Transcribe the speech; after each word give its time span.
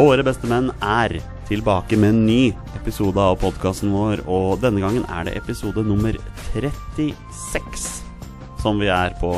Våre 0.00 0.22
beste 0.24 0.48
menn 0.48 0.70
er 0.80 1.18
tilbake 1.44 1.96
med 2.00 2.14
en 2.14 2.20
ny 2.24 2.54
episode 2.78 3.20
av 3.20 3.34
podkasten 3.42 3.90
vår, 3.92 4.22
og 4.32 4.62
denne 4.62 4.80
gangen 4.80 5.02
er 5.12 5.26
det 5.26 5.34
episode 5.36 5.82
nummer 5.84 6.16
36 6.54 7.82
som 8.62 8.80
vi 8.80 8.88
er 8.88 9.12
på. 9.20 9.34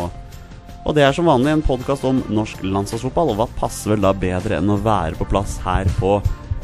Og 0.87 0.95
det 0.95 1.03
er 1.03 1.17
som 1.17 1.27
vanlig 1.27 1.57
en 1.57 1.65
podkast 1.67 2.07
om 2.07 2.21
norsk 2.31 2.63
landslagsfotball, 2.63 3.33
og 3.33 3.41
hva 3.41 3.49
passer 3.59 3.97
vel 3.97 4.07
da 4.07 4.15
bedre 4.15 4.61
enn 4.61 4.71
å 4.71 4.79
være 4.79 5.19
på 5.19 5.27
plass 5.35 5.59
her 5.67 5.91
på 5.99 6.21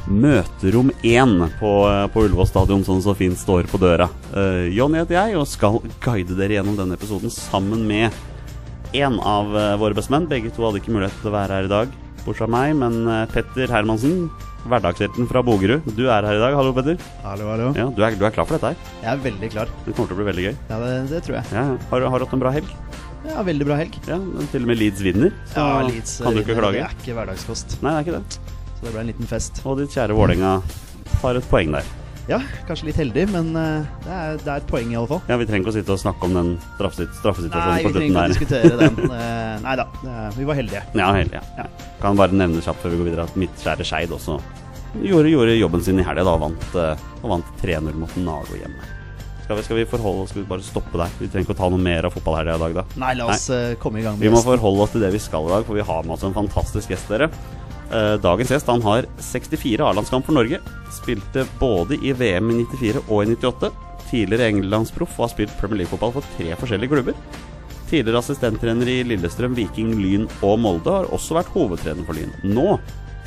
Møterom 0.06 0.94
1 1.02 1.36
på, 1.58 1.74
på 2.14 2.26
Ullevål 2.28 2.52
stadion, 2.54 2.86
sånn 2.86 3.02
så 3.02 3.18
fint 3.18 3.40
står 3.40 3.66
på 3.72 3.82
døra. 3.82 4.06
Uh, 4.30 4.70
Jonny 4.70 5.02
heter 5.02 5.24
jeg, 5.24 5.40
og 5.42 5.50
skal 5.50 5.82
guide 6.04 6.38
dere 6.38 6.60
gjennom 6.60 6.78
denne 6.78 6.94
episoden 6.94 7.34
sammen 7.34 7.82
med 7.90 8.14
en 8.94 9.18
av 9.20 9.50
eh, 9.58 9.74
våre 9.76 9.92
bestemenn. 9.98 10.30
Begge 10.30 10.54
to 10.54 10.62
hadde 10.64 10.78
ikke 10.80 10.94
mulighet 10.94 11.18
til 11.20 11.28
å 11.28 11.34
være 11.34 11.58
her 11.58 11.66
i 11.66 11.72
dag, 11.74 11.98
bortsett 12.28 12.44
fra 12.46 12.50
meg. 12.54 12.76
Men 12.80 13.00
eh, 13.08 13.24
Petter 13.32 13.72
Hermansen, 13.74 14.28
hverdagshelten 14.68 15.28
fra 15.30 15.42
Bogerud, 15.46 15.86
du 15.96 16.04
er 16.12 16.26
her 16.28 16.36
i 16.38 16.42
dag. 16.42 16.56
Hallo, 16.58 16.72
Petter. 16.76 17.00
Hallo, 17.24 17.48
hallo. 17.52 17.70
Ja, 17.78 17.88
du, 17.94 18.02
er, 18.04 18.16
du 18.20 18.24
er 18.28 18.34
klar 18.36 18.48
for 18.48 18.58
dette 18.58 18.72
her? 18.74 18.94
Jeg 19.02 19.10
er 19.14 19.22
veldig 19.26 19.50
klar. 19.54 19.72
Det 19.86 19.94
kommer 19.96 20.10
til 20.12 20.18
å 20.18 20.20
bli 20.22 20.28
veldig 20.30 20.46
gøy. 20.48 20.54
Ja, 20.72 20.80
det, 20.84 20.94
det 21.14 21.22
tror 21.26 21.38
jeg. 21.40 21.52
Ja, 21.56 21.66
har, 21.92 22.08
har 22.14 22.22
du 22.22 22.28
hatt 22.28 22.36
en 22.38 22.44
bra 22.46 22.54
helg? 22.58 22.74
Ja, 23.28 23.42
Veldig 23.44 23.66
bra 23.66 23.76
helg. 23.76 23.96
Ja, 24.08 24.16
Til 24.52 24.62
og 24.64 24.68
med 24.70 24.78
Leeds 24.80 25.02
vinner, 25.04 25.32
så 25.50 25.60
Ja, 25.64 25.80
Leeds 25.88 26.12
kan 26.22 26.36
du 26.36 26.40
ikke 26.44 26.54
klage. 26.56 26.78
Det 26.78 26.84
er 26.86 26.94
ikke 27.02 27.16
hverdagskost, 27.18 27.74
Nei, 27.84 27.90
det 27.90 27.98
er 27.98 28.06
ikke 28.06 28.20
det. 28.22 28.54
så 28.78 28.86
det 28.86 28.92
ble 28.94 29.00
en 29.02 29.10
liten 29.10 29.28
fest. 29.28 29.58
Og 29.66 29.80
ditt 29.82 29.92
kjære 29.96 30.16
Vålerenga 30.16 30.52
har 31.24 31.40
et 31.40 31.48
poeng 31.50 31.74
der. 31.74 31.90
Ja, 32.28 32.38
kanskje 32.68 32.90
litt 32.90 32.98
heldig, 33.00 33.22
men 33.32 33.46
eh, 33.56 33.86
det, 34.04 34.12
er, 34.12 34.34
det 34.42 34.50
er 34.52 34.60
et 34.60 34.66
poeng 34.68 34.90
i 34.92 34.96
alle 35.00 35.08
fall. 35.08 35.22
Ja, 35.30 35.38
Vi 35.40 35.46
trenger 35.48 35.64
ikke 35.64 35.72
å 35.72 35.76
sitte 35.78 35.94
og 35.94 36.00
snakke 36.02 36.28
om 36.28 36.34
den 36.36 36.50
straffesitt- 36.76 37.08
Nei, 37.08 37.20
straffesituasjonen 37.22 37.88
vi 37.88 37.94
trenger 37.96 38.12
ikke 38.12 38.24
å 38.24 38.34
diskutere 38.34 38.80
den. 38.82 38.98
Eh, 39.18 39.54
Nei 39.64 39.74
da, 39.80 39.86
eh, 40.04 40.28
vi 40.36 40.44
var 40.46 40.58
heldige. 40.60 40.82
Ja, 40.94 41.08
heldige. 41.16 41.40
ja. 41.56 41.64
Kan 42.02 42.20
bare 42.20 42.36
nevne 42.36 42.60
kjapt 42.62 42.84
før 42.84 42.92
vi 42.94 43.00
går 43.00 43.08
videre 43.10 43.24
at 43.26 43.38
mitt 43.40 43.64
kjære 43.64 43.86
Skeid 43.88 44.12
også 44.14 44.36
gjorde, 45.02 45.32
gjorde 45.32 45.56
jobben 45.58 45.82
sin 45.84 45.98
i 46.00 46.04
helga 46.06 46.28
og 46.36 46.44
vant, 46.44 46.68
vant 47.24 47.50
3-0 47.64 47.96
mot 47.98 48.14
Nago 48.22 48.60
hjemme. 48.60 48.86
Skal 49.48 49.56
vi, 49.56 49.64
skal 49.64 49.78
vi 49.80 49.84
forholde 49.88 50.26
oss 50.26 50.32
Skal 50.34 50.42
vi 50.42 50.48
bare 50.50 50.64
stoppe 50.64 50.98
der? 51.00 51.12
Vi 51.16 51.26
trenger 51.32 51.46
ikke 51.46 51.54
å 51.56 51.60
ta 51.62 51.68
noe 51.72 51.80
mer 51.80 52.04
av 52.04 52.12
fotballhelga 52.12 52.56
i 52.58 52.62
dag, 52.66 52.74
da. 52.82 53.00
Nei, 53.00 53.14
la 53.16 53.30
oss 53.32 53.46
Nei. 53.48 53.62
komme 53.80 54.02
i 54.02 54.04
gang 54.04 54.18
med 54.18 54.26
Vi 54.26 54.32
må 54.34 54.42
forholde 54.44 54.84
oss 54.84 54.92
til 54.92 55.00
det 55.06 55.08
vi 55.14 55.20
skal 55.24 55.48
i 55.48 55.54
dag, 55.54 55.64
for 55.64 55.78
vi 55.80 55.86
har 55.88 56.04
med 56.04 56.18
oss 56.18 56.26
en 56.28 56.36
fantastisk 56.36 56.92
gjest, 56.92 57.08
dere. 57.08 57.30
Eh, 57.88 58.14
Dagens 58.20 58.50
gjest 58.52 58.66
han 58.68 58.82
har 58.84 59.06
64 59.18 59.84
A-landskamp 59.88 60.26
for 60.26 60.36
Norge. 60.36 60.60
Spilte 60.92 61.46
både 61.60 61.96
i 62.04 62.12
VM 62.12 62.50
i 62.52 62.64
94 62.64 63.04
og 63.08 63.22
i 63.24 63.36
98. 63.36 63.70
Tidligere 64.08 64.48
englandsproff 64.52 65.16
og 65.18 65.26
har 65.26 65.34
spilt 65.34 65.56
Premier 65.60 65.82
League-fotball 65.82 66.14
for 66.16 66.28
tre 66.36 66.52
forskjellige 66.56 66.92
klubber. 66.92 67.16
Tidligere 67.88 68.20
assistenttrener 68.20 68.88
i 68.92 69.02
Lillestrøm, 69.08 69.56
Viking, 69.56 69.94
Lyn 69.96 70.26
og 70.44 70.58
Molde 70.60 70.92
har 70.92 71.08
også 71.14 71.38
vært 71.38 71.52
hovedtrener 71.54 72.04
for 72.04 72.16
Lyn. 72.16 72.32
Nå 72.44 72.76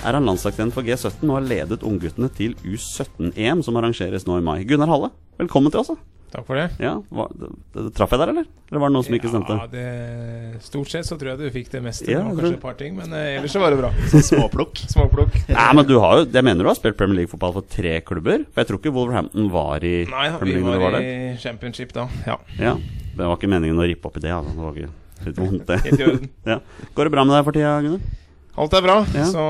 er 0.02 0.18
han 0.18 0.26
landslagstrener 0.26 0.74
for 0.74 0.86
G17 0.86 1.26
og 1.30 1.36
har 1.40 1.48
ledet 1.50 1.86
ungguttene 1.86 2.30
til 2.34 2.54
U17-EM, 2.66 3.62
som 3.66 3.78
arrangeres 3.78 4.26
nå 4.30 4.38
i 4.38 4.46
mai. 4.46 4.62
Gunnar 4.70 4.90
Halle, 4.90 5.12
velkommen 5.42 5.74
til 5.74 5.82
oss. 5.82 5.94
Takk 6.32 6.46
for 6.48 6.56
det. 6.56 6.70
Ja, 6.80 6.94
hva, 7.12 7.26
det, 7.36 7.50
det, 7.76 7.90
Traff 7.98 8.14
jeg 8.16 8.22
der, 8.22 8.30
eller? 8.32 8.46
Eller 8.72 8.80
var 8.80 8.92
det 8.92 8.96
noen 8.96 9.04
som 9.04 9.16
ikke 9.18 9.32
stemte? 9.34 9.56
Ja, 9.58 9.66
det, 9.68 10.62
stort 10.64 10.92
sett 10.94 11.08
så 11.10 11.18
tror 11.20 11.34
jeg 11.34 11.42
du 11.42 11.50
fikk 11.52 11.72
det 11.74 11.82
meste. 11.84 12.08
Ja, 12.08 12.22
det 12.24 12.38
kanskje 12.38 12.54
et 12.56 12.64
par 12.64 12.78
ting, 12.80 12.96
men 12.96 13.12
eh, 13.18 13.34
ellers 13.36 13.52
så 13.52 13.60
var 13.60 13.76
det 13.76 13.82
bra. 13.82 13.90
Småplukk. 14.30 14.80
Småplukk. 14.94 15.36
Nei, 15.58 15.68
men 15.76 15.90
du 15.90 15.98
har 16.00 16.22
jo 16.22 16.30
Jeg 16.32 16.48
mener 16.48 16.64
du 16.64 16.72
har 16.72 16.80
spilt 16.80 16.96
Premier 17.02 17.20
League-fotball 17.20 17.58
for 17.60 17.68
tre 17.76 17.98
klubber? 18.08 18.46
For 18.48 18.64
jeg 18.64 18.72
tror 18.72 18.80
ikke 18.80 18.96
Wolverhampton 18.96 19.52
var 19.52 19.84
i 19.84 19.94
Nei, 20.08 20.24
ja, 20.30 20.40
Premier 20.40 20.62
vi 20.62 20.64
League 20.64 20.72
når 20.72 20.80
du 20.80 20.86
var 20.86 20.96
var 20.96 21.10
i 21.10 21.36
championship 21.44 21.92
da. 22.00 22.08
Ja, 22.30 22.40
Ja, 22.62 22.78
Det 23.12 23.28
var 23.28 23.36
ikke 23.36 23.52
meningen 23.52 23.84
å 23.84 23.92
rippe 23.92 24.08
opp 24.08 24.22
i 24.22 24.24
det. 24.24 24.32
Altså. 24.32 24.56
Det 24.56 24.64
var 24.64 24.80
ikke 24.80 25.28
litt 25.28 25.44
vondt, 25.44 25.68
det. 25.68 25.82
helt 25.90 26.00
i 26.00 26.08
orden. 26.08 26.34
ja. 26.54 26.60
Går 26.96 27.10
det 27.10 27.16
bra 27.18 27.28
med 27.28 27.36
deg 27.36 27.48
for 27.50 27.60
tida, 27.60 27.76
Gunnar? 27.84 28.21
Alt 28.60 28.74
er 28.76 28.82
bra, 28.84 28.98
Ja. 29.16 29.26
så 29.32 29.44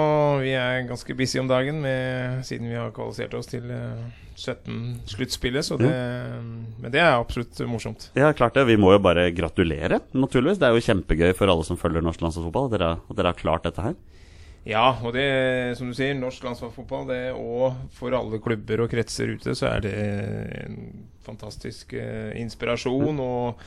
vi 0.44 0.52
er 0.54 0.84
ganske 0.88 1.16
busy 1.18 1.40
om 1.42 1.48
dagen 1.50 1.80
med, 1.82 2.44
siden 2.46 2.70
vi 2.70 2.76
har 2.78 2.92
kvalifisert 2.94 3.34
oss 3.34 3.48
til 3.50 3.66
eh, 3.74 4.04
17-sluttspillet. 4.38 5.66
Så 5.66 5.78
Men 5.82 6.92
det 6.92 7.02
er 7.02 7.18
absolutt 7.18 7.58
morsomt. 7.68 8.10
Ja, 8.16 8.32
klart 8.34 8.54
det. 8.54 8.68
Vi 8.70 8.78
må 8.78 8.94
jo 8.94 9.00
bare 9.02 9.32
gratulere, 9.36 10.00
naturligvis. 10.14 10.60
Det 10.62 10.70
er 10.70 10.78
jo 10.78 10.86
kjempegøy 10.86 11.34
for 11.38 11.50
alle 11.52 11.66
som 11.68 11.78
følger 11.82 12.02
norsk 12.06 12.22
landslagsfotball 12.22 12.70
at 12.70 12.78
dere, 12.78 12.92
at 13.10 13.18
dere 13.18 13.34
har 13.34 13.42
klart 13.42 13.64
dette 13.68 13.82
her. 13.86 13.96
Ja, 14.70 14.92
og 15.02 15.16
det, 15.18 15.26
som 15.80 15.90
du 15.90 15.96
sier, 15.98 16.14
norsk 16.14 16.44
landslagsfotball, 16.46 17.08
det, 17.10 17.22
og 17.34 17.74
for 17.98 18.14
alle 18.14 18.38
klubber 18.44 18.84
og 18.86 18.92
kretser 18.94 19.34
ute, 19.34 19.56
så 19.58 19.72
er 19.74 19.88
det 19.88 19.96
en 20.68 20.78
fantastisk 21.26 21.96
eh, 21.98 22.36
inspirasjon. 22.42 23.18
og 23.20 23.66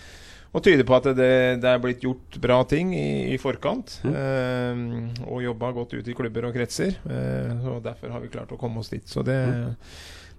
og 0.54 0.62
tyder 0.62 0.86
på 0.86 0.94
at 0.96 1.08
det, 1.18 1.30
det 1.62 1.70
er 1.70 1.80
blitt 1.82 2.04
gjort 2.04 2.36
bra 2.42 2.60
ting 2.70 2.92
i, 2.94 3.34
i 3.34 3.38
forkant. 3.42 3.96
Eh, 4.06 4.82
og 5.26 5.42
jobba 5.42 5.72
godt 5.74 5.96
ut 5.98 6.10
i 6.10 6.14
klubber 6.14 6.46
og 6.48 6.54
kretser. 6.54 6.94
Eh, 7.10 7.64
og 7.72 7.80
Derfor 7.84 8.14
har 8.14 8.22
vi 8.22 8.30
klart 8.30 8.54
å 8.54 8.60
komme 8.60 8.84
oss 8.84 8.92
dit. 8.92 9.02
Så 9.10 9.26
det, 9.26 9.40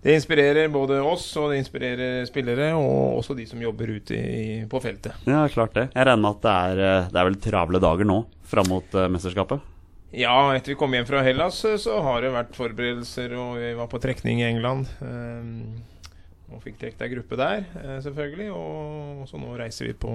det 0.06 0.16
inspirerer 0.16 0.72
både 0.72 1.02
oss, 1.04 1.28
og 1.42 1.52
det 1.52 1.60
inspirerer 1.64 2.24
spillere, 2.30 2.72
og 2.80 3.20
også 3.20 3.36
de 3.36 3.48
som 3.50 3.62
jobber 3.62 3.92
ute 3.98 4.16
i, 4.16 4.48
på 4.72 4.82
feltet. 4.84 5.20
Ja, 5.28 5.44
klart 5.52 5.76
det. 5.76 5.90
Jeg 5.92 6.08
regner 6.08 6.24
med 6.24 6.38
at 6.38 6.46
det 6.48 6.56
er, 6.56 6.84
eh, 6.88 7.08
det 7.12 7.22
er 7.22 7.32
vel 7.32 7.40
travle 7.50 7.84
dager 7.84 8.08
nå 8.08 8.22
fram 8.46 8.70
mot 8.70 8.96
uh, 8.96 9.08
mesterskapet? 9.10 9.72
Ja, 10.16 10.56
etter 10.56 10.72
vi 10.72 10.78
kom 10.80 10.94
hjem 10.96 11.08
fra 11.10 11.24
Hellas, 11.26 11.58
eh, 11.66 11.76
så 11.82 11.98
har 12.06 12.22
det 12.24 12.32
vært 12.32 12.56
forberedelser, 12.56 13.34
og 13.36 13.58
vi 13.60 13.74
var 13.76 13.90
på 13.92 14.00
trekning 14.00 14.40
i 14.40 14.48
England. 14.48 14.88
eh, 15.04 15.42
og 16.54 16.62
fikk 16.64 16.78
trukket 16.82 17.02
ei 17.08 17.14
gruppe 17.16 17.38
der, 17.40 17.66
eh, 17.82 17.98
selvfølgelig. 18.06 18.50
Og 18.54 19.26
så 19.30 19.40
nå 19.42 19.56
reiser 19.58 19.88
vi 19.90 19.94
på 19.94 20.12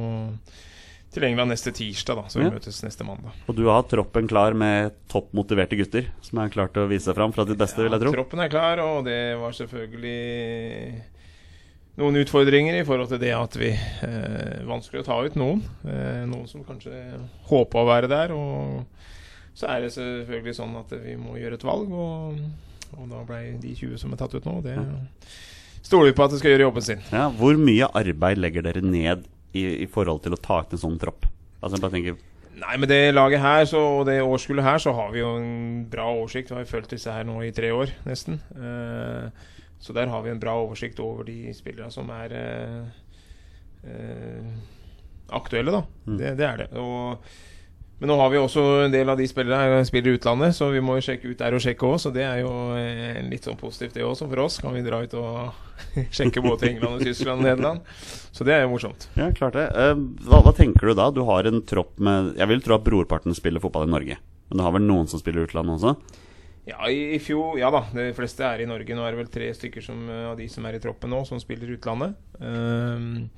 til 1.11 1.25
England 1.27 1.51
neste 1.51 1.73
tirsdag, 1.75 2.21
da, 2.21 2.23
så 2.31 2.39
vi 2.39 2.45
Ja. 2.47 2.51
møtes 2.55 2.77
neste 2.85 3.03
mandag. 3.03 3.33
Og 3.49 3.57
du 3.59 3.65
har 3.67 3.83
troppen 3.83 4.29
klar 4.31 4.55
med 4.55 4.93
topp 5.11 5.33
motiverte 5.35 5.75
gutter 5.77 6.07
som 6.23 6.39
er 6.39 6.49
klart 6.55 6.73
til 6.73 6.85
å 6.85 6.89
vise 6.89 7.09
seg 7.11 7.17
fram 7.19 7.33
fra 7.35 7.45
ditt 7.45 7.59
beste, 7.59 7.83
vil 7.83 7.91
jeg 7.91 8.01
tro. 8.05 8.13
Troppen 8.15 8.39
er 8.45 8.49
klar, 8.49 8.79
og 8.79 9.05
det 9.05 9.37
var 9.41 9.51
selvfølgelig 9.51 11.03
noen 12.01 12.17
utfordringer 12.23 12.79
i 12.79 12.85
forhold 12.87 13.11
til 13.11 13.19
det 13.19 13.33
at 13.35 13.57
vi 13.59 13.71
eh, 13.75 14.63
Vanskelig 14.71 15.03
å 15.03 15.05
ta 15.09 15.19
ut 15.27 15.35
noen. 15.35 15.65
Eh, 15.85 16.23
noen 16.31 16.47
som 16.49 16.63
kanskje 16.65 16.95
håpa 17.51 17.83
å 17.83 17.89
være 17.91 18.09
der. 18.09 18.33
Og 18.37 18.87
så 19.59 19.67
er 19.69 19.81
det 19.85 19.91
selvfølgelig 19.97 20.55
sånn 20.61 20.77
at 20.79 20.95
vi 21.03 21.17
må 21.21 21.35
gjøre 21.41 21.59
et 21.59 21.67
valg, 21.67 21.91
og, 21.91 22.39
og 22.97 23.09
da 23.11 23.25
ble 23.27 23.41
de 23.61 23.75
20 23.75 23.99
som 23.99 24.13
er 24.15 24.21
tatt 24.23 24.35
ut 24.39 24.47
nå, 24.47 24.61
det 24.63 24.77
stoler 25.83 26.11
vi 26.11 26.17
på 26.17 26.27
at 26.27 26.33
de 26.35 26.41
skal 26.41 26.55
gjøre 26.55 26.67
jobben 26.69 26.87
sin. 26.87 27.05
Ja, 27.13 27.29
hvor 27.35 27.59
mye 27.61 27.89
arbeid 28.01 28.41
legger 28.41 28.67
dere 28.67 28.83
ned 28.85 29.29
i, 29.53 29.65
i 29.85 29.89
forhold 29.91 30.23
til 30.25 30.37
å 30.37 30.41
ta 30.41 30.63
ut 30.65 30.75
en 30.75 30.83
sånn 30.83 30.99
tropp? 31.01 31.29
Altså, 31.61 31.81
bare 31.81 31.97
tenker 31.97 32.19
Nei, 32.61 32.75
med 32.77 32.91
det 32.91 33.15
laget 33.15 33.41
her 33.41 33.63
så, 33.69 33.81
og 34.01 34.03
det 34.09 34.19
årskullet 34.21 34.67
her, 34.67 34.81
så 34.83 34.93
har 34.93 35.13
vi 35.15 35.23
jo 35.23 35.31
en 35.39 35.85
bra 35.89 36.11
oversikt. 36.13 36.51
Vi 36.53 36.59
har 36.59 36.69
fulgt 36.69 36.93
disse 36.93 37.13
her 37.15 37.25
nå 37.25 37.39
i 37.47 37.53
tre 37.57 37.71
år, 37.73 37.93
nesten. 38.05 38.37
Uh, 38.53 39.31
så 39.81 39.95
der 39.97 40.11
har 40.13 40.21
vi 40.27 40.33
en 40.35 40.43
bra 40.43 40.59
oversikt 40.61 41.01
over 41.01 41.25
de 41.25 41.55
spillerne 41.57 41.89
som 41.95 42.11
er 42.13 42.35
uh, 42.37 42.91
uh, 43.87 44.51
aktuelle, 45.41 45.73
da. 45.73 45.81
Det, 46.05 46.35
det 46.37 46.47
er 46.51 46.61
det. 46.65 46.69
Og, 46.83 47.33
men 48.01 48.09
nå 48.09 48.17
har 48.17 48.31
vi 48.33 48.39
også 48.41 48.63
en 48.87 48.93
del 48.95 49.11
av 49.13 49.19
de 49.21 49.27
spillerne 49.29 49.83
spiller 49.85 50.15
i 50.15 50.17
utlandet, 50.17 50.55
så 50.57 50.71
vi 50.73 50.81
må 50.81 50.95
jo 50.97 51.03
sjekke 51.05 51.35
ut 51.35 51.41
der 51.43 51.53
og 51.53 51.61
sjekke 51.61 51.85
òg. 51.85 51.99
Så 52.01 52.13
det 52.15 52.23
er 52.25 52.39
jo 52.41 52.53
eh, 52.73 53.19
litt 53.29 53.45
sånn 53.45 53.59
positivt, 53.61 53.93
det 53.99 54.07
også, 54.07 54.29
for 54.31 54.41
oss. 54.47 54.57
Kan 54.65 54.73
vi 54.73 54.81
dra 54.87 55.03
ut 55.05 55.17
og 55.21 55.75
sjekke 56.17 56.41
både 56.41 56.71
England 56.71 56.97
og 56.97 57.05
Tyskland 57.05 57.45
og 57.45 57.51
Nederland. 57.51 57.83
Så 58.33 58.47
det 58.49 58.55
er 58.57 58.65
jo 58.65 58.71
morsomt. 58.73 59.05
Ja, 59.21 59.29
klart 59.37 59.59
det. 59.59 59.67
Eh, 59.77 59.93
hva, 60.25 60.41
hva 60.47 60.55
tenker 60.57 60.89
du 60.89 60.95
da? 60.97 61.11
Du 61.13 61.21
har 61.29 61.45
en 61.51 61.61
tropp 61.69 62.01
med 62.01 62.33
Jeg 62.41 62.49
vil 62.55 62.65
tro 62.65 62.79
at 62.79 62.87
brorparten 62.87 63.37
spiller 63.37 63.61
fotball 63.61 63.85
i 63.91 63.93
Norge. 63.93 64.17
Men 64.49 64.63
du 64.63 64.65
har 64.65 64.73
vel 64.79 64.87
noen 64.89 65.11
som 65.11 65.21
spiller 65.21 65.45
i 65.45 65.51
utlandet 65.51 65.77
også? 65.77 66.25
Ja, 66.71 66.79
i, 66.89 67.17
i 67.17 67.19
fjor 67.23 67.59
Ja 67.61 67.71
da, 67.73 67.83
de 67.93 68.11
fleste 68.17 68.47
er 68.49 68.65
i 68.65 68.71
Norge. 68.71 68.97
Nå 68.97 69.05
er 69.05 69.13
det 69.13 69.21
vel 69.21 69.35
tre 69.35 69.51
stykker 69.57 69.85
som, 69.85 70.01
eh, 70.09 70.31
av 70.31 70.41
de 70.41 70.49
som 70.49 70.65
er 70.65 70.79
i 70.79 70.81
troppen 70.81 71.13
nå, 71.13 71.21
som 71.29 71.43
spiller 71.43 71.69
i 71.69 71.77
utlandet. 71.77 72.17
Um, 72.41 73.29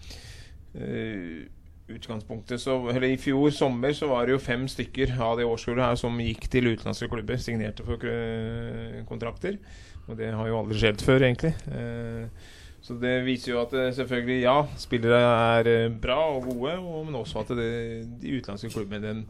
eh, 0.78 1.50
utgangspunktet 1.96 2.60
så 2.62 2.76
Eller 2.90 3.12
i 3.12 3.20
fjor 3.20 3.50
sommer 3.54 3.94
så 3.96 4.08
var 4.10 4.26
det 4.26 4.36
jo 4.36 4.42
fem 4.42 4.66
stykker 4.68 5.14
av 5.20 5.38
det 5.38 5.46
årskullet 5.48 5.84
her 5.84 6.00
som 6.00 6.18
gikk 6.20 6.48
til 6.52 6.72
utenlandske 6.72 7.10
klubber, 7.12 7.40
signerte 7.40 7.86
for 7.86 8.08
eh, 8.08 9.02
kontrakter. 9.08 9.58
Og 10.08 10.18
det 10.18 10.32
har 10.34 10.48
jo 10.48 10.58
aldri 10.58 10.80
skjedd 10.80 11.04
før, 11.04 11.22
egentlig. 11.28 11.54
Eh, 11.70 12.50
så 12.82 12.96
det 12.98 13.20
viser 13.26 13.52
jo 13.54 13.60
at 13.62 13.74
eh, 13.78 13.92
selvfølgelig, 13.94 14.38
ja, 14.42 14.56
spillere 14.80 15.20
er 15.22 15.90
bra 16.02 16.18
og 16.34 16.48
gode, 16.50 16.78
men 17.06 17.20
også 17.20 17.44
at 17.44 17.52
det, 17.58 17.72
de 18.22 18.38
utenlandske 18.38 18.72
klubbene 18.74 19.20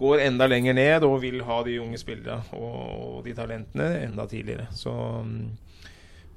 går 0.00 0.24
enda 0.24 0.46
lenger 0.46 0.74
ned 0.76 1.04
og 1.06 1.20
vil 1.22 1.42
ha 1.46 1.60
de 1.66 1.80
unge 1.82 1.98
spillerne 1.98 2.42
og 2.56 3.24
de 3.26 3.34
talentene 3.36 3.88
enda 4.06 4.26
tidligere. 4.30 4.68
Så 4.74 4.92
mm, 5.24 5.48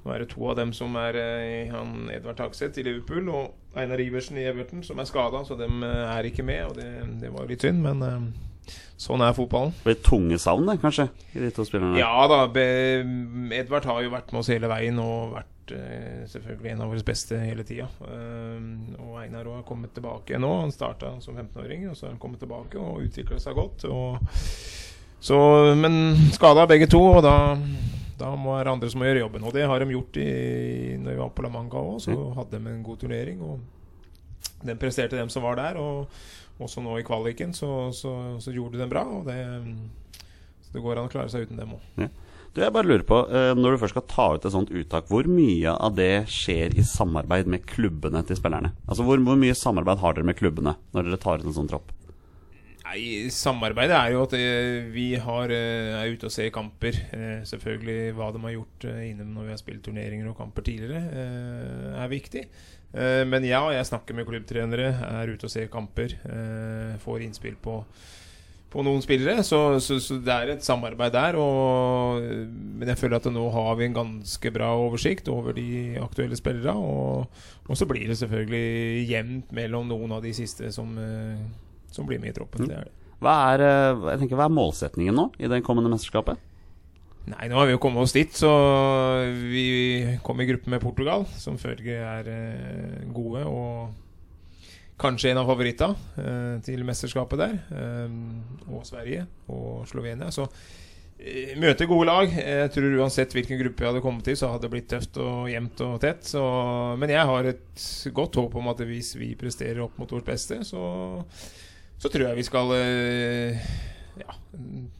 nå 0.04 0.12
er 0.12 0.24
det 0.24 0.34
to 0.34 0.44
av 0.52 0.58
dem 0.60 0.74
som 0.76 0.96
er 1.00 1.16
eh, 1.20 1.72
han 1.72 2.10
Edvard 2.12 2.36
Takseth 2.40 2.80
i 2.82 2.84
Liverpool 2.84 3.30
og 3.32 3.78
Einar 3.80 4.02
Iversen 4.04 4.40
i 4.40 4.48
Everton 4.50 4.84
som 4.84 5.00
er 5.00 5.08
skada, 5.08 5.46
så 5.48 5.56
dem 5.60 5.84
eh, 5.88 6.02
er 6.12 6.28
ikke 6.28 6.44
med. 6.44 6.66
Og 6.68 6.76
det, 6.80 6.90
det 7.22 7.32
var 7.32 7.48
litt 7.48 7.64
synd, 7.64 7.80
men 7.86 8.04
eh, 8.04 8.76
sånn 9.00 9.24
er 9.24 9.36
fotballen. 9.38 9.72
Det 9.80 9.88
blir 9.88 10.04
tunge 10.04 10.42
savn, 10.44 10.68
det, 10.68 10.78
kanskje? 10.84 11.08
I 11.32 11.46
de 11.46 11.54
to 11.56 11.64
spillerne? 11.68 11.96
Ja 12.02 12.28
da, 12.28 12.44
Edvard 13.56 13.88
har 13.88 14.04
jo 14.04 14.14
vært 14.14 14.36
med 14.36 14.44
oss 14.44 14.52
hele 14.52 14.72
veien 14.72 15.00
og 15.04 15.38
vært 15.38 15.50
selvfølgelig 16.28 16.74
en 16.74 16.82
av 16.84 16.90
våre 16.92 17.06
beste 17.08 17.40
hele 17.40 17.64
tida. 17.64 17.88
Og 19.00 19.14
Einar 19.22 19.48
har 19.48 19.64
kommet 19.64 19.94
tilbake 19.96 20.36
nå. 20.36 20.50
Han 20.66 20.76
starta 20.76 21.16
som 21.24 21.40
15-åring, 21.40 21.88
og 21.88 21.96
så 21.96 22.10
har 22.10 22.18
han 22.18 22.20
kommet 22.20 22.44
tilbake 22.44 22.76
og 22.76 23.06
utvikla 23.08 23.40
seg 23.40 23.56
godt. 23.56 23.88
Og 23.88 24.20
så, 25.24 25.40
men 25.80 26.18
skada 26.36 26.68
begge 26.68 26.92
to, 26.92 27.00
og 27.00 27.22
da, 27.24 27.38
da 28.20 28.32
må 28.38 28.56
det 28.60 28.72
andre 28.72 28.90
som 28.92 29.02
må 29.02 29.08
gjøre 29.08 29.24
jobben. 29.24 29.46
Og 29.48 29.56
det 29.56 29.66
har 29.70 29.82
de 29.84 29.96
gjort 29.96 30.20
i, 30.22 30.28
når 31.02 31.16
vi 31.16 31.22
var 31.22 31.32
på 31.36 31.46
La 31.46 31.52
Manga 31.54 31.82
òg. 31.82 32.00
Så 32.04 32.16
hadde 32.38 32.60
de 32.60 32.74
en 32.74 32.84
god 32.86 33.02
turnering. 33.02 33.42
Og 33.42 34.64
den 34.68 34.80
presterte 34.82 35.20
dem 35.20 35.32
som 35.34 35.46
var 35.46 35.58
der. 35.60 35.80
Og 35.82 36.64
også 36.64 36.84
nå 36.86 37.00
i 37.00 37.08
kvaliken 37.08 37.56
så, 37.58 37.90
så, 37.96 38.14
så 38.44 38.54
gjorde 38.54 38.78
de 38.78 38.84
den 38.84 38.92
bra. 38.92 39.06
Og 39.18 39.26
det, 39.30 39.40
så 40.66 40.76
det 40.78 40.84
går 40.86 41.02
an 41.02 41.10
å 41.10 41.14
klare 41.14 41.34
seg 41.34 41.48
uten 41.48 41.60
dem 41.60 41.76
òg. 41.78 41.90
Ja. 42.06 42.12
Du, 42.54 42.62
jeg 42.62 42.74
bare 42.76 42.86
lurer 42.86 43.02
på, 43.10 43.18
eh, 43.34 43.52
Når 43.58 43.74
du 43.74 43.80
først 43.82 43.96
skal 43.96 44.06
ta 44.12 44.26
ut 44.36 44.44
et 44.46 44.54
sånt 44.54 44.70
uttak, 44.70 45.08
hvor 45.10 45.26
mye 45.26 45.72
av 45.74 45.96
det 45.98 46.28
skjer 46.30 46.76
i 46.78 46.86
samarbeid 46.86 47.50
med 47.50 47.66
klubbene 47.66 48.22
til 48.30 48.38
spillerne? 48.38 48.76
Altså, 48.86 49.06
Hvor, 49.08 49.18
hvor 49.26 49.40
mye 49.42 49.58
samarbeid 49.58 50.04
har 50.04 50.14
dere 50.14 50.30
med 50.30 50.38
klubbene 50.38 50.76
når 50.94 51.10
dere 51.10 51.22
tar 51.24 51.42
ut 51.42 51.50
en 51.50 51.58
sånn 51.58 51.72
tropp? 51.72 51.90
Nei, 52.84 53.30
Samarbeidet 53.32 53.96
er 53.96 54.12
jo 54.12 54.24
at 54.26 54.34
eh, 54.36 54.84
vi 54.92 55.14
har, 55.16 55.52
eh, 55.56 55.94
er 55.96 56.12
ute 56.12 56.28
og 56.28 56.34
ser 56.36 56.52
kamper. 56.54 56.98
Eh, 57.16 57.44
selvfølgelig 57.48 58.12
hva 58.18 58.28
de 58.36 58.42
har 58.44 58.56
gjort 58.58 58.88
innom 59.08 59.30
når 59.38 59.48
vi 59.48 59.54
har 59.54 59.62
spilt 59.62 59.86
turneringer 59.86 60.28
og 60.28 60.38
kamper 60.38 60.68
tidligere, 60.68 61.04
er 62.04 62.12
viktig. 62.12 62.48
Men 62.94 63.42
ja, 63.48 63.64
jeg 63.74 63.88
snakker 63.90 64.14
med 64.14 64.28
klubbtrenere, 64.28 64.92
er 65.08 65.32
ute 65.32 65.48
og 65.48 65.50
ser 65.50 65.72
kamper. 65.74 66.14
får 67.02 67.24
innspill 67.26 67.56
på, 67.58 67.80
på 68.70 68.84
noen 68.86 69.02
spillere. 69.02 69.42
Så, 69.42 69.80
så, 69.82 69.98
så 69.98 70.20
det 70.22 70.36
er 70.36 70.52
et 70.54 70.68
samarbeid 70.68 71.16
der. 71.16 71.40
Og, 71.42 72.22
men 72.52 72.92
jeg 72.92 73.00
føler 73.00 73.18
at 73.18 73.32
nå 73.34 73.48
har 73.56 73.74
vi 73.80 73.88
en 73.88 73.98
ganske 73.98 74.54
bra 74.54 74.70
oversikt 74.78 75.32
over 75.34 75.58
de 75.58 75.98
aktuelle 76.04 76.38
spillerne. 76.38 76.78
Og, 76.78 77.42
og 77.66 77.80
så 77.80 77.90
blir 77.90 78.06
det 78.12 78.20
selvfølgelig 78.22 79.10
jevnt 79.10 79.58
mellom 79.58 79.90
noen 79.90 80.20
av 80.20 80.22
de 80.22 80.36
siste 80.38 80.70
som, 80.76 80.94
som 81.94 82.10
blir 82.10 82.22
med 82.22 82.34
i 82.34 82.38
troppen. 82.38 82.68
Mm. 82.70 82.92
Hva 83.24 83.36
er, 83.54 83.64
eh, 83.64 84.18
tenker, 84.20 84.36
hva 84.36 84.50
er 84.50 84.58
målsetningen 84.58 85.16
nå 85.16 85.30
i 85.40 85.50
det 85.52 85.64
kommende 85.64 85.92
mesterskapet? 85.94 86.42
Nei, 87.32 87.48
nå 87.48 87.56
har 87.56 87.70
vi 87.70 87.76
jo 87.78 87.80
kommet 87.80 88.04
oss 88.04 88.16
dit, 88.16 88.34
så 88.36 88.50
vi 89.48 90.18
kom 90.26 90.42
i 90.44 90.48
gruppe 90.50 90.68
med 90.74 90.84
Portugal, 90.84 91.24
som 91.40 91.60
følge 91.62 91.96
er 91.96 92.28
eh, 92.28 93.04
gode 93.16 93.46
og 93.48 93.94
kanskje 95.00 95.32
en 95.32 95.40
av 95.40 95.48
favorittene 95.48 96.20
eh, 96.20 96.58
til 96.68 96.84
mesterskapet 96.88 97.40
der. 97.40 97.56
Og 98.68 98.84
Sverige 98.88 99.24
og 99.48 99.88
Slovenia. 99.88 100.28
Så 100.36 100.50
møter 101.64 101.88
gode 101.88 102.10
lag. 102.10 102.28
Jeg 102.28 102.72
tror 102.76 103.00
uansett 103.00 103.32
hvilken 103.36 103.60
gruppe 103.62 103.86
jeg 103.86 103.94
hadde 103.94 104.04
kommet 104.04 104.28
til, 104.28 104.36
så 104.36 104.52
hadde 104.52 104.68
det 104.68 104.74
blitt 104.76 104.92
tøft 104.92 105.20
og 105.24 105.48
jevnt 105.48 105.84
og 105.88 105.96
tett. 106.04 106.28
Så, 106.28 106.44
men 107.00 107.16
jeg 107.16 107.24
har 107.32 107.52
et 107.54 107.90
godt 108.12 108.40
håp 108.42 108.60
om 108.60 108.72
at 108.74 108.84
hvis 108.84 109.16
vi 109.16 109.32
presterer 109.40 109.80
opp 109.86 109.96
mot 110.02 110.12
vårt 110.12 110.28
beste, 110.28 110.60
så, 110.68 110.84
så 112.04 112.12
tror 112.12 112.26
jeg 112.28 112.36
vi 112.36 112.44
skal 112.44 112.72
eh, 112.76 113.68
ja, 114.20 114.34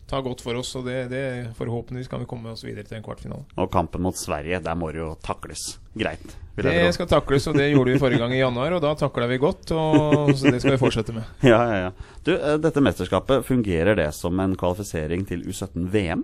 ta 0.08 0.22
godt 0.24 0.44
for 0.46 0.56
oss. 0.56 0.72
Og 0.80 0.86
det, 0.88 1.10
det 1.12 1.24
forhåpentligvis 1.58 2.08
kan 2.12 2.24
vi 2.24 2.30
komme 2.30 2.54
oss 2.54 2.64
videre 2.64 2.88
til 2.88 3.02
en 3.02 3.04
kvartfinale. 3.04 3.44
Og 3.60 3.68
kampen 3.74 4.06
mot 4.06 4.16
Sverige, 4.16 4.62
der 4.64 4.80
må 4.80 4.94
det 4.96 5.02
jo 5.02 5.10
takles 5.26 5.66
greit. 6.00 6.24
Det 6.54 6.94
skal 6.94 7.10
takles, 7.10 7.48
og 7.50 7.58
det 7.58 7.72
gjorde 7.72 7.96
vi 7.96 8.00
forrige 8.00 8.22
gang 8.22 8.36
i 8.36 8.40
januar, 8.40 8.76
og 8.78 8.84
da 8.86 8.94
takla 8.96 9.28
vi 9.28 9.42
godt. 9.42 9.74
Og, 9.76 10.32
så 10.38 10.54
det 10.54 10.62
skal 10.62 10.78
vi 10.78 10.82
fortsette 10.82 11.16
med. 11.16 11.28
Ja, 11.52 11.60
ja, 11.68 11.90
ja. 11.90 12.18
Du, 12.24 12.32
eh, 12.38 12.56
dette 12.62 12.84
mesterskapet, 12.86 13.44
fungerer 13.50 14.00
det 14.00 14.08
som 14.16 14.40
en 14.40 14.56
kvalifisering 14.60 15.28
til 15.28 15.44
U17-VM? 15.50 16.24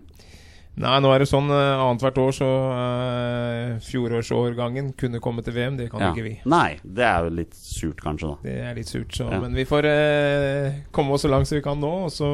Nei, 0.80 1.00
nå 1.04 1.10
er 1.12 1.20
det 1.20 1.28
sånn 1.28 1.50
uh, 1.52 1.82
annethvert 1.84 2.18
år, 2.22 2.32
så 2.38 2.48
uh, 2.72 3.80
fjorårsårgangen 3.84 4.94
kunne 5.00 5.20
komme 5.20 5.42
til 5.44 5.54
VM. 5.58 5.76
Det 5.78 5.90
kan 5.92 6.00
Ja. 6.00 6.12
ikke 6.14 6.24
vi. 6.24 6.36
Nei, 6.46 6.80
det 6.84 7.04
er 7.04 7.26
jo 7.26 7.30
litt 7.36 7.54
surt 7.58 8.00
kanskje, 8.00 8.30
da. 8.30 8.38
Det 8.44 8.54
er 8.70 8.76
litt 8.78 8.88
surt, 8.88 9.12
så, 9.18 9.28
Ja. 9.32 9.40
men 9.42 9.54
vi 9.58 9.66
får 9.68 9.84
uh, 9.90 10.78
komme 10.96 11.12
oss 11.18 11.22
så 11.26 11.30
langt 11.34 11.48
som 11.48 11.58
vi 11.58 11.62
kan 11.66 11.80
nå, 11.82 11.92
og 12.06 12.12
så 12.16 12.30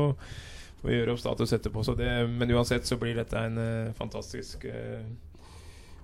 får 0.81 0.89
vi 0.91 0.99
gjøre 0.99 1.11
opp 1.15 1.19
status 1.23 1.53
etterpå. 1.57 1.83
Så 1.87 1.95
det, 1.97 2.11
men 2.29 2.51
uansett 2.51 2.85
så 2.85 2.97
blir 3.01 3.15
dette 3.17 3.33
en 3.39 3.57
uh, 3.57 3.93
fantastisk 3.97 4.67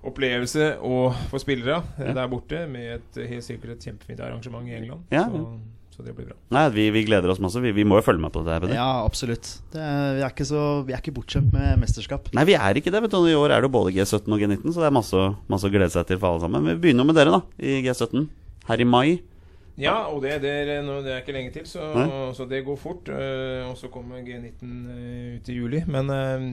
opplevelse 0.04 0.80
og 0.82 1.14
for 1.30 1.38
spillere 1.38 1.84
Ja. 2.00 2.14
der 2.18 2.28
borte, 2.32 2.64
med 2.68 2.96
et 2.96 3.28
helt 3.30 3.44
sikkert 3.46 3.76
et 3.76 3.86
kjempefint 3.86 4.20
arrangement 4.20 4.66
i 4.68 4.74
England. 4.80 5.04
Ja, 5.12 5.28
så. 5.30 5.60
Så 6.02 6.08
det 6.10 6.16
blir 6.18 6.28
bra. 6.32 6.36
Nei, 6.58 6.66
vi, 6.74 6.88
vi 6.98 7.04
gleder 7.06 7.30
oss 7.30 7.40
masse. 7.44 7.62
Vi, 7.62 7.72
vi 7.78 7.86
må 7.86 8.00
jo 8.02 8.06
følge 8.10 8.24
med 8.26 8.34
på 8.34 8.42
det. 8.44 8.56
her, 8.58 8.66
Peder. 8.66 8.76
Ja, 8.82 8.90
absolutt. 9.06 9.54
Det, 9.72 9.80
er- 9.86 10.16
vi, 10.18 10.26
er 10.26 10.34
ikke 10.34 10.50
så, 10.50 10.66
vi 10.90 10.98
er 10.98 11.04
ikke 11.04 11.14
bortskjemt 11.22 11.54
med 11.54 11.78
mesterskap. 11.86 12.32
Nei, 12.34 12.48
vi 12.50 12.58
er 12.58 12.82
ikke 12.82 12.92
det. 12.92 13.04
vet 13.06 13.14
du 13.14 13.22
I 13.30 13.38
år 13.38 13.54
er 13.54 13.62
det 13.62 13.70
jo 13.70 13.76
både 13.78 13.94
G17 13.96 14.26
og 14.34 14.42
G19, 14.42 14.72
så 14.74 14.82
det 14.82 14.90
er 14.90 14.98
masse, 14.98 15.26
masse 15.52 15.70
å 15.70 15.74
glede 15.74 15.94
seg 15.94 16.10
til 16.10 16.18
for 16.22 16.34
alle 16.34 16.48
sammen. 16.48 16.66
Men 16.66 16.76
vi 16.80 16.88
begynner 16.88 17.06
jo 17.06 17.12
med 17.14 17.22
dere, 17.22 17.38
da, 17.38 17.44
i 17.62 17.82
G17. 17.86 18.26
Her 18.72 18.82
i 18.82 18.90
mai. 18.98 19.10
Ja, 19.82 19.94
og 20.12 20.20
det, 20.22 20.34
det, 20.44 20.50
er, 20.68 20.82
det 21.02 21.10
er 21.14 21.22
ikke 21.24 21.34
lenge 21.34 21.54
til, 21.56 21.64
så, 21.66 21.82
så 22.38 22.46
det 22.46 22.60
går 22.68 22.76
fort. 22.78 23.08
eh, 23.10 23.64
og 23.66 23.78
så 23.80 23.88
kommer 23.90 24.20
G19 24.22 24.74
eh, 24.92 25.38
ut 25.40 25.48
i 25.50 25.56
juli. 25.56 25.80
Men 25.90 26.12
eh, 26.12 26.44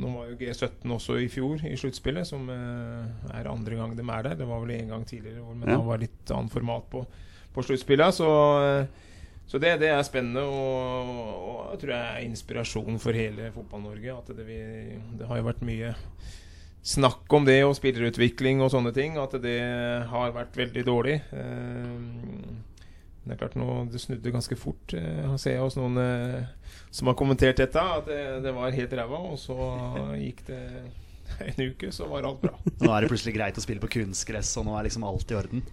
nå 0.00 0.10
var 0.14 0.30
jo 0.32 0.38
G17 0.40 0.94
også 0.96 1.18
i 1.22 1.28
fjor, 1.30 1.60
i 1.68 1.76
sluttspillet, 1.78 2.26
som 2.26 2.48
er 2.50 3.46
andre 3.52 3.76
gang 3.78 3.92
de 3.94 4.02
er 4.08 4.26
der. 4.30 4.38
Det 4.40 4.48
var 4.48 4.64
vel 4.64 4.72
en 4.80 4.90
gang 4.96 5.04
tidligere, 5.06 5.44
men 5.52 5.68
Ja. 5.68 5.76
det 5.76 5.86
var 5.92 6.02
litt 6.02 6.32
annet 6.34 6.56
format 6.56 6.88
på, 6.90 7.04
på 7.56 7.64
sluttspillet. 7.66 8.14
Så, 8.20 8.28
så 9.50 9.60
det, 9.62 9.74
det 9.82 9.90
er 9.96 10.04
spennende, 10.06 10.44
og, 10.46 11.12
og 11.50 11.60
jeg 11.74 11.82
tror 11.82 11.94
jeg 11.96 12.08
er 12.12 12.26
inspirasjon 12.28 13.00
for 13.02 13.16
hele 13.16 13.50
Fotball-Norge. 13.56 14.16
At 14.20 14.34
det, 14.36 14.46
vi, 14.48 14.60
det 15.18 15.28
har 15.30 15.40
jo 15.40 15.48
vært 15.48 15.64
mye 15.66 15.94
snakk 16.86 17.32
om 17.34 17.42
det 17.48 17.58
og 17.66 17.74
spillerutvikling 17.74 18.60
og 18.62 18.70
sånne 18.70 18.92
ting, 18.94 19.16
at 19.18 19.32
det 19.42 19.56
har 20.06 20.34
vært 20.36 20.54
veldig 20.54 20.84
dårlig. 20.86 21.16
Eh, 21.34 22.52
det 23.26 23.34
er 23.34 23.40
klart 23.40 23.56
nå, 23.58 23.66
det 23.90 23.98
snudde 23.98 24.30
ganske 24.30 24.54
fort. 24.54 24.94
Eh, 24.94 25.24
Jeg 25.32 25.40
ser 25.42 25.56
hos 25.64 25.74
noen 25.80 25.98
eh, 25.98 26.44
som 26.94 27.10
har 27.10 27.16
kommentert 27.18 27.58
dette, 27.58 27.82
at 27.82 28.06
det, 28.06 28.20
det 28.44 28.52
var 28.54 28.70
helt 28.76 28.94
ræva, 29.00 29.18
og 29.32 29.34
så 29.42 29.56
gikk 30.14 30.44
det 30.46 30.60
en 31.42 31.58
uke, 31.72 31.90
så 31.90 32.06
var 32.06 32.28
alt 32.28 32.38
bra. 32.44 32.54
Nå 32.78 32.92
er 32.94 33.02
det 33.02 33.10
plutselig 33.10 33.34
greit 33.34 33.58
å 33.58 33.64
spille 33.66 33.82
på 33.82 33.90
kunstgress, 33.96 34.54
og 34.62 34.68
nå 34.68 34.76
er 34.78 34.86
liksom 34.86 35.08
alt 35.10 35.34
i 35.34 35.38
orden. 35.40 35.66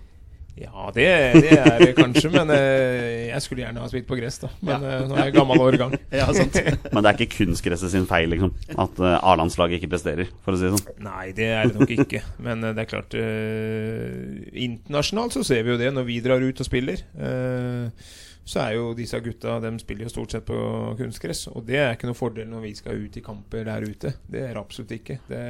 Ja, 0.54 0.92
det, 0.94 1.06
det 1.42 1.54
er 1.58 1.80
det 1.82 1.96
kanskje, 2.04 2.30
men 2.30 2.52
eh, 2.54 3.30
jeg 3.32 3.42
skulle 3.42 3.64
gjerne 3.64 3.82
ha 3.82 3.88
spilt 3.90 4.06
på 4.06 4.18
gress, 4.20 4.38
da. 4.44 4.52
Men 4.62 4.84
Ja. 4.86 4.92
eh, 5.00 5.06
nå 5.10 5.16
er 5.18 5.30
jeg 5.32 5.34
gammel 5.40 5.64
årgang. 5.66 5.96
Ja, 6.14 6.28
sant. 6.36 6.60
Men 6.94 7.02
det 7.02 7.10
er 7.10 7.18
ikke 7.24 7.40
kunstgresset 7.40 7.90
sin 7.96 8.06
feil, 8.10 8.30
liksom. 8.30 8.52
At 8.78 9.00
uh, 9.02 9.16
A-landslaget 9.32 9.80
ikke 9.82 9.90
presterer, 9.96 10.30
for 10.46 10.54
å 10.54 10.60
si 10.62 10.68
det 10.70 10.76
sånn. 10.78 11.00
Nei, 11.08 11.32
det 11.34 11.48
er 11.56 11.72
det 11.72 11.80
nok 11.82 11.94
ikke. 11.96 12.22
Men 12.46 12.62
eh, 12.70 12.76
det 12.78 12.84
er 12.86 12.92
klart 12.92 13.18
eh, 13.18 14.44
Internasjonalt 14.68 15.34
så 15.40 15.44
ser 15.48 15.66
vi 15.66 15.74
jo 15.74 15.80
det 15.82 15.90
når 15.96 16.06
vi 16.12 16.20
drar 16.26 16.46
ut 16.46 16.62
og 16.62 16.70
spiller. 16.70 17.02
eh, 17.18 18.14
så 18.44 18.60
er 18.60 18.74
jo 18.76 18.90
disse 18.92 19.16
gutta 19.24 19.54
De 19.64 19.70
spiller 19.80 20.04
jo 20.04 20.12
stort 20.12 20.34
sett 20.36 20.44
på 20.46 20.56
kunstgress. 21.00 21.46
Og 21.56 21.64
det 21.66 21.78
er 21.80 21.94
ikke 21.96 22.10
noe 22.10 22.18
fordel 22.20 22.50
når 22.52 22.66
vi 22.66 22.74
skal 22.76 23.00
ut 23.06 23.16
i 23.18 23.24
kamper 23.24 23.64
der 23.70 23.86
ute. 23.88 24.12
Det 24.28 24.42
er 24.50 24.60
absolutt 24.60 24.92
ikke. 24.98 25.16
Det 25.30 25.44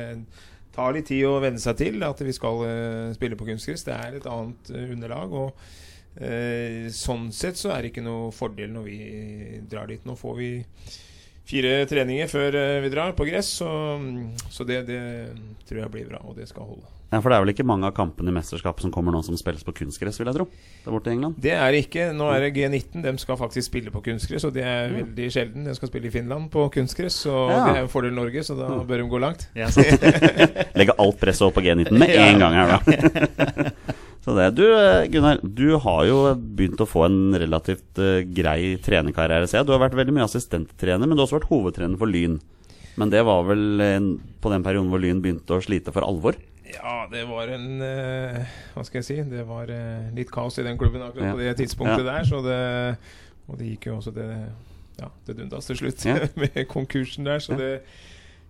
tar 0.73 0.95
litt 0.95 1.09
tid 1.11 1.27
å 1.29 1.39
venne 1.43 1.61
seg 1.61 1.77
til 1.79 2.03
at 2.05 2.21
vi 2.25 2.33
skal 2.35 2.65
eh, 2.67 3.13
spille 3.17 3.37
på 3.39 3.47
kunstgress. 3.47 3.85
Det 3.87 3.95
er 3.95 4.17
et 4.17 4.29
annet 4.29 4.73
eh, 4.73 4.91
underlag. 4.95 5.35
Og 5.37 5.65
eh, 6.17 6.89
sånn 6.93 7.29
sett 7.35 7.59
så 7.59 7.73
er 7.73 7.83
det 7.83 7.93
ikke 7.93 8.05
noe 8.05 8.33
fordel 8.35 8.73
når 8.73 8.89
vi 8.89 8.99
drar 9.69 9.89
dit. 9.91 10.03
Nå 10.07 10.17
får 10.19 10.37
vi 10.39 10.51
fire 11.47 11.75
treninger 11.89 12.29
før 12.31 12.57
vi 12.85 12.91
drar 12.93 13.15
på 13.17 13.27
gress, 13.27 13.49
så, 13.59 13.69
så 14.47 14.63
det, 14.63 14.85
det 14.87 15.01
tror 15.67 15.81
jeg 15.81 15.91
blir 15.91 16.07
bra, 16.07 16.21
og 16.23 16.37
det 16.39 16.47
skal 16.47 16.69
holde. 16.69 16.87
Ja, 17.13 17.19
For 17.21 17.29
det 17.29 17.35
er 17.37 17.43
vel 17.43 17.51
ikke 17.53 17.65
mange 17.69 17.85
av 17.85 17.93
kampene 17.93 18.31
i 18.31 18.33
mesterskapet 18.33 18.81
som 18.81 18.91
kommer 18.93 19.13
nå 19.13 19.19
som 19.21 19.37
spilles 19.37 19.61
på 19.67 19.75
kunstgress, 19.77 20.17
vil 20.17 20.31
jeg 20.31 20.37
tro. 20.39 20.47
Der 20.83 20.95
borte 20.95 21.11
i 21.11 21.13
England. 21.13 21.35
Det 21.43 21.51
er 21.53 21.75
det 21.75 21.83
ikke. 21.85 22.07
Nå 22.17 22.29
er 22.33 22.47
det 22.47 22.53
G19. 22.55 23.03
De 23.05 23.13
skal 23.21 23.37
faktisk 23.37 23.69
spille 23.69 23.93
på 23.93 24.01
kunstgress, 24.07 24.47
og 24.49 24.55
det 24.55 24.63
er 24.65 24.89
mm. 24.89 24.95
veldig 24.97 25.27
sjelden. 25.35 25.67
De 25.69 25.75
skal 25.77 25.91
spille 25.91 26.09
i 26.09 26.13
Finland 26.15 26.49
på 26.53 26.65
kunstgress, 26.73 27.19
og 27.29 27.51
Ja. 27.53 27.59
det 27.67 27.75
er 27.77 27.85
jo 27.85 27.91
fordel 27.93 28.17
Norge, 28.17 28.41
så 28.47 28.57
da 28.57 28.71
Mm. 28.73 28.87
bør 28.89 29.03
de 29.03 29.09
gå 29.13 29.19
langt. 29.21 29.47
Ja, 29.55 29.69
sant. 29.69 30.01
Legge 30.79 30.97
alt 30.97 31.19
presset 31.21 31.45
over 31.45 31.59
på 31.59 31.65
G19 31.67 31.93
med 32.01 32.09
en 32.25 32.39
gang 32.41 32.57
her, 32.57 32.73
da. 32.73 33.69
Så 34.23 34.31
det, 34.37 34.55
du 34.55 34.63
eh, 34.63 35.03
Gunnar, 35.11 35.41
du 35.43 35.75
har 35.83 36.05
jo 36.07 36.19
begynt 36.39 36.79
å 36.79 36.87
få 36.87 37.01
en 37.09 37.35
relativt 37.35 37.99
uh, 37.99 38.21
grei 38.23 38.77
trenerkarriere, 38.79 39.49
ser 39.51 39.59
jeg. 39.59 39.67
Du 39.67 39.73
har 39.75 39.81
vært 39.83 39.97
veldig 39.99 40.15
mye 40.15 40.23
assistenttrener, 40.29 41.03
men 41.03 41.17
du 41.17 41.19
har 41.19 41.27
også 41.27 41.41
vært 41.41 41.49
hovedtrener 41.51 41.99
for 41.99 42.07
Lyn. 42.07 42.37
Men 42.95 43.11
det 43.11 43.19
var 43.27 43.43
vel 43.49 43.83
en, 43.83 44.07
på 44.39 44.53
den 44.53 44.63
perioden 44.63 44.87
hvor 44.93 45.03
Lyn 45.03 45.19
begynte 45.19 45.57
å 45.57 45.63
slite 45.65 45.91
for 45.91 46.07
alvor? 46.07 46.39
Ja, 46.73 47.07
det 47.11 47.23
var 47.29 47.47
en 47.53 47.81
eh, 47.85 48.53
Hva 48.73 48.83
skal 48.87 48.99
jeg 49.01 49.05
si? 49.09 49.17
Det 49.29 49.43
var 49.47 49.69
eh, 49.69 50.09
litt 50.15 50.31
kaos 50.33 50.57
i 50.59 50.63
den 50.65 50.77
klubben 50.81 51.01
akkurat 51.05 51.29
Ja. 51.29 51.33
på 51.37 51.43
det 51.43 51.55
tidspunktet 51.61 52.01
Ja. 52.05 52.11
der, 52.17 52.23
så 52.29 52.41
det 52.45 52.59
Og 53.51 53.57
det 53.59 53.67
gikk 53.75 53.87
jo 53.91 53.97
også 53.99 54.13
det 54.15 54.29
Ja, 54.99 55.07
det 55.27 55.37
dundas 55.37 55.65
til 55.69 55.77
slutt 55.77 56.05
Ja. 56.05 56.17
med 56.41 56.67
konkursen 56.67 57.25
der, 57.25 57.39
så 57.39 57.57
det 57.57 57.71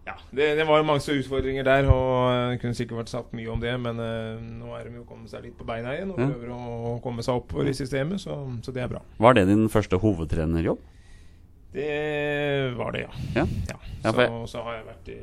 ja, 0.04 0.18
det, 0.36 0.58
det 0.60 0.66
var 0.68 0.82
jo 0.82 0.84
mange 0.84 1.00
utfordringer 1.16 1.64
der, 1.64 1.86
og 1.88 2.52
det 2.52 2.58
kunne 2.60 2.76
sikkert 2.76 2.98
vært 2.98 3.10
sagt 3.14 3.30
mye 3.32 3.48
om 3.54 3.62
det, 3.64 3.72
men 3.80 3.96
uh, 4.04 4.36
nå 4.60 4.74
er 4.76 4.90
de 4.90 4.98
jo 4.98 5.06
kommet 5.08 5.32
seg 5.32 5.46
litt 5.46 5.56
på 5.56 5.64
beina 5.64 5.94
igjen 5.96 6.10
og 6.12 6.20
Ja. 6.20 6.26
prøver 6.28 6.50
å 6.52 6.98
komme 7.00 7.24
seg 7.24 7.38
oppover 7.40 7.70
i 7.72 7.74
systemet, 7.78 8.20
så, 8.20 8.36
så 8.68 8.74
det 8.76 8.84
er 8.84 8.90
bra. 8.92 9.00
Var 9.24 9.38
det 9.38 9.46
din 9.48 9.70
første 9.72 9.96
hovedtrenerjobb? 10.04 10.82
Det 11.72 12.76
var 12.78 12.92
det, 12.92 13.06
ja. 13.08 13.14
Ja. 13.36 13.46
Ja. 13.72 14.12
Så, 14.12 14.20
jeg- 14.22 14.50
så 14.52 14.62
har 14.68 14.76
jeg 14.76 14.86
vært 14.92 15.08
i, 15.16 15.20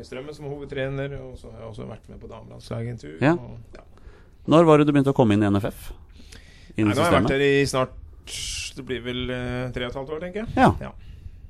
i 0.00 0.06
Strømmen 0.08 0.34
som 0.36 0.46
hovedtrener, 0.50 1.14
og 1.20 1.36
så 1.40 1.50
har 1.52 1.62
jeg 1.64 1.70
også 1.70 1.86
vært 1.90 2.08
med 2.10 2.20
på 2.22 2.28
damelandslaget 2.30 2.92
en 2.94 3.00
tur. 3.00 3.16
Ja. 3.22 3.34
Og, 3.34 3.58
ja. 3.76 3.84
Når 4.50 4.64
var 4.68 4.78
det 4.80 4.86
du 4.88 4.92
begynte 4.96 5.12
å 5.12 5.16
komme 5.16 5.36
inn 5.36 5.44
i 5.44 5.50
NFF? 5.52 5.90
Nei, 6.76 6.86
nå 6.88 6.94
har 6.96 7.10
jeg 7.10 7.16
vært 7.18 7.30
her 7.34 7.38
der 7.38 7.44
i 7.44 7.64
snart 7.68 7.96
Det 8.76 8.84
blir 8.86 9.00
vel 9.04 9.30
eh, 9.34 9.70
tre 9.74 9.84
og 9.88 9.90
et 9.90 9.96
halvt 9.98 10.12
år, 10.16 10.20
tenker 10.24 10.44
jeg. 10.44 10.52
Ja. 10.56 10.70
Ja. 10.80 10.92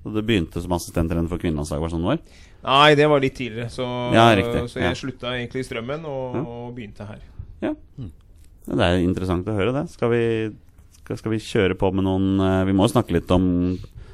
Og 0.00 0.14
du 0.16 0.22
begynte 0.24 0.62
som 0.64 0.72
assistenttrener 0.72 1.28
for 1.28 1.38
kvinnelandslaget, 1.42 1.82
var 1.84 1.90
det 1.90 1.94
sånn 1.94 2.06
det 2.06 2.10
var? 2.14 2.22
Nei, 2.64 2.94
det 2.96 3.06
var 3.12 3.20
litt 3.22 3.36
tidligere. 3.36 3.68
Så, 3.72 3.84
Ja, 4.16 4.26
riktig. 4.36 4.62
så 4.72 4.80
jeg 4.80 4.88
Ja. 4.90 4.96
slutta 4.96 5.34
egentlig 5.36 5.60
i 5.60 5.68
Strømmen 5.68 6.04
og, 6.08 6.36
og 6.40 6.74
begynte 6.76 7.06
her. 7.06 7.20
Ja. 7.60 7.74
Det 8.70 8.80
er 8.86 8.98
interessant 9.04 9.46
å 9.48 9.54
høre 9.56 9.72
det. 9.76 9.84
Skal 9.92 10.10
vi, 10.12 10.22
skal, 11.04 11.16
skal 11.20 11.32
vi 11.34 11.38
kjøre 11.44 11.76
på 11.76 11.92
med 11.94 12.04
noen 12.08 12.40
eh, 12.40 12.64
Vi 12.68 12.72
må 12.76 12.86
jo 12.88 12.94
snakke 12.94 13.12
litt 13.16 13.30
om 13.30 13.46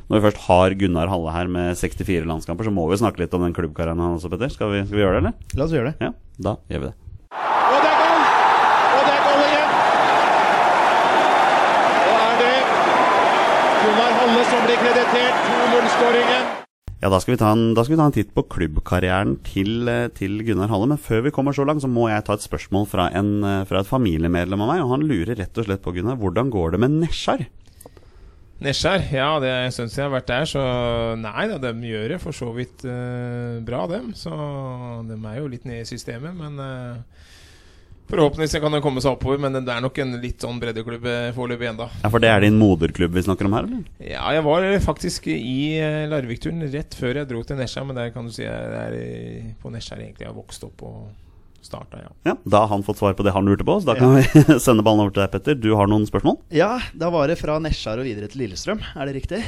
Når 0.07 0.21
vi 0.21 0.23
først 0.29 0.45
har 0.47 0.75
Gunnar 0.79 1.09
Halle 1.11 1.33
her 1.35 1.49
med 1.51 1.75
64 1.75 2.29
landskamper, 2.31 2.69
så 2.69 2.71
må 2.71 2.85
vi 2.87 2.99
snakke 3.01 3.25
litt 3.25 3.33
om 3.35 3.43
den 3.43 3.55
klubbkarrieren 3.57 3.99
hans 3.99 4.23
også, 4.23 4.31
Petter. 4.31 4.53
Skal 4.55 4.71
vi, 4.71 4.85
skal 4.87 5.01
vi 5.01 5.03
gjøre 5.03 5.17
det, 5.17 5.23
eller? 5.25 5.57
La 5.59 5.67
oss 5.67 5.75
gjøre 5.75 5.91
det. 5.91 6.07
Ja, 6.07 6.11
da 6.47 6.53
gjør 6.71 6.85
vi 6.85 6.91
det. 6.93 6.95
Og 7.35 7.81
det 7.83 7.91
er 7.91 7.99
goal! 8.05 8.23
Og 8.87 9.03
det 9.03 9.17
er 9.17 9.25
goal 9.25 9.43
igjen! 9.49 9.75
Da 12.05 12.15
er 12.29 12.39
det 12.45 12.55
Gunnar 13.83 14.15
Halle 14.21 14.47
som 14.53 14.65
blir 14.69 14.81
kreditert 14.85 15.43
2-0-skåringen. 15.51 16.49
Ja, 17.03 17.11
da 17.13 17.19
skal, 17.23 17.35
vi 17.35 17.43
ta 17.43 17.51
en, 17.59 17.67
da 17.75 17.83
skal 17.83 17.97
vi 17.97 18.01
ta 18.05 18.07
en 18.07 18.17
titt 18.21 18.33
på 18.39 18.47
klubbkarrieren 18.55 19.37
til, 19.51 19.91
til 20.15 20.39
Gunnar 20.47 20.71
Halle. 20.71 20.93
Men 20.95 21.03
før 21.03 21.27
vi 21.27 21.35
kommer 21.35 21.51
så 21.59 21.67
langt, 21.67 21.83
så 21.83 21.91
må 21.91 22.07
jeg 22.15 22.23
ta 22.31 22.39
et 22.39 22.47
spørsmål 22.47 22.87
fra, 22.95 23.11
en, 23.11 23.43
fra 23.67 23.83
et 23.83 23.91
familiemedlem 23.91 24.63
av 24.63 24.71
meg. 24.71 24.87
Og 24.87 24.95
han 24.95 25.11
lurer 25.11 25.35
rett 25.43 25.59
og 25.59 25.67
slett 25.67 25.83
på, 25.83 25.99
Gunnar, 25.99 26.23
hvordan 26.23 26.55
går 26.55 26.79
det 26.79 26.85
med 26.87 27.01
Nesjar? 27.03 27.49
Nesjar, 28.57 29.03
ja, 29.13 29.35
det 29.43 29.53
siden 29.77 29.91
jeg 29.93 30.07
har 30.07 30.13
vært 30.15 30.31
der, 30.31 30.47
så 30.49 30.61
nei 31.21 31.45
da, 31.51 31.59
de 31.61 31.91
gjør 31.91 32.15
det 32.15 32.21
for 32.23 32.37
så 32.37 32.49
vidt 32.57 32.87
uh, 32.89 33.59
bra, 33.67 33.83
dem. 33.91 34.15
Så 34.17 34.33
de 35.05 35.19
er 35.19 35.41
jo 35.43 35.51
litt 35.53 35.67
nede 35.69 35.85
i 35.85 35.89
systemet, 35.89 36.33
men 36.39 36.57
uh, 36.57 37.27
forhåpentligvis 38.09 38.57
kan 38.65 38.73
de 38.73 38.81
komme 38.81 39.03
seg 39.05 39.13
oppover. 39.13 39.43
Men 39.45 39.59
det 39.59 39.75
er 39.75 39.85
nok 39.85 40.01
en 40.01 40.17
litt 40.23 40.41
sånn 40.41 40.63
breddeklubb 40.63 41.05
eh, 41.11 41.29
foreløpig 41.37 41.69
ennå. 41.75 41.91
Ja, 42.01 42.09
For 42.09 42.23
det 42.23 42.33
er 42.33 42.47
din 42.47 42.57
moderklubb 42.57 43.13
vi 43.19 43.27
snakker 43.27 43.51
om 43.51 43.59
her, 43.59 43.69
eller? 43.69 43.85
Ja, 44.01 44.25
jeg 44.33 44.47
var 44.49 44.71
faktisk 44.87 45.29
i 45.35 45.59
Larvik-turen 46.09 46.65
rett 46.73 46.97
før 46.97 47.21
jeg 47.21 47.29
dro 47.35 47.45
til 47.45 47.61
Nesjar, 47.61 47.85
men 47.85 48.01
der 48.01 48.15
kan 48.15 48.31
du 48.31 48.33
si 48.33 48.47
jeg 48.47 48.81
er 48.81 48.99
på 49.61 49.75
Nesjar 49.75 50.01
egentlig 50.01 50.25
jeg 50.25 50.33
har 50.33 50.39
vokst 50.39 50.65
opp 50.65 50.87
og 50.87 51.26
starta, 51.67 52.01
ja. 52.05 52.11
Ja, 52.31 52.35
Da 52.47 52.63
har 52.65 52.71
han 52.73 52.85
fått 52.87 53.01
svar 53.03 53.15
på 53.19 53.27
det 53.27 53.35
han 53.37 53.47
lurte 53.49 53.67
på, 53.67 53.77
så 53.83 53.91
da 53.93 53.97
kan 53.99 54.15
vi 54.17 54.59
sende 54.65 54.85
ballen 54.87 55.05
over 55.05 55.13
til 55.17 55.25
deg, 55.25 55.33
Petter. 55.35 55.59
Du 55.59 55.73
har 55.79 55.91
noen 55.91 56.07
spørsmål? 56.09 56.39
Ja, 56.55 56.77
da 56.95 57.11
var 57.15 57.29
det 57.31 57.39
fra 57.43 57.59
Nesjar 57.63 58.01
og 58.03 58.07
videre 58.09 58.31
til 58.33 58.45
Lillestrøm. 58.47 58.81
Er 58.95 59.11
det 59.11 59.17
riktig? 59.21 59.43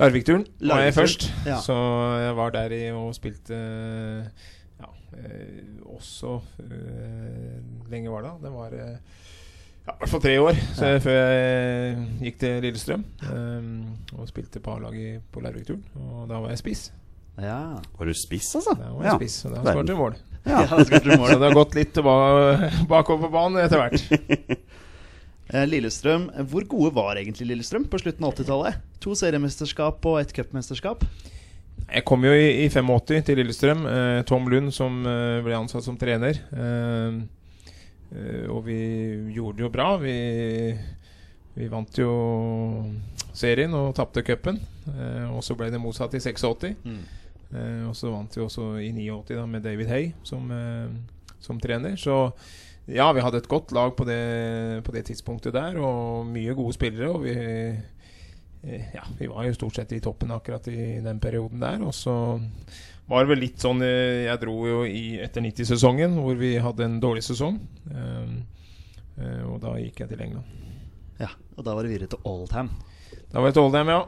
Larvik-turen 0.00 0.46
var 0.66 0.80
jeg 0.86 0.94
først, 0.96 1.26
ja. 1.46 1.58
så 1.62 1.74
jeg 2.24 2.32
var 2.38 2.54
der 2.54 2.72
i 2.74 2.80
og 2.96 3.12
spilte 3.14 3.58
ja, 4.80 4.88
eh, 5.20 5.60
også 5.92 6.38
eh, 6.64 7.60
lenge 7.92 8.10
var 8.10 8.24
det 8.24 8.32
da. 8.32 8.46
Det 8.48 8.52
var 8.56 8.72
eh, 8.78 8.96
ja, 9.82 9.92
i 9.92 9.98
hvert 10.00 10.12
fall 10.14 10.22
tre 10.24 10.34
år 10.40 10.58
så 10.78 10.88
Ja. 10.94 10.98
før 11.04 11.20
jeg 11.20 12.02
gikk 12.24 12.40
til 12.40 12.58
Lillestrøm. 12.64 13.04
Um, 13.28 13.70
og 14.16 14.28
spilte 14.30 14.62
på 14.62 14.74
A-laget 14.78 15.22
på 15.34 15.42
Larvik-turen, 15.44 15.84
og 15.98 16.28
da 16.30 16.40
var 16.40 16.52
jeg 16.54 16.62
spiss. 16.64 16.84
Ja. 17.42 17.60
Var 17.98 18.06
du 18.10 18.14
spiss, 18.16 18.50
altså? 18.58 18.74
Da 18.78 18.90
var 18.96 19.08
jeg 19.10 19.20
spiss, 19.22 19.38
og 19.48 19.56
da 19.56 19.62
skåret 19.66 19.92
jeg 19.92 19.98
mål. 19.98 20.16
Ja. 20.44 20.62
ja 20.64 20.84
Så 20.84 21.00
det 21.02 21.46
har 21.46 21.54
gått 21.56 21.76
litt 21.78 21.94
bakover 21.94 23.26
på 23.26 23.32
banen 23.32 23.62
etter 23.64 23.82
hvert. 23.82 24.58
Eh, 25.52 25.66
Lillestrøm, 25.68 26.30
Hvor 26.48 26.64
gode 26.64 26.94
var 26.96 27.18
egentlig 27.20 27.50
Lillestrøm 27.50 27.84
på 27.90 27.98
slutten 28.00 28.24
av 28.24 28.32
80-tallet? 28.32 28.78
To 29.04 29.12
seriemesterskap 29.18 30.06
og 30.08 30.20
ett 30.22 30.32
cupmesterskap. 30.32 31.04
Jeg 31.92 32.04
kom 32.08 32.24
jo 32.24 32.32
i, 32.32 32.64
i 32.64 32.68
85 32.72 33.26
til 33.26 33.36
Lillestrøm. 33.36 33.84
Eh, 33.84 34.22
Tom 34.24 34.48
Lund 34.48 34.72
som 34.72 35.02
eh, 35.04 35.42
ble 35.44 35.58
ansatt 35.58 35.84
som 35.84 35.98
trener. 36.00 36.40
Eh, 36.56 37.18
eh, 38.16 38.46
og 38.48 38.62
vi 38.64 38.78
gjorde 39.34 39.58
det 39.58 39.66
jo 39.66 39.72
bra. 39.74 39.90
Vi, 40.00 40.16
vi 41.58 41.68
vant 41.68 42.00
jo 42.00 42.14
serien 43.36 43.74
og 43.76 43.92
tapte 43.98 44.24
cupen. 44.24 44.56
Eh, 44.88 45.26
og 45.34 45.44
så 45.44 45.58
ble 45.58 45.68
det 45.74 45.82
motsatt 45.82 46.16
i 46.16 46.22
86. 46.22 46.72
Eh, 47.52 47.84
og 47.88 47.96
så 47.98 48.12
vant 48.12 48.36
vi 48.36 48.42
også 48.44 48.66
i 48.80 48.90
89 48.96 49.36
da, 49.36 49.46
med 49.46 49.64
David 49.66 49.90
Hay 49.92 50.12
som, 50.24 50.50
eh, 50.50 51.34
som 51.42 51.60
trener. 51.60 51.96
Så 52.00 52.32
ja, 52.90 53.06
vi 53.14 53.22
hadde 53.22 53.38
et 53.38 53.50
godt 53.50 53.72
lag 53.72 53.94
på 53.96 54.06
det, 54.08 54.82
på 54.84 54.94
det 54.94 55.04
tidspunktet 55.06 55.54
der, 55.54 55.76
og 55.78 56.26
mye 56.26 56.54
gode 56.58 56.74
spillere. 56.74 57.10
Og 57.12 57.22
vi, 57.26 57.34
eh, 57.36 58.88
ja, 58.94 59.04
vi 59.18 59.28
var 59.30 59.46
jo 59.46 59.54
stort 59.54 59.78
sett 59.78 59.92
i 59.94 60.00
toppen 60.02 60.32
akkurat 60.34 60.66
i 60.72 60.98
den 61.04 61.20
perioden 61.22 61.62
der. 61.62 61.82
Og 61.86 61.94
så 61.94 62.16
var 63.10 63.22
det 63.22 63.32
vel 63.34 63.42
litt 63.44 63.62
sånn 63.62 63.82
eh, 63.84 64.24
Jeg 64.26 64.40
dro 64.42 64.56
jo 64.66 64.82
i 64.88 65.18
etter 65.22 65.44
90-sesongen, 65.44 66.16
hvor 66.22 66.38
vi 66.38 66.56
hadde 66.62 66.88
en 66.88 67.00
dårlig 67.02 67.24
sesong. 67.26 67.60
Eh, 67.92 68.34
eh, 69.20 69.42
og 69.46 69.60
da 69.62 69.76
gikk 69.78 70.02
jeg 70.04 70.14
til 70.14 70.26
England. 70.28 70.58
Ja, 71.20 71.30
Og 71.56 71.66
da 71.66 71.76
var 71.76 71.86
det 71.86 71.92
videre 71.92 72.10
til 72.10 72.24
Oldham. 72.26 72.72
Da 73.30 73.40
var 73.40 73.50
jeg 73.50 73.58
til 73.58 73.66
Oldham, 73.68 73.90
ja. 73.92 74.00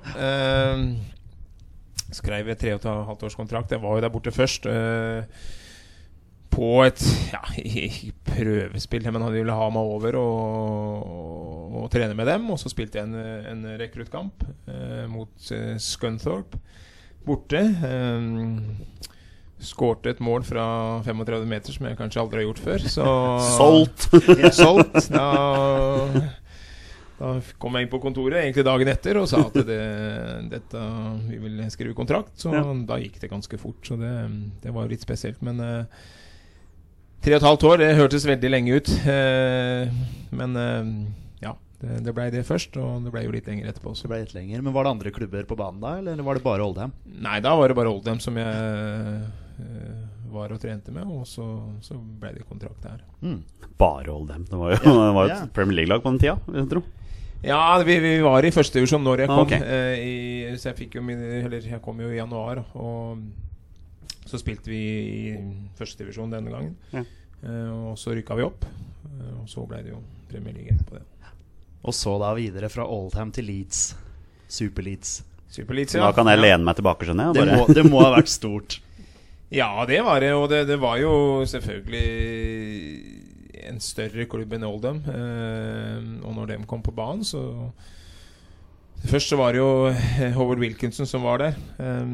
Skrev 2.12 2.48
et 2.52 2.58
tre 2.60 2.74
og 2.74 2.80
et 2.82 2.88
halvt 3.08 3.22
års 3.28 3.36
kontrakt. 3.38 3.72
Jeg 3.72 3.82
var 3.82 3.96
jo 3.96 4.02
der 4.04 4.12
borte 4.12 4.32
først. 4.34 4.66
eh, 4.66 5.24
på 6.54 6.68
et 6.84 7.00
ja, 7.32 7.40
prøvespill, 8.28 9.08
men 9.10 9.24
han 9.26 9.32
ville 9.34 9.56
ha 9.56 9.64
meg 9.74 9.88
over 9.96 10.14
og, 10.20 11.00
og, 11.02 11.78
og 11.82 11.88
trene 11.90 12.14
med 12.14 12.28
dem. 12.30 12.46
Og 12.54 12.60
så 12.62 12.70
spilte 12.70 13.00
jeg 13.00 13.08
en, 13.08 13.16
en 13.50 13.64
rekruttkamp 13.80 14.44
eh, 14.70 15.04
mot 15.10 15.50
eh, 15.50 15.74
Scunthorpe 15.82 16.60
borte. 17.26 17.58
Eh, 17.58 19.00
Skårte 19.64 20.10
et 20.12 20.18
mål 20.20 20.42
fra 20.44 20.64
35 21.06 21.46
meter 21.48 21.72
som 21.72 21.86
jeg 21.88 21.96
kanskje 21.96 22.20
aldri 22.20 22.42
har 22.42 22.48
gjort 22.50 22.62
før. 22.66 22.82
Så 22.90 23.04
Solgt! 23.56 24.08
solgt. 24.60 25.06
Da, 25.14 25.28
da 27.18 27.28
kom 27.62 27.76
jeg 27.78 27.86
inn 27.86 27.90
på 27.92 28.00
kontoret 28.02 28.40
egentlig 28.42 28.64
dagen 28.66 28.88
etter 28.90 29.18
og 29.20 29.28
sa 29.30 29.38
at 29.46 29.54
det, 29.68 29.78
dette, 30.54 30.84
vi 31.28 31.38
vil 31.44 31.60
skrive 31.70 31.94
kontrakt. 31.94 32.32
Så 32.40 32.50
Ja. 32.54 32.62
da 32.88 32.98
gikk 32.98 33.20
det 33.22 33.30
ganske 33.30 33.58
fort. 33.60 33.80
Så 33.86 33.96
det, 34.00 34.10
det 34.64 34.72
var 34.74 34.88
litt 34.90 35.04
spesielt. 35.04 35.38
Men 35.46 35.60
eh, 35.62 35.84
tre 37.22 37.36
og 37.36 37.42
et 37.42 37.46
halvt 37.48 37.66
år, 37.70 37.78
det 37.84 37.92
hørtes 38.00 38.26
veldig 38.26 38.50
lenge 38.50 38.80
ut. 38.80 38.90
Eh, 39.06 39.94
men 40.34 40.56
eh, 40.58 40.90
ja, 41.46 41.54
det, 41.80 42.00
det 42.08 42.14
blei 42.18 42.26
det 42.34 42.42
først, 42.48 42.74
og 42.82 43.06
det 43.06 43.14
blei 43.14 43.22
jo 43.28 43.32
litt 43.36 43.46
lenger 43.46 43.70
etterpå 43.70 43.94
også. 43.94 44.08
Det 44.08 44.12
ble 44.14 44.20
litt 44.26 44.34
lenger. 44.34 44.66
Men 44.66 44.74
Var 44.74 44.84
det 44.88 44.94
andre 44.96 45.14
klubber 45.14 45.46
på 45.52 45.56
banen 45.62 45.80
da, 45.86 45.94
eller 46.02 46.26
var 46.26 46.34
det 46.40 46.44
bare 46.50 46.66
Oldham? 46.66 46.92
Nei, 47.06 47.38
da 47.46 47.54
var 47.56 47.70
det 47.70 47.78
bare 47.78 47.94
Oldham 47.94 48.18
som 48.20 48.36
jeg 48.42 49.30
var 50.34 50.50
og 50.50 50.58
trente 50.58 50.90
med, 50.90 51.06
og 51.06 51.22
så, 51.30 51.44
så 51.84 51.94
ble 51.94 52.32
det 52.34 52.42
kontrakt 52.48 52.82
der. 52.82 53.04
Mm. 53.22 53.38
Bare 53.78 54.10
Oldham. 54.10 54.42
Det 54.50 54.58
var 54.58 54.72
jo, 54.74 54.80
Ja, 54.82 54.94
det 55.06 55.14
var 55.14 55.28
jo 55.28 55.30
ja. 55.30 55.40
et 55.46 55.52
Premier 55.54 55.76
League-lag 55.78 56.02
på 56.02 56.10
den 56.10 56.18
tida, 56.24 56.34
vil 56.48 56.58
jeg 56.64 56.70
tro. 56.74 56.82
Ja, 57.44 57.82
vi, 57.84 57.98
vi 58.00 58.12
var 58.24 58.44
i 58.46 58.52
første 58.54 58.78
divisjon 58.80 59.04
når 59.04 59.24
jeg 59.24 59.30
kom. 59.32 59.42
Okay. 59.44 59.60
eh, 59.60 60.04
i, 60.04 60.14
så 60.56 60.70
jeg 60.70 60.78
fikk 60.84 60.96
jo 60.98 61.02
min 61.04 61.20
Eller 61.42 61.64
jeg 61.68 61.80
kom 61.84 61.98
jo 62.00 62.08
i 62.12 62.16
januar, 62.18 62.62
og 62.74 63.20
så 64.24 64.40
spilte 64.40 64.72
vi 64.72 64.80
i 64.80 65.34
første 65.78 66.00
divisjon 66.02 66.32
denne 66.32 66.52
gangen. 66.52 66.74
Ja. 66.94 67.04
Eh, 67.44 67.90
og 67.90 67.98
så 68.00 68.14
rykka 68.16 68.38
vi 68.38 68.46
opp, 68.46 68.64
eh, 68.64 69.34
og 69.42 69.44
så 69.50 69.66
ble 69.68 69.82
det 69.84 69.92
jo 69.92 70.00
Premier 70.30 70.56
League 70.56 70.72
etterpå 70.72 70.96
det. 70.96 71.04
Og 71.84 71.92
så 71.92 72.14
da 72.22 72.30
videre 72.36 72.70
fra 72.72 72.86
Oldham 72.88 73.30
til 73.36 73.44
Leeds. 73.50 73.90
Super-Leeds. 74.48 75.18
Superleads, 75.52 75.94
ja. 75.94 76.06
da 76.06 76.14
kan 76.16 76.26
jeg 76.32 76.40
ja. 76.40 76.46
lene 76.48 76.64
meg 76.66 76.78
tilbake, 76.78 77.04
skjønner 77.06 77.28
jeg. 77.28 77.36
Det, 77.36 77.58
må- 77.60 77.74
det 77.76 77.84
må 77.86 78.00
ha 78.06 78.14
vært 78.16 78.32
stort. 78.32 78.78
Ja, 79.54 79.84
det 79.86 80.00
var 80.02 80.18
det. 80.24 80.32
Og 80.34 80.48
det, 80.50 80.64
det 80.66 80.80
var 80.82 80.96
jo 80.98 81.44
selvfølgelig 81.46 82.08
en 83.68 83.80
større 83.80 84.26
klubb 84.30 84.52
enn 84.56 84.64
Oldham. 84.68 85.02
Eh, 85.08 86.26
og 86.26 86.34
når 86.36 86.46
de 86.52 86.58
kom 86.70 86.82
på 86.82 86.94
banen, 86.94 87.24
så 87.24 87.70
Først 89.04 89.28
så 89.28 89.36
var 89.36 89.52
det 89.52 89.58
jo 89.60 89.88
eh, 89.90 90.30
Howard 90.32 90.58
Wilkinson 90.62 91.04
som 91.06 91.22
var 91.26 91.38
der. 91.42 91.56
eh, 91.78 92.06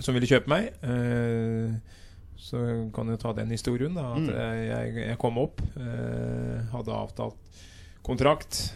som 0.00 0.14
ville 0.16 0.28
kjøpe 0.28 0.48
meg. 0.48 0.70
Eh, 0.84 1.74
så 2.40 2.60
kan 2.94 3.08
du 3.08 3.16
ta 3.20 3.32
den 3.36 3.50
historien, 3.52 3.94
da. 3.96 4.10
At 4.14 4.22
Mm. 4.22 4.32
jeg, 4.68 4.94
jeg, 5.08 5.18
kom 5.18 5.38
opp, 5.40 5.60
eh, 5.76 6.64
hadde 6.72 6.92
avtalt 6.92 7.36
kontrakt. 8.04 8.72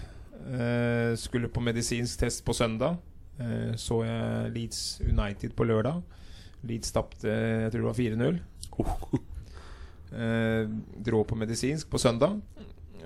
eh, 0.50 1.14
skulle 1.20 1.48
på 1.52 1.60
medisinsk 1.60 2.18
test 2.24 2.44
på 2.44 2.52
søndag. 2.56 2.96
Eh, 3.38 3.74
så 3.76 4.02
jeg 4.04 4.52
Leeds 4.54 5.00
United 5.04 5.52
på 5.56 5.64
lørdag. 5.68 6.02
Leeds 6.64 6.92
tapte 6.92 7.28
jeg 7.28 7.70
tror 7.72 7.80
det 7.80 7.88
var 7.88 7.94
4-0. 7.94 8.40
Eh, 10.10 10.66
dro 11.06 11.22
på 11.24 11.38
medisinsk 11.38 11.90
på 11.90 12.00
søndag 12.02 12.40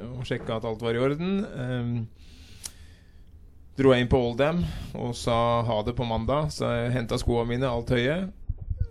og 0.00 0.25
sjekka 0.26 0.56
at 0.56 0.64
alt 0.68 0.82
var 0.82 0.96
i 0.96 1.02
orden. 1.02 1.44
Eh, 1.44 1.90
dro 3.78 3.92
jeg 3.92 4.04
inn 4.04 4.11
på 4.11 4.20
Oldham 4.20 4.62
og 4.96 5.14
sa 5.18 5.37
ha 5.66 5.78
det 5.87 5.96
på 5.99 6.06
mandag, 6.08 6.50
så 6.54 6.70
jeg 6.73 6.94
henta 6.96 7.18
skoene 7.20 7.50
mine, 7.52 7.68
alt 7.68 7.92
høye. 7.94 8.18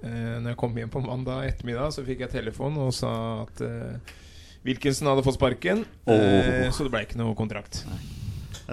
Eh, 0.03 0.36
når 0.43 0.53
jeg 0.53 0.60
kom 0.60 0.77
hjem 0.77 0.91
på 0.91 1.03
mandag 1.03 1.48
ettermiddag, 1.48 1.93
så 1.96 2.03
fikk 2.05 2.25
jeg 2.25 2.36
telefon 2.36 2.77
og 2.84 2.91
sa 2.96 3.13
at 3.46 3.63
eh, 3.63 4.15
Wilkinson 4.67 5.10
hadde 5.12 5.24
fått 5.25 5.39
sparken, 5.39 5.86
eh, 6.08 6.67
så 6.72 6.86
det 6.86 6.91
ble 6.93 7.05
ikke 7.08 7.20
noe 7.20 7.36
kontrakt. 7.39 7.84
Det 7.88 8.23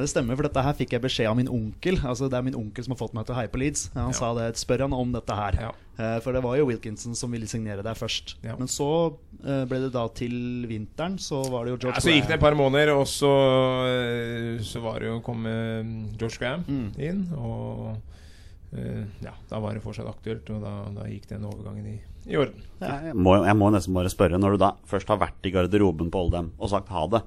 Ja, 0.01 0.07
Det 0.07 0.11
stemmer, 0.15 0.37
for 0.41 0.49
dette 0.49 0.63
her 0.65 0.73
fikk 0.79 0.95
jeg 0.97 1.03
beskjed 1.05 1.29
av 1.29 1.37
min 1.37 1.49
onkel. 1.53 1.99
Altså 2.01 2.31
Det 2.33 2.39
er 2.39 2.43
min 2.47 2.57
onkel 2.57 2.85
som 2.87 2.95
har 2.97 3.01
fått 3.03 3.13
meg 3.17 3.27
til 3.29 3.35
å 3.35 3.39
heie 3.39 3.51
på 3.53 3.61
Leeds. 3.61 3.91
Han 3.95 4.11
Ja. 4.15 4.17
sa 4.17 4.33
det, 4.35 4.57
Spør 4.57 4.81
han 4.87 4.93
om 4.97 5.13
dette 5.13 5.37
her. 5.37 5.59
Ja. 5.61 5.71
Eh, 6.01 6.21
For 6.25 6.33
det 6.33 6.43
var 6.43 6.57
jo 6.57 6.65
Wilkinson 6.67 7.15
som 7.15 7.31
ville 7.31 7.47
signere 7.47 7.83
der 7.85 7.95
først. 7.95 8.37
Ja. 8.43 8.57
Men 8.57 8.67
så 8.69 9.15
eh, 9.45 9.65
ble 9.67 9.81
det 9.85 9.93
da 9.93 10.07
til 10.09 10.65
vinteren, 10.67 11.19
så 11.21 11.43
var 11.51 11.65
det 11.67 11.73
jo 11.77 11.79
George 11.85 11.97
Ja, 11.97 12.01
så 12.01 12.15
gikk 12.17 12.27
det 12.29 12.35
et 12.39 12.41
par 12.41 12.55
måneder, 12.57 12.95
og 12.97 13.05
så, 13.07 13.29
eh, 13.91 14.59
så 14.65 14.81
var 14.81 15.01
det 15.01 15.09
jo 15.09 15.21
kom 15.21 15.45
komme 15.45 16.17
George 16.19 16.39
Graham 16.41 16.65
Mm. 16.67 16.99
inn. 16.99 17.21
Og 17.37 17.97
eh, 18.77 19.05
ja, 19.23 19.33
da 19.51 19.59
var 19.61 19.75
det 19.75 19.83
fortsatt 19.83 20.09
aktuelt, 20.09 20.49
og 20.51 20.63
da, 20.63 20.73
da 21.03 21.07
gikk 21.09 21.27
den 21.29 21.45
overgangen 21.45 21.87
i, 21.87 22.01
i 22.31 22.37
orden. 22.37 22.63
Jeg 22.81 23.15
må, 23.15 23.45
jeg 23.45 23.57
må 23.57 23.71
nesten 23.73 23.95
bare 23.95 24.09
spørre, 24.13 24.39
når 24.41 24.53
du 24.57 24.59
da 24.65 24.73
først 24.87 25.09
har 25.09 25.19
vært 25.19 25.45
i 25.45 25.51
garderoben 25.55 26.11
på 26.11 26.25
Oldham 26.27 26.53
og 26.59 26.71
sagt 26.71 26.89
ha 26.89 27.07
det, 27.07 27.23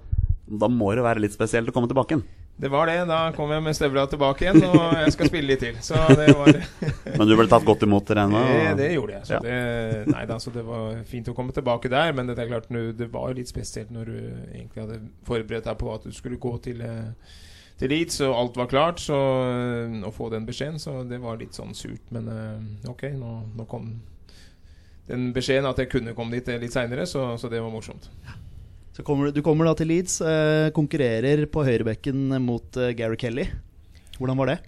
da 0.50 0.68
må 0.68 0.94
det 0.96 1.04
være 1.04 1.22
litt 1.24 1.34
spesielt 1.34 1.68
å 1.70 1.74
komme 1.76 1.88
tilbake 1.88 2.16
igjen. 2.18 2.24
Det 2.56 2.70
var 2.70 2.86
det. 2.88 3.00
Da 3.10 3.32
kom 3.36 3.50
jeg 3.52 3.64
med 3.66 3.74
støvla 3.76 4.04
tilbake 4.08 4.46
igjen, 4.46 4.60
og 4.70 4.94
jeg 4.94 5.12
skal 5.16 5.28
spille 5.32 5.48
litt 5.50 5.60
til. 5.66 5.78
Så 5.84 5.98
det 6.16 6.28
var 6.38 6.52
Men 7.18 7.28
du 7.28 7.34
ble 7.36 7.48
tatt 7.50 7.66
godt 7.66 7.82
imot 7.88 8.12
regner 8.14 8.46
jeg 8.46 8.54
Det, 8.54 8.68
og- 8.72 8.78
det 8.78 8.90
gjorde 8.94 9.14
jeg. 9.18 9.26
Så 9.28 9.34
Ja. 9.34 9.40
det, 9.44 10.12
nei, 10.14 10.26
da, 10.30 10.38
så 10.40 10.54
det 10.54 10.64
var 10.68 11.00
fint 11.10 11.28
å 11.28 11.36
komme 11.36 11.52
tilbake 11.56 11.90
der. 11.90 12.14
Men 12.14 12.28
det 12.30 12.38
er 12.40 12.48
klart, 12.52 12.70
det 12.70 13.10
var 13.12 13.32
jo 13.34 13.40
litt 13.42 13.50
spesielt 13.50 13.90
når 13.92 14.06
du 14.06 14.18
egentlig 14.54 14.84
hadde 14.86 15.00
forberedt 15.26 15.66
deg 15.66 15.78
på 15.82 15.94
at 15.96 16.04
du 16.06 16.12
skulle 16.14 16.38
gå 16.38 16.54
til, 16.62 16.82
eh, 16.86 17.34
til 17.82 17.90
Leeds, 17.90 18.22
og 18.22 18.36
alt 18.38 18.56
var 18.62 18.68
klart. 18.72 19.02
Så 19.02 19.18
eh, 19.18 20.00
å 20.08 20.14
få 20.14 20.30
den 20.32 20.46
beskjeden, 20.46 20.78
så 20.80 21.02
det 21.10 21.20
var 21.26 21.42
litt 21.42 21.58
sånn 21.58 21.74
surt. 21.76 22.06
Men 22.14 22.30
eh, 22.30 22.90
ok, 22.94 23.10
nå, 23.18 23.34
nå 23.58 23.66
kom 23.68 23.96
den 25.10 25.32
beskjeden 25.36 25.66
at 25.68 25.82
jeg 25.82 25.90
kunne 25.92 26.14
komme 26.16 26.38
dit 26.38 26.48
litt 26.62 26.72
seinere, 26.72 27.04
så, 27.10 27.34
så 27.42 27.50
det 27.52 27.60
var 27.66 27.74
morsomt. 27.74 28.06
Så 28.94 29.02
kommer, 29.04 29.26
du- 29.32 29.40
du 29.40 29.42
kommer 29.42 29.66
da 29.66 29.74
til 29.80 29.88
Leeds, 29.90 30.20
eh, 30.22 30.70
konkurrerer 30.76 31.46
på 31.50 31.64
høyrebekken 31.66 32.28
mot 32.46 32.78
eh, 32.78 32.92
Gary 32.94 33.16
Kelly. 33.18 33.48
Hvordan 34.20 34.38
var 34.38 34.52
det? 34.52 34.60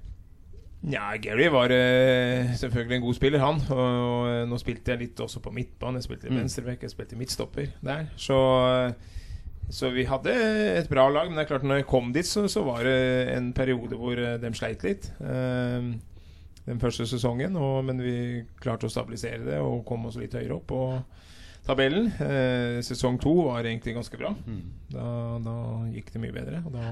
Ja, 0.90 1.12
Gary 1.18 1.48
var 1.50 1.70
eh, 1.74 2.52
selvfølgelig 2.58 2.96
en 3.00 3.02
god 3.06 3.16
spiller, 3.18 3.40
han. 3.42 3.62
Og, 3.74 3.78
og 3.80 4.48
nå 4.50 4.58
spilte 4.62 4.92
jeg 4.94 5.00
litt 5.04 5.22
også 5.22 5.40
på 5.42 5.54
midtbane. 5.54 5.98
Jeg 6.02 6.08
spilte 6.10 6.30
Mm. 6.30 6.40
venstrebekk, 6.44 6.82
jeg 6.86 6.94
spilte 6.94 7.18
midtstopper 7.18 7.70
der. 7.86 8.08
Så, 8.18 8.38
så 9.70 9.90
vi 9.94 10.04
hadde 10.06 10.34
et 10.80 10.90
bra 10.90 11.08
lag. 11.10 11.30
Men 11.30 11.38
det 11.40 11.46
er 11.46 11.52
klart 11.54 11.64
når 11.66 11.82
jeg 11.82 11.88
kom 11.90 12.12
dit, 12.14 12.26
så, 12.26 12.48
så 12.50 12.64
var 12.66 12.84
det 12.86 12.98
en 13.38 13.52
periode 13.54 13.98
hvor 13.98 14.18
eh, 14.18 14.38
de 14.42 14.54
sleit 14.58 14.84
litt. 14.86 15.12
eh, 15.22 15.94
den 16.66 16.80
første 16.82 17.06
sesongen. 17.06 17.56
Og, 17.62 17.84
men 17.86 18.02
vi 18.02 18.44
klarte 18.62 18.88
å 18.90 18.94
stabilisere 18.94 19.46
det 19.46 19.60
og 19.62 19.84
kom 19.86 20.06
oss 20.10 20.18
litt 20.18 20.34
høyere 20.34 20.56
opp 20.58 20.66
på 20.74 20.82
tabellen. 21.66 22.12
Eh, 22.22 22.80
sesong 22.86 23.20
to 23.22 23.34
var 23.48 23.66
egentlig 23.66 23.96
ganske 23.98 24.20
bra. 24.20 24.34
Da, 24.94 25.06
da 25.44 25.56
gikk 25.94 26.12
det 26.14 26.22
mye 26.24 26.36
bedre, 26.36 26.62
og 26.66 26.76
da 26.76 26.92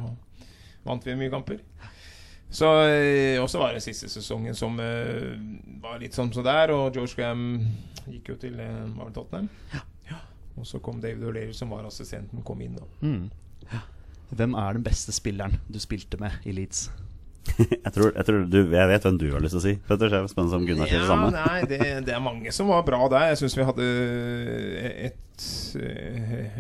vant 0.84 1.06
vi 1.08 1.16
mye 1.20 1.32
kamper. 1.34 1.62
Så 2.54 2.68
eh, 2.86 3.42
også 3.42 3.58
var 3.58 3.74
det 3.74 3.82
siste 3.82 4.10
sesongen 4.14 4.54
som 4.58 4.78
eh, 4.82 5.34
var 5.82 5.98
litt 6.02 6.14
sånn 6.14 6.30
så 6.34 6.44
der, 6.46 6.74
og 6.76 6.94
George 6.94 7.18
Graham 7.18 7.48
gikk 8.06 8.30
jo 8.34 8.36
til 8.44 8.60
eh, 8.62 9.08
Tottenham. 9.16 9.50
Ja. 9.74 9.82
Og 10.54 10.68
så 10.70 10.78
kom 10.86 11.00
David 11.02 11.26
O'Leary, 11.26 11.54
som 11.58 11.72
var 11.74 11.88
assistenten, 11.90 12.44
kom 12.46 12.62
inn. 12.62 12.78
da 12.78 12.86
Mm. 13.02 13.32
Hvem 14.34 14.54
er 14.58 14.78
den 14.78 14.84
beste 14.86 15.14
spilleren 15.14 15.60
du 15.70 15.80
spilte 15.82 16.18
med 16.22 16.46
i 16.46 16.54
Leeds? 16.54 16.88
Jeg 17.86 17.92
tror, 17.92 18.14
jeg, 18.16 18.24
tror 18.26 18.46
du, 18.50 18.58
jeg 18.72 18.90
vet 18.90 19.04
hvem 19.06 19.18
du 19.20 19.26
har 19.34 19.44
lyst 19.44 19.54
til 19.58 19.60
å 19.60 19.64
si. 19.66 19.74
Petter, 19.88 20.08
er 20.14 20.24
det 20.24 20.32
spennende 20.32 20.58
om 20.62 20.66
Gunnar 20.68 20.88
sier 20.90 21.04
det 21.04 21.10
samme. 21.10 21.28
nei, 21.36 21.60
det, 21.70 21.80
det 22.08 22.16
er 22.16 22.24
mange 22.24 22.54
som 22.56 22.72
var 22.72 22.86
bra 22.88 23.02
der. 23.12 23.28
Jeg 23.34 23.42
syns 23.44 23.58
vi 23.60 23.66
hadde 23.68 23.88
et, 25.10 25.46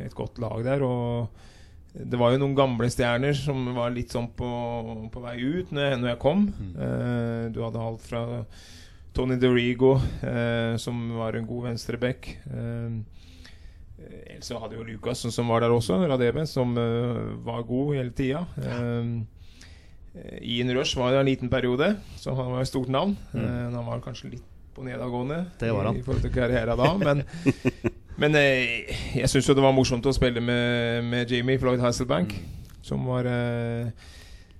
et 0.03 0.17
godt 0.17 0.41
lag 0.43 0.59
der. 0.67 0.83
Og 0.85 2.03
det 2.11 2.19
var 2.19 2.33
jo 2.35 2.41
noen 2.43 2.55
gamle 2.57 2.89
stjerner 2.91 3.35
som 3.37 3.63
var 3.77 3.95
litt 3.95 4.13
sånn 4.13 4.27
på, 4.37 4.51
på 5.13 5.23
vei 5.23 5.37
ut 5.39 5.71
når 5.73 5.87
jeg, 5.87 5.99
når 6.03 6.11
jeg 6.13 6.21
kom. 6.25 6.45
Mm. 6.51 7.51
du 7.55 7.59
hadde 7.63 7.83
alt 7.87 8.05
fra 8.05 8.23
Tony 9.13 9.35
DeRigo, 9.37 9.95
eh, 10.25 10.75
som 10.81 11.03
var 11.19 11.37
en 11.37 11.45
god 11.47 11.67
venstreback. 11.69 12.31
Eh, 12.49 13.01
Ellers 14.33 14.49
hadde 14.59 14.75
jo 14.75 14.83
Lucas 14.87 15.21
som 15.31 15.47
var 15.53 15.61
der 15.63 15.71
også, 15.71 15.99
Radebe, 16.09 16.47
som 16.49 16.73
eh, 16.77 17.19
var 17.45 17.61
god 17.69 17.93
hele 17.95 18.11
tida. 18.17 18.41
Eh, 18.57 19.13
Ian 20.41 20.69
Rush 20.77 20.97
var 20.97 21.13
jo 21.15 21.21
en 21.23 21.25
liten 21.25 21.49
periode, 21.49 21.95
så 22.21 22.35
han 22.37 22.51
var 22.53 22.61
et 22.61 22.69
stort 22.69 22.89
navn. 22.93 23.15
Eh, 23.33 23.69
han 23.73 23.85
var 23.85 24.01
kanskje 24.05 24.35
litt 24.35 24.49
på 24.73 24.85
nedadgående 24.85 25.43
Det 25.61 25.69
var 25.73 25.85
han. 25.85 25.97
i 25.97 26.01
forhold 26.01 26.23
til 26.23 26.31
karrieren 26.33 26.77
da, 26.77 26.87
men, 26.97 27.19
men 28.21 28.37
eh, 28.37 28.89
jeg 29.19 29.29
syns 29.29 29.49
jo 29.49 29.53
det 29.57 29.65
var 29.65 29.73
morsomt 29.73 30.05
å 30.09 30.13
spille 30.15 30.41
med, 30.41 31.05
med 31.05 31.29
Jimmy 31.29 31.59
Floyd 31.61 31.81
Hasselbank, 31.81 32.33
som 32.85 33.05
var 33.09 33.29
eh, 33.29 33.89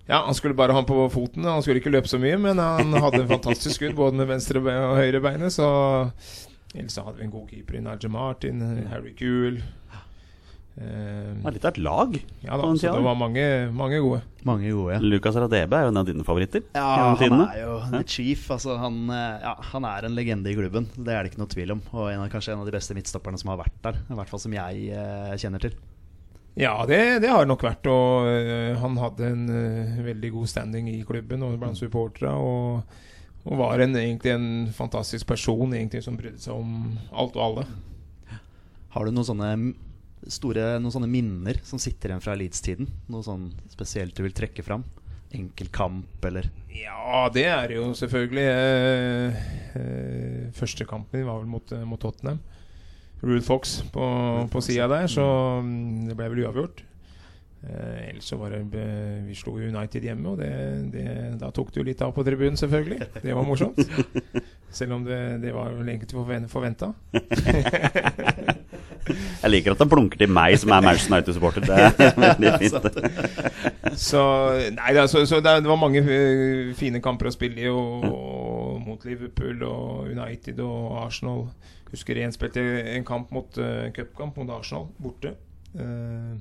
ja, 0.05 0.23
Han 0.25 0.35
skulle 0.37 0.57
bare 0.57 0.73
ha 0.73 0.81
ham 0.81 0.87
på 0.89 1.05
foten. 1.13 1.45
Han 1.47 1.61
skulle 1.63 1.79
ikke 1.79 1.93
løpe 1.93 2.11
så 2.11 2.19
mye, 2.19 2.37
men 2.37 2.59
han 2.59 2.91
hadde 2.97 3.21
en 3.23 3.29
fantastisk 3.29 3.77
skudd 3.77 3.95
både 3.95 4.19
med 4.19 4.27
venstre 4.33 4.59
og 4.59 4.97
høyre 4.99 5.21
beinet. 5.23 5.53
Så 5.55 5.67
Ellers 6.73 6.97
hadde 6.97 7.19
vi 7.19 7.27
en 7.27 7.31
god 7.31 7.47
keeper 7.53 7.77
i 7.77 7.83
Nigel 7.85 8.11
Martin, 8.11 8.61
Harry 8.89 9.13
Kuhl 9.15 9.61
Det 10.73 11.43
var 11.43 11.53
litt 11.53 11.65
av 11.67 11.75
et 11.75 11.79
lag. 11.86 12.15
Ja 12.41 12.57
da, 12.57 12.69
så 12.73 12.93
det 12.95 13.03
var 13.05 13.17
mange, 13.19 13.43
mange 13.77 13.99
gode. 14.01 14.23
Mange 14.47 14.71
gode. 14.73 14.97
Lucas 15.05 15.38
Radebe 15.38 15.77
er 15.77 15.86
jo 15.86 15.91
en 15.93 16.01
av 16.01 16.07
dine 16.07 16.25
favoritter. 16.25 16.65
Ja, 16.73 17.13
han 17.19 17.43
er 17.45 17.59
jo 17.62 17.75
the 17.93 18.01
chief. 18.09 18.47
Altså, 18.51 18.79
han, 18.81 19.03
eh, 19.13 19.45
ja, 19.45 19.53
han 19.69 19.86
er 19.88 20.07
en 20.07 20.17
legende 20.17 20.49
i 20.49 20.57
klubben. 20.57 20.89
Det 20.97 21.13
er 21.13 21.21
det 21.21 21.33
ikke 21.33 21.43
noe 21.43 21.53
tvil 21.53 21.75
om. 21.75 21.83
Og 21.93 22.09
en 22.09 22.23
av, 22.25 22.31
kanskje 22.33 22.55
en 22.55 22.63
av 22.63 22.69
de 22.69 22.73
beste 22.73 22.97
midtstopperne 22.97 23.39
som 23.39 23.53
har 23.53 23.62
vært 23.62 23.77
der. 23.86 24.01
I 24.01 24.17
hvert 24.17 24.33
fall 24.33 24.41
som 24.41 24.57
jeg 24.57 24.89
eh, 24.97 25.36
kjenner 25.38 25.62
til. 25.62 25.77
Ja, 26.59 26.73
det, 26.89 26.99
det 27.23 27.29
har 27.29 27.45
det 27.45 27.49
nok 27.49 27.65
vært. 27.65 27.88
Og 27.89 28.27
uh, 28.29 28.73
han 28.81 28.99
hadde 29.01 29.29
en 29.29 29.47
uh, 29.49 30.03
veldig 30.05 30.33
god 30.36 30.51
standing 30.51 30.91
i 30.91 30.99
klubben 31.07 31.45
og 31.45 31.57
blant 31.62 31.79
supporterne. 31.79 32.33
Og, 32.33 32.99
og 33.45 33.57
var 33.62 33.81
en, 33.81 33.97
egentlig 33.97 34.36
en 34.36 34.51
fantastisk 34.73 35.27
person 35.29 35.73
egentlig, 35.73 36.03
som 36.05 36.17
brydde 36.17 36.41
seg 36.43 36.57
om 36.57 36.93
alt 37.09 37.38
og 37.39 37.47
alle. 37.47 37.65
Har 38.93 39.05
du 39.05 39.15
noen 39.15 39.25
sånne 39.25 39.55
store 40.31 40.77
Noen 40.79 40.93
sånne 40.93 41.09
minner 41.12 41.59
som 41.67 41.81
sitter 41.81 42.12
igjen 42.12 42.23
fra 42.23 42.36
Leeds-tiden? 42.38 42.89
Noe 43.12 43.25
sånn 43.25 43.49
spesielt 43.71 44.15
du 44.17 44.23
vil 44.25 44.36
trekke 44.36 44.65
fram? 44.65 44.86
Enkel 45.33 45.71
kamp, 45.73 46.25
eller 46.25 46.49
Ja, 46.73 47.27
det 47.33 47.47
er 47.49 47.71
det 47.71 47.79
jo 47.79 47.89
selvfølgelig. 47.97 48.47
Eh, 48.53 49.43
eh, 49.79 50.41
første 50.53 50.86
kampen 50.89 51.25
var 51.25 51.41
vel 51.41 51.49
mot, 51.49 51.71
eh, 51.73 51.86
mot 51.89 52.01
Tottenham. 52.01 52.39
Rude 53.23 53.41
Fox 53.45 53.79
på, 53.93 54.05
på 54.51 54.62
sida 54.62 54.89
der, 54.91 55.07
så 55.07 55.25
mm, 55.63 56.09
det 56.09 56.17
ble 56.19 56.27
vel 56.33 56.43
uavgjort. 56.43 56.83
Eh, 57.63 58.09
ellers 58.09 58.27
så 58.27 58.36
var 58.36 58.51
det 58.51 58.83
Vi 59.23 59.36
slo 59.39 59.55
United 59.55 60.03
hjemme, 60.03 60.33
og 60.33 60.41
det, 60.41 60.51
det, 60.91 61.05
da 61.39 61.49
tok 61.55 61.71
det 61.71 61.79
jo 61.79 61.88
litt 61.88 62.01
av 62.03 62.12
på 62.12 62.25
tribunen, 62.27 62.59
selvfølgelig. 62.59 62.99
Det 63.23 63.33
var 63.38 63.47
morsomt. 63.47 63.79
Selv 64.77 64.97
om 64.97 65.05
det, 65.07 65.21
det 65.41 65.53
var 65.55 65.71
vel 65.71 65.93
egentlig 65.93 66.49
forventa. 66.51 66.91
Jeg 69.07 69.51
liker 69.51 69.73
at 69.73 69.81
han 69.83 69.89
blunker 69.91 70.21
til 70.21 70.31
meg 70.31 70.55
som 70.61 70.71
er 70.71 70.85
Manchester 70.85 71.15
United-supporter. 71.15 71.65
Det 71.67 71.75
er 71.75 72.17
veldig 72.23 72.53
fint. 72.61 73.97
Så, 73.99 74.23
nei, 74.77 74.93
da, 74.95 75.05
så, 75.11 75.25
så 75.29 75.41
det, 75.43 75.55
var 75.67 75.79
mange 75.79 76.03
eh, 76.03 76.71
fine 76.77 77.01
kamper 77.03 77.29
å 77.29 77.33
spille 77.35 77.65
i, 77.65 77.69
og, 77.71 78.07
og 78.09 78.81
mot 78.85 79.05
Liverpool 79.07 79.63
og 79.67 80.11
United 80.11 80.61
og 80.63 80.99
Arsenal. 81.03 81.47
Husker 81.93 82.17
én 82.23 82.33
spilte 82.33 82.63
en 82.95 83.05
kamp 83.05 83.31
mot 83.35 83.59
uh, 83.61 83.91
cupkamp 83.93 84.37
mot 84.39 84.49
Arsenal, 84.55 84.87
borte. 84.97 85.35
Uh, 85.77 86.39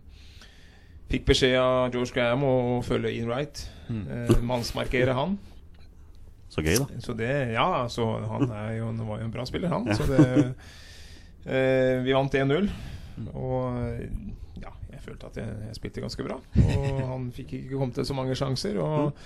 fikk 1.13 1.27
beskjed 1.29 1.59
av 1.61 1.91
George 1.93 2.15
Graham 2.15 2.47
å 2.49 2.55
følge 2.87 3.13
Ian 3.19 3.29
Wright. 3.29 3.67
Uh, 3.91 4.39
mannsmarkere 4.41 5.17
han. 5.19 5.37
Så 6.53 6.65
gøy, 6.65 6.79
da. 6.81 7.01
Så 7.01 7.15
det, 7.17 7.33
ja, 7.55 7.67
så 7.89 8.07
han 8.29 8.49
er 8.49 8.79
jo, 8.79 8.87
han 8.91 9.05
var 9.09 9.21
jo 9.21 9.27
en 9.27 9.35
bra 9.35 9.45
spiller, 9.49 9.73
han. 9.73 9.89
Så 9.97 10.09
det, 10.09 10.53
vi 11.45 12.15
vant 12.15 12.35
1-0. 12.39 12.69
Og 13.33 13.79
ja, 14.63 14.71
jeg 14.93 15.01
følte 15.05 15.31
at 15.31 15.41
jeg, 15.41 15.57
jeg 15.69 15.79
spilte 15.79 16.05
ganske 16.05 16.27
bra. 16.27 16.37
Og 16.39 17.01
han 17.13 17.31
fikk 17.35 17.57
ikke 17.59 17.81
kommet 17.81 17.99
til 17.99 18.07
så 18.09 18.17
mange 18.17 18.37
sjanser. 18.39 18.79
Og, 18.83 19.17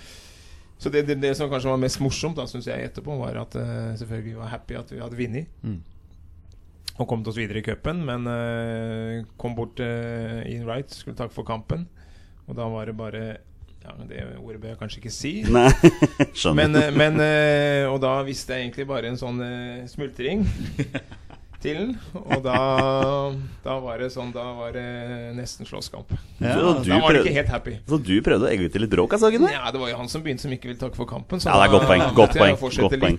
så 0.77 0.91
det, 0.93 1.07
det, 1.07 1.19
det 1.21 1.33
som 1.37 1.49
kanskje 1.49 1.71
var 1.71 1.81
mest 1.81 2.01
morsomt, 2.03 2.37
da 2.37 2.45
synes 2.49 2.69
jeg 2.69 2.89
etterpå, 2.89 3.15
var 3.17 3.39
at 3.41 3.55
eh, 3.57 3.93
selvfølgelig 3.97 4.29
vi 4.29 4.37
var 4.37 4.51
happy 4.53 4.77
at 4.77 4.91
vi 4.93 5.01
hadde 5.01 5.17
vunnet. 5.17 5.53
Mm. 5.65 5.79
Og 6.97 7.05
kommet 7.09 7.29
oss 7.29 7.37
videre 7.37 7.61
i 7.61 7.65
cupen. 7.65 8.03
Men 8.05 8.29
eh, 8.29 9.25
kom 9.41 9.57
bort 9.57 9.77
til 9.79 10.45
in 10.53 10.65
right, 10.69 10.89
skulle 10.93 11.17
takke 11.17 11.33
for 11.33 11.47
kampen. 11.47 11.87
Og 12.47 12.57
da 12.57 12.69
var 12.71 12.89
det 12.89 12.97
bare 12.97 13.25
Ja, 13.87 13.93
det 14.03 14.23
ordet 14.41 14.59
bør 14.61 14.73
jeg 14.73 14.79
kanskje 14.81 15.01
ikke 15.01 15.13
si. 15.13 15.31
Nei. 15.47 15.69
Men, 16.59 16.75
eh, 16.75 16.89
men 16.91 17.21
eh, 17.23 17.85
Og 17.87 18.01
da 18.03 18.17
visste 18.27 18.55
jeg 18.55 18.67
egentlig 18.67 18.87
bare 18.89 19.07
en 19.07 19.19
sånn 19.19 19.39
eh, 19.43 19.85
smultring 19.87 20.43
til 21.63 21.77
den. 21.79 21.91
Og 22.13 22.43
da, 22.45 22.57
da 23.65 23.75
var 23.83 23.97
det 24.01 24.09
sånn 24.13 24.29
Da 24.35 24.43
var 24.57 24.71
det 24.75 24.83
nesten 25.37 25.65
slåsskamp. 25.67 26.11
Ja, 26.39 26.53
Da 26.55 26.73
var 26.73 26.83
de 26.83 26.99
prøvde- 27.01 27.23
ikke 27.25 27.33
helt 27.39 27.51
happy. 27.53 27.75
Så 27.89 27.99
du 28.03 28.13
prøvde 28.25 28.47
å 28.47 28.51
egge 28.51 28.67
ut 28.69 28.73
til 28.75 28.81
litt 28.85 28.91
bråk, 28.93 29.13
altså? 29.17 29.31
Ja, 29.33 29.71
det 29.73 29.79
var 29.81 29.89
jo 29.91 29.97
han 29.97 30.07
som 30.11 30.21
begynte, 30.25 30.45
som 30.45 30.51
ikke 30.53 30.69
ville 30.71 30.79
takke 30.81 30.95
for 30.99 31.09
kampen. 31.09 31.39
Så 31.41 31.49
Ja, 31.49 31.57
det 31.61 31.69
er 31.69 31.73
godt 31.77 31.87
poeng. 31.89 32.03
Godt 32.15 32.35
poeng. 32.37 32.57
Godt 32.61 32.99
poeng. 33.01 33.17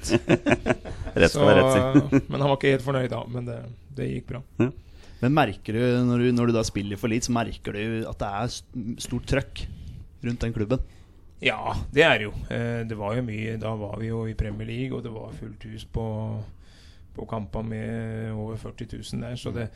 Rett 1.18 1.32
skal 1.32 1.48
være 1.48 1.62
rett, 1.64 1.72
si. 2.12 2.20
Men 2.30 2.40
han 2.44 2.48
var 2.52 2.56
ikke 2.60 2.74
helt 2.76 2.84
fornøyd 2.86 3.10
da. 3.10 3.22
Men 3.32 3.48
det, 3.48 3.56
det 3.98 4.10
gikk 4.12 4.28
bra. 4.34 4.42
Men 5.18 5.34
merker 5.34 5.74
du 5.74 5.80
når, 6.06 6.18
du, 6.22 6.28
når 6.36 6.46
du 6.46 6.52
da 6.54 6.62
spiller 6.62 6.96
for 7.00 7.10
Leeds, 7.10 7.26
merker 7.34 7.74
du 7.74 8.04
at 8.06 8.20
det 8.22 8.28
er 8.38 9.00
stort 9.02 9.26
trøkk 9.26 9.64
rundt 10.22 10.44
den 10.44 10.54
klubben? 10.54 10.78
Ja, 11.42 11.74
det 11.94 12.02
er 12.06 12.18
det 12.18 12.28
jo. 12.28 12.32
Eh, 12.54 12.84
det 12.90 12.96
var 12.98 13.14
jo 13.14 13.22
mye 13.22 13.52
Da 13.62 13.70
var 13.78 13.98
vi 14.00 14.08
jo 14.12 14.24
i 14.26 14.34
Premier 14.38 14.66
League, 14.66 14.94
og 14.96 15.02
det 15.06 15.10
var 15.14 15.34
fullt 15.38 15.66
hus 15.70 15.84
på, 15.94 16.04
på 17.18 17.26
kampa 17.28 17.62
med 17.66 18.30
over 18.32 18.56
40 18.62 18.88
000 19.02 19.24
der. 19.26 19.36
Så 19.36 19.52
det 19.54 19.68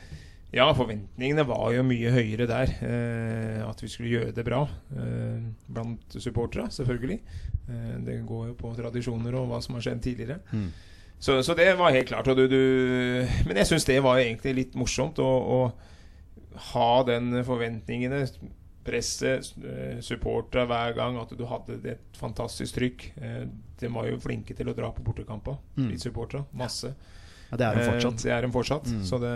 Ja, 0.53 0.67
forventningene 0.77 1.47
var 1.49 1.71
jo 1.73 1.81
mye 1.81 2.11
høyere 2.13 2.45
der. 2.45 2.69
Eh, 2.85 3.61
at 3.67 3.79
vi 3.81 3.87
skulle 3.89 4.11
gjøre 4.11 4.33
det 4.37 4.43
bra. 4.45 4.59
Eh, 4.93 5.39
blant 5.73 6.13
supportere, 6.21 6.67
selvfølgelig. 6.69 7.19
Eh, 7.69 7.95
det 8.05 8.19
går 8.29 8.51
jo 8.51 8.57
på 8.59 8.75
tradisjoner 8.77 9.33
og 9.39 9.47
hva 9.49 9.61
som 9.65 9.73
har 9.79 9.81
skjedd 9.87 10.03
tidligere. 10.05 10.37
Mm. 10.53 10.67
Så, 11.23 11.39
så 11.47 11.55
det 11.57 11.71
var 11.79 11.95
helt 11.95 12.07
klart. 12.11 12.29
Du, 12.37 12.45
du, 12.51 12.59
men 13.47 13.57
jeg 13.57 13.65
syns 13.71 13.85
det 13.89 13.97
var 14.05 14.19
egentlig 14.21 14.53
litt 14.59 14.73
morsomt 14.77 15.17
å, 15.23 15.25
å 15.57 15.59
ha 16.75 16.89
den 17.07 17.31
forventningene 17.47 18.25
presset, 18.83 19.53
supporterne 20.03 20.67
hver 20.69 20.93
gang, 20.97 21.17
at 21.21 21.31
du 21.39 21.45
hadde 21.49 21.79
et 21.95 22.17
fantastisk 22.19 22.75
trykk. 22.77 23.05
Eh, 23.17 23.43
De 23.83 23.89
var 23.91 24.05
jo 24.07 24.19
flinke 24.21 24.53
til 24.55 24.69
å 24.69 24.75
dra 24.77 24.91
på 24.95 25.01
bortekamper, 25.03 25.57
Mm. 25.79 25.97
supportere. 25.99 26.45
Masse. 26.53 26.93
Ja, 26.93 27.22
det 27.59 27.65
er 27.67 27.77
de 27.77 27.83
Eh, 27.83 27.91
fortsatt. 27.91 28.23
Det 28.23 28.31
er 28.33 28.47
hun 28.47 28.55
fortsatt. 28.55 28.89
Mm. 28.89 29.03
Så 29.07 29.19
det, 29.21 29.33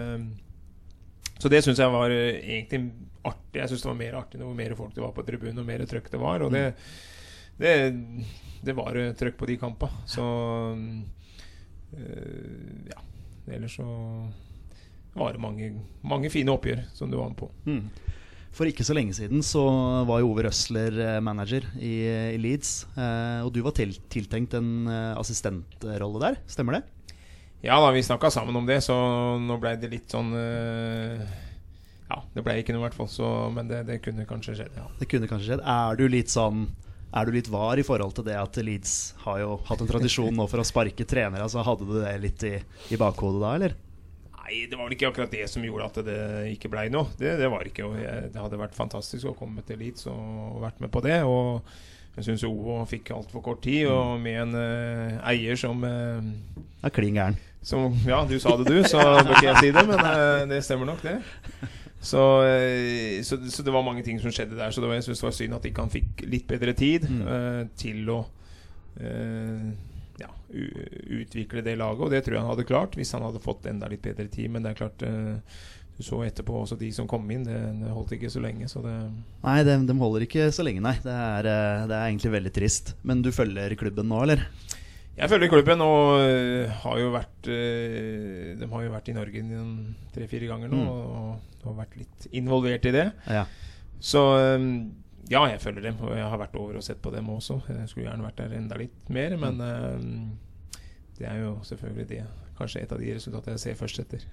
så 1.37 1.51
det 1.53 1.61
syns 1.65 1.81
jeg 1.81 1.93
var 1.93 2.13
eh, 2.13 2.39
egentlig 2.57 2.81
artig. 3.27 3.59
Jeg 3.61 3.69
syns 3.71 3.83
det 3.83 3.91
var 3.91 3.99
mer 3.99 4.17
artig 4.21 4.41
Hvor 4.41 4.57
mer 4.57 4.75
folk 4.79 4.95
det 4.95 5.03
var 5.03 5.13
på 5.15 5.25
tribunen, 5.27 5.61
og 5.61 5.67
mer 5.67 5.85
trøkk 5.89 6.09
det 6.13 6.21
var. 6.21 6.45
Og 6.45 6.51
det, 6.53 6.65
det, 7.61 7.75
det 8.65 8.75
var 8.77 8.97
eh, 8.97 9.13
trøkk 9.17 9.37
på 9.37 9.49
de 9.49 9.59
kampene. 9.61 10.07
Så 10.09 10.25
øh, 11.97 12.89
ja. 12.89 12.99
Ellers 13.47 13.77
så 13.79 13.85
var 15.17 15.33
det 15.33 15.41
mange, 15.41 15.71
mange 16.03 16.29
fine 16.29 16.51
oppgjør 16.51 16.83
som 16.93 17.09
du 17.11 17.17
var 17.17 17.31
med 17.31 17.39
på. 17.39 17.47
Mm. 17.65 17.85
For 18.57 18.67
ikke 18.67 18.83
så 18.83 18.95
lenge 18.97 19.13
siden 19.13 19.43
så 19.45 19.61
var 20.09 20.19
jo 20.19 20.31
Ove 20.31 20.43
Røsler 20.47 21.21
manager 21.21 21.67
i, 21.77 21.93
i 22.33 22.37
Leeds. 22.41 22.87
Eh, 22.97 23.45
og 23.45 23.53
du 23.53 23.61
var 23.63 23.75
til, 23.77 23.93
tiltenkt 24.11 24.57
en 24.57 24.89
assistentrolle 24.89 26.23
der, 26.23 26.41
stemmer 26.49 26.79
det? 26.79 26.83
Ja 27.67 27.81
da, 27.83 27.91
vi 27.91 28.03
snakka 28.03 28.29
sammen 28.31 28.55
om 28.55 28.65
det, 28.65 28.79
så 28.85 28.95
nå 29.43 29.57
ble 29.59 29.73
det 29.75 29.89
litt 29.91 30.13
sånn 30.13 30.29
eh, 30.39 31.23
Ja, 32.07 32.21
det 32.31 32.43
ble 32.45 32.53
ikke 32.61 32.71
noe, 32.71 32.79
i 32.79 32.85
hvert 32.85 32.95
fall. 32.95 33.09
Så, 33.11 33.27
men 33.51 33.67
det, 33.67 33.81
det 33.89 33.97
kunne 34.05 34.23
kanskje 34.29 34.55
skjedd, 34.61 34.77
ja. 34.79 34.85
Det 35.01 35.07
kunne 35.11 35.27
kanskje 35.27 35.49
skjedd. 35.51 35.63
Er 35.67 35.99
du 35.99 36.05
litt 36.07 36.31
sånn 36.31 36.69
Er 37.11 37.27
du 37.27 37.35
litt 37.35 37.49
var 37.51 37.79
i 37.79 37.83
forhold 37.83 38.15
til 38.15 38.27
det 38.29 38.37
at 38.39 38.61
Leeds 38.63 38.93
har 39.25 39.41
jo 39.43 39.57
hatt 39.67 39.83
en 39.83 39.91
tradisjon 39.91 40.31
nå 40.35 40.47
for 40.47 40.63
å 40.63 40.67
sparke 40.67 41.03
trenere? 41.07 41.43
Altså 41.43 41.65
Hadde 41.67 41.89
du 41.89 41.97
det 41.99 42.15
litt 42.23 42.47
i, 42.47 42.55
i 42.95 43.01
bakhodet 43.01 43.43
da, 43.43 43.51
eller? 43.59 43.75
Nei, 44.37 44.63
det 44.71 44.79
var 44.79 44.87
vel 44.87 44.95
ikke 44.95 45.11
akkurat 45.11 45.35
det 45.35 45.43
som 45.51 45.67
gjorde 45.67 45.89
at 45.91 46.01
det 46.07 46.19
ikke 46.53 46.71
blei 46.71 46.85
noe. 46.93 47.11
Det, 47.19 47.33
det 47.41 47.51
var 47.51 47.67
ikke. 47.67 47.83
Og 47.83 47.99
jeg, 47.99 48.31
det 48.31 48.39
hadde 48.39 48.63
vært 48.63 48.79
fantastisk 48.79 49.27
å 49.27 49.35
komme 49.35 49.65
til 49.67 49.83
Leeds 49.83 50.07
og 50.07 50.61
vært 50.63 50.79
med 50.79 50.93
på 50.93 51.03
det. 51.03 51.19
Og 51.27 51.67
jeg 52.17 52.25
syns 52.25 52.43
Ovo 52.49 52.79
fikk 52.89 53.11
altfor 53.15 53.43
kort 53.45 53.61
tid, 53.63 53.85
og 53.93 54.17
med 54.23 54.39
en 54.47 54.55
uh, 54.57 55.19
eier 55.29 55.55
som 55.59 55.83
uh, 55.85 56.21
Er 56.83 56.93
klin 56.93 57.13
gæren. 57.17 57.37
Ja, 58.07 58.21
du 58.25 58.37
sa 58.39 58.55
det 58.57 58.67
du, 58.71 58.77
så 58.87 58.97
bør 59.01 59.33
ikke 59.35 59.49
jeg 59.51 59.57
si 59.61 59.71
det, 59.75 59.83
men 59.89 59.99
uh, 60.01 60.43
det 60.49 60.63
stemmer 60.65 60.89
nok, 60.89 61.01
det. 61.05 61.17
Så, 62.07 62.21
eh, 62.45 63.23
så, 63.25 63.39
så 63.51 63.63
det 63.65 63.73
var 63.73 63.81
mange 63.83 64.03
ting 64.05 64.19
som 64.21 64.31
skjedde 64.31 64.55
der. 64.55 64.69
Så 64.71 64.79
var, 64.85 64.93
jeg 64.95 65.03
synes 65.07 65.19
det 65.19 65.25
var 65.27 65.33
synd 65.35 65.55
at 65.57 65.65
ikke 65.65 65.81
han 65.83 65.91
fikk 65.91 66.21
litt 66.29 66.45
bedre 66.47 66.73
tid 66.77 67.07
Mm. 67.09 67.23
eh, 67.27 67.63
til 67.81 68.11
å 68.13 68.19
eh, 69.01 69.65
ja, 70.21 70.29
utvikle 71.17 71.63
det 71.65 71.73
laget. 71.81 72.03
Og 72.05 72.13
det 72.13 72.21
tror 72.23 72.37
jeg 72.37 72.43
han 72.45 72.51
hadde 72.53 72.67
klart 72.69 72.95
hvis 72.95 73.11
han 73.17 73.25
hadde 73.25 73.41
fått 73.43 73.65
enda 73.69 73.89
litt 73.91 74.05
bedre 74.05 74.27
tid. 74.31 74.49
Men 74.53 74.63
det 74.63 74.71
er 74.75 74.79
klart 74.85 75.03
eh, 75.09 75.57
Du 75.97 76.03
så 76.05 76.19
etterpå 76.27 76.53
også 76.61 76.77
de 76.77 76.91
som 76.93 77.07
kom 77.09 77.25
inn. 77.33 77.43
Det, 77.47 77.57
det 77.81 77.89
holdt 77.89 78.11
ikke 78.13 78.29
så 78.29 78.41
lenge. 78.43 78.67
Så 78.69 78.83
det 78.85 78.93
Nei, 79.43 79.55
de, 79.65 79.77
de 79.89 79.95
holder 79.97 80.27
ikke 80.27 80.49
så 80.53 80.65
lenge, 80.67 80.83
nei. 80.85 80.93
Det 81.01 81.13
er, 81.13 81.49
eh, 81.49 81.85
det 81.89 81.95
er 81.97 82.05
egentlig 82.11 82.33
veldig 82.35 82.51
trist. 82.53 82.93
Men 83.07 83.23
du 83.25 83.31
følger 83.33 83.73
klubben 83.79 84.09
nå, 84.11 84.19
eller? 84.27 84.43
Jeg 85.17 85.31
følger 85.31 85.49
klubben 85.49 85.81
og 85.81 86.19
øh, 86.21 86.69
har 86.83 86.99
jo 87.01 87.07
vært 87.09 87.47
øh, 87.49 88.51
De 88.59 88.67
har 88.69 88.83
jo 88.85 88.91
vært 88.93 89.07
i 89.09 89.15
Norge 89.17 89.41
tre-fire 90.13 90.49
ganger 90.51 90.69
nå 90.69 90.83
Mm. 90.83 90.91
og, 90.93 91.55
og 91.65 91.79
vært 91.79 91.95
litt 91.97 92.27
involvert 92.37 92.85
i 92.85 92.93
det. 92.93 93.07
Ja. 93.25 93.47
Så 93.99 94.21
ja, 95.27 95.41
jeg 95.49 95.59
følger 95.59 95.81
dem, 95.89 95.97
og 96.05 96.13
jeg 96.15 96.23
har 96.29 96.37
vært 96.39 96.55
over 96.55 96.77
og 96.77 96.83
sett 96.85 97.01
på 97.01 97.11
dem 97.11 97.27
også. 97.33 97.57
Jeg 97.67 97.89
skulle 97.89 98.05
gjerne 98.07 98.23
vært 98.29 98.37
der 98.43 98.53
enda 98.55 98.77
litt 98.79 99.09
mer, 99.09 99.33
men 99.41 99.57
øh, 99.65 100.77
det 101.17 101.25
er 101.27 101.41
jo 101.41 101.55
selvfølgelig 101.67 102.07
det. 102.13 102.21
Kanskje 102.57 102.85
et 102.85 102.93
av 102.93 103.01
de 103.01 103.13
resultatene 103.17 103.57
jeg 103.57 103.65
ser 103.65 103.81
først 103.81 103.99
etter. 104.05 104.23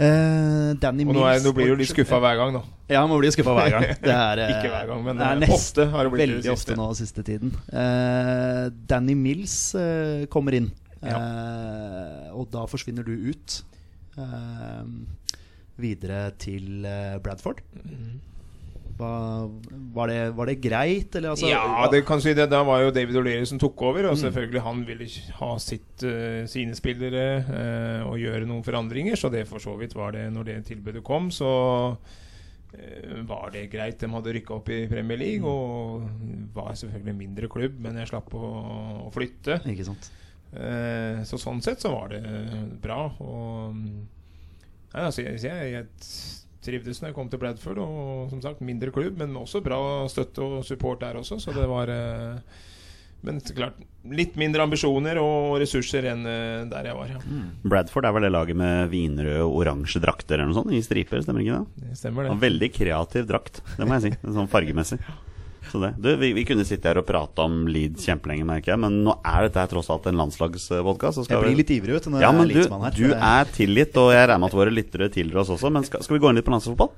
Eh, 0.00 0.70
Danny 0.80 1.04
Og 1.04 1.12
nå, 1.12 1.24
er, 1.28 1.42
nå 1.44 1.50
blir 1.52 1.74
du 1.74 1.80
litt 1.82 1.90
skuffa 1.90 2.16
hver 2.22 2.38
gang, 2.40 2.54
da. 2.56 2.62
Ja, 2.88 3.02
man 3.10 3.18
blir 3.20 3.32
skuffa 3.34 3.52
hver 3.58 3.74
gang. 3.74 3.84
Det 4.06 4.14
er, 4.14 4.40
eh, 4.46 4.52
Ikke 4.54 4.70
hver 4.72 4.86
gang, 4.88 5.02
men 5.04 5.20
eh, 5.20 5.34
nest- 5.42 5.52
ofte 5.58 5.84
har 5.92 6.06
det 6.08 6.12
blitt 6.14 6.22
Veldig 6.24 6.44
det 6.46 6.52
ofte 6.54 6.76
nå 6.78 6.86
siste 6.96 7.24
tiden. 7.26 7.52
Uh, 7.68 8.70
Danny 8.88 9.16
Mills 9.18 9.56
uh, 9.76 10.24
kommer 10.32 10.56
inn, 10.56 10.70
eh, 11.04 12.30
og 12.32 12.48
da 12.54 12.64
forsvinner 12.70 13.04
du 13.04 13.12
ut. 13.28 13.60
Videre 15.80 16.30
til 16.40 16.84
Bradford. 17.24 17.60
Mhm. 17.84 18.18
Hva, 19.00 19.10
var, 19.96 20.10
det, 20.12 20.18
var 20.36 20.50
det 20.50 20.56
greit, 20.60 21.14
eller 21.16 21.32
altså 21.32 21.48
ja, 21.48 21.62
det 21.90 22.02
kan 22.08 22.20
si 22.20 22.34
det. 22.36 22.46
Da 22.52 22.60
var 22.68 22.82
jo 22.84 22.92
David 22.94 23.16
O'Leary 23.16 23.46
som 23.48 23.58
tok 23.62 23.80
over. 23.88 24.10
Og 24.10 24.16
Mm. 24.18 24.22
selvfølgelig 24.26 24.62
han 24.66 24.82
ville 24.86 25.06
ha 25.40 25.50
sitt, 25.58 26.04
uh, 26.04 26.42
sine 26.50 26.76
spillere 26.76 27.24
uh, 27.48 28.10
og 28.10 28.18
gjøre 28.20 28.44
noen 28.46 28.62
forandringer. 28.66 29.16
Så 29.16 29.30
det 29.32 29.46
for 29.48 29.58
så 29.62 29.72
vidt 29.80 29.96
var 29.96 30.12
det 30.12 30.26
Når 30.34 30.44
det 30.50 30.58
tilbudet 30.68 31.02
kom, 31.06 31.30
så 31.32 31.50
uh, 31.96 33.20
var 33.26 33.50
det 33.56 33.66
greit. 33.72 33.98
De 34.00 34.10
hadde 34.12 34.34
rykka 34.36 34.54
opp 34.60 34.68
i 34.70 34.82
Premier 34.90 35.18
League 35.18 35.46
og 35.48 36.04
var 36.54 36.74
selvfølgelig 36.78 37.14
en 37.16 37.22
mindre 37.24 37.48
klubb, 37.50 37.80
men 37.80 37.96
jeg 37.98 38.12
slapp 38.12 38.34
å, 38.36 38.50
å 39.06 39.10
flytte. 39.14 39.62
Ikke 39.66 39.88
sant. 39.88 40.10
Så 41.30 41.38
sånn 41.38 41.60
sett 41.62 41.78
så 41.78 41.92
var 41.92 42.08
det 42.10 42.20
bra. 42.82 43.04
Og 43.22 43.74
nei, 43.76 45.02
altså, 45.04 45.22
jeg, 45.22 45.38
jeg, 45.44 45.68
jeg 45.76 45.84
trivdes 46.64 47.00
når 47.00 47.10
jeg 47.10 47.16
kom 47.16 47.28
til 47.32 47.40
Bradford, 47.42 47.78
og 47.82 48.32
som 48.32 48.42
sagt 48.44 48.60
mindre 48.64 48.92
klubb, 48.94 49.16
men 49.20 49.36
også 49.40 49.62
bra 49.64 49.78
støtte 50.12 50.42
og 50.44 50.64
support 50.68 51.00
der 51.04 51.16
også, 51.20 51.38
så 51.40 51.54
det 51.56 51.68
var 51.70 51.88
eh, 51.94 52.58
Men 53.22 53.36
klart, 53.52 53.74
litt 54.08 54.36
mindre 54.40 54.62
ambisjoner 54.64 55.18
og 55.20 55.58
ressurser 55.60 56.06
enn 56.08 56.22
eh, 56.24 56.62
der 56.70 56.86
jeg 56.88 56.96
var, 56.96 57.10
ja. 57.12 57.18
Bradford 57.68 58.06
er 58.08 58.14
vel 58.16 58.24
det 58.28 58.32
laget 58.32 58.56
med 58.56 58.88
vinrøde 58.92 59.42
og 59.44 59.58
oransje 59.60 60.00
drakter 60.00 60.38
eller 60.38 60.48
noe 60.52 60.56
sånt, 60.62 60.72
i 60.72 60.80
striper, 60.84 61.20
stemmer 61.24 61.44
ikke 61.44 61.58
det? 61.58 61.88
Det 61.90 61.98
stemmer, 62.00 62.30
Og 62.32 62.38
det. 62.38 62.44
veldig 62.46 62.70
kreativ 62.78 63.26
drakt, 63.28 63.60
det 63.76 63.84
må 63.88 63.98
jeg 63.98 64.06
si. 64.08 64.32
Sånn 64.38 64.48
fargemessig. 64.52 65.00
Så 65.70 65.78
det. 65.82 65.92
Du, 66.02 66.08
vi, 66.18 66.32
vi 66.34 66.42
kunne 66.48 66.64
sitte 66.66 66.88
her 66.90 66.98
og 66.98 67.06
prate 67.06 67.44
om 67.44 67.60
Leeds 67.70 68.02
kjempelenge, 68.08 68.44
merker 68.48 68.72
jeg, 68.74 68.80
men 68.82 68.96
nå 69.06 69.12
er 69.24 69.46
dette 69.46 69.60
her 69.62 69.70
tross 69.70 69.90
alt 69.94 70.08
en 70.10 70.18
landslagsvodka 70.18 71.12
Jeg 71.28 71.38
blir 71.44 71.56
litt 71.60 71.70
ivrig 71.70 71.94
vet 71.94 72.08
du, 72.08 72.10
når 72.10 72.24
Ja, 72.24 72.32
men 72.34 72.50
er 72.50 72.54
du, 72.58 72.74
her. 72.74 72.96
du 72.96 73.14
er 73.14 73.52
tilgitt, 73.54 73.94
og 74.02 74.10
jeg 74.12 74.26
regner 74.26 74.42
med 74.42 74.50
at 74.50 74.58
våre 74.58 74.74
lyttere 74.74 75.08
tilgir 75.14 75.38
oss 75.44 75.52
også. 75.54 75.70
Men 75.70 75.86
skal, 75.86 76.02
skal 76.02 76.16
vi 76.18 76.22
gå 76.24 76.30
inn 76.32 76.40
litt 76.40 76.48
på 76.48 76.54
landslagsfotball? 76.56 76.90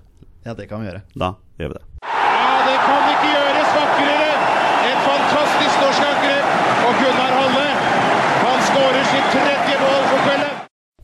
Ja, 0.48 0.54
det 0.58 0.68
kan 0.72 0.80
vi 0.82 0.88
gjøre. 0.88 1.02
Da 1.14 1.34
gjør 1.60 1.74
vi 1.74 1.76
det. 1.78 1.84
Ja, 2.02 2.54
det 2.66 2.76
kan 2.82 3.02
ikke 3.12 3.28
gjøres 3.36 3.74
vakrere! 3.76 4.30
Et 4.88 5.02
fantastisk 5.06 5.76
norsk 5.84 6.06
angrep. 6.08 6.54
Og 6.88 6.92
Gunnar 7.02 7.34
Halle, 7.38 7.66
han 8.42 8.64
skårer 8.70 9.04
sitt 9.12 9.28
tredje 9.36 9.76
mål 9.84 10.00
for 10.10 10.24
kvelden. 10.26 10.56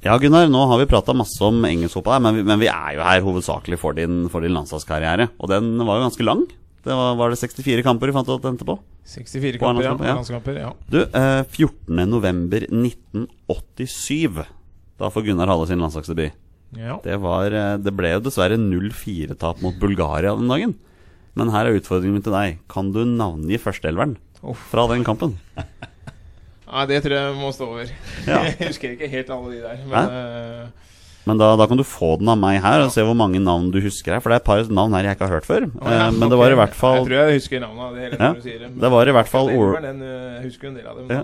Ja, 0.09 0.17
Gunnar, 0.23 0.49
nå 0.51 0.65
har 0.73 0.81
vi 0.81 0.89
prata 0.91 1.15
masse 1.21 1.43
om 1.45 1.61
engelsk 1.69 1.99
fotball, 2.01 2.23
men, 2.25 2.41
vi- 2.41 2.47
men 2.49 2.59
vi 2.65 2.71
er 2.73 2.97
jo 2.97 3.05
her 3.07 3.21
hovedsakelig 3.29 3.79
for 3.79 3.93
din, 3.99 4.25
for 4.33 4.41
din 4.41 4.57
landslagskarriere. 4.57 5.29
Og 5.39 5.53
den 5.53 5.77
var 5.85 6.01
jo 6.01 6.09
ganske 6.09 6.25
lang. 6.27 6.47
Det 6.85 6.95
var, 6.95 7.17
var 7.19 7.33
det 7.33 7.39
64 7.41 7.83
kamper 7.85 8.11
vi 8.11 8.15
fant 8.17 8.29
ut 8.29 8.37
at 8.37 8.45
det 8.45 8.53
endte 8.53 8.67
på? 8.69 8.79
64 9.09 9.59
kamper, 9.61 9.85
ja. 9.87 9.95
ja. 9.97 10.15
Landskamper, 10.19 10.59
ja. 10.61 10.73
Du, 10.93 11.01
eh, 11.03 11.41
14. 11.45 12.05
november 12.09 12.67
1987. 12.69 14.45
Da 14.99 15.11
får 15.15 15.27
Gunnar 15.27 15.51
Halle 15.51 15.67
sin 15.71 15.83
landslagsdebut. 15.83 16.37
ja. 16.77 16.99
Det, 17.05 17.17
var, 17.23 17.55
eh, 17.55 17.77
det 17.83 17.95
ble 17.97 18.13
jo 18.15 18.23
dessverre 18.29 18.59
0-4-tap 18.61 19.63
mot 19.65 19.79
Bulgaria 19.81 20.35
den 20.37 20.51
dagen. 20.53 20.77
Men 21.39 21.53
her 21.55 21.69
er 21.69 21.79
utfordringen 21.79 22.19
min 22.19 22.25
til 22.27 22.35
deg. 22.35 22.59
Kan 22.71 22.93
du 22.95 23.05
navngi 23.07 23.61
førsteelveren 23.63 24.17
fra 24.71 24.87
den 24.91 25.05
kampen? 25.07 25.37
Nei, 26.69 26.85
det 26.91 26.99
tror 27.05 27.15
jeg 27.17 27.37
må 27.39 27.51
stå 27.55 27.69
over. 27.73 27.91
Ja. 28.27 28.43
Jeg 28.49 28.69
husker 28.69 28.93
ikke 28.93 29.09
helt 29.09 29.31
alle 29.33 29.55
de 29.55 29.61
der, 29.65 29.85
men 29.89 30.17
eh, 30.19 30.89
Men 31.29 31.37
da, 31.41 31.51
da 31.61 31.67
kan 31.69 31.77
du 31.77 31.85
få 31.85 32.15
den 32.23 32.31
av 32.33 32.39
meg 32.41 32.63
her 32.65 32.81
og 32.87 32.91
se 32.95 33.05
hvor 33.05 33.17
mange 33.19 33.41
navn 33.45 33.69
du 33.75 33.79
husker 33.85 34.15
her. 34.17 34.21
For 34.25 34.33
det 34.33 34.39
er 34.39 34.43
et 34.43 34.49
par 34.49 34.63
navn 34.79 34.95
her 34.97 35.05
jeg 35.11 35.19
ikke 35.19 35.27
har 35.29 35.35
hørt 35.37 35.49
før. 35.49 35.67
Oh, 35.77 35.91
ja, 35.93 36.07
Eh, 36.09 36.15
men 36.17 36.33
det 36.33 36.39
var 36.41 36.55
i 36.55 36.57
hvert 36.59 36.75
fall 36.79 36.97
Jeg 37.03 37.07
tror 37.11 37.17
jeg 37.19 37.37
husker 37.43 37.61
navnet 37.67 37.85
av 37.85 37.95
det 37.99 38.03
hele 38.07 38.19
Ja, 38.23 38.31
du 38.33 38.41
sier 38.47 38.59
det. 38.63 38.71
men- 38.71 38.81
det 38.81 38.91
var 38.97 39.09
i 39.13 39.15
hvert 39.19 39.29
fall 39.29 39.47
dem, 39.49 39.59
Ja. 41.11 41.23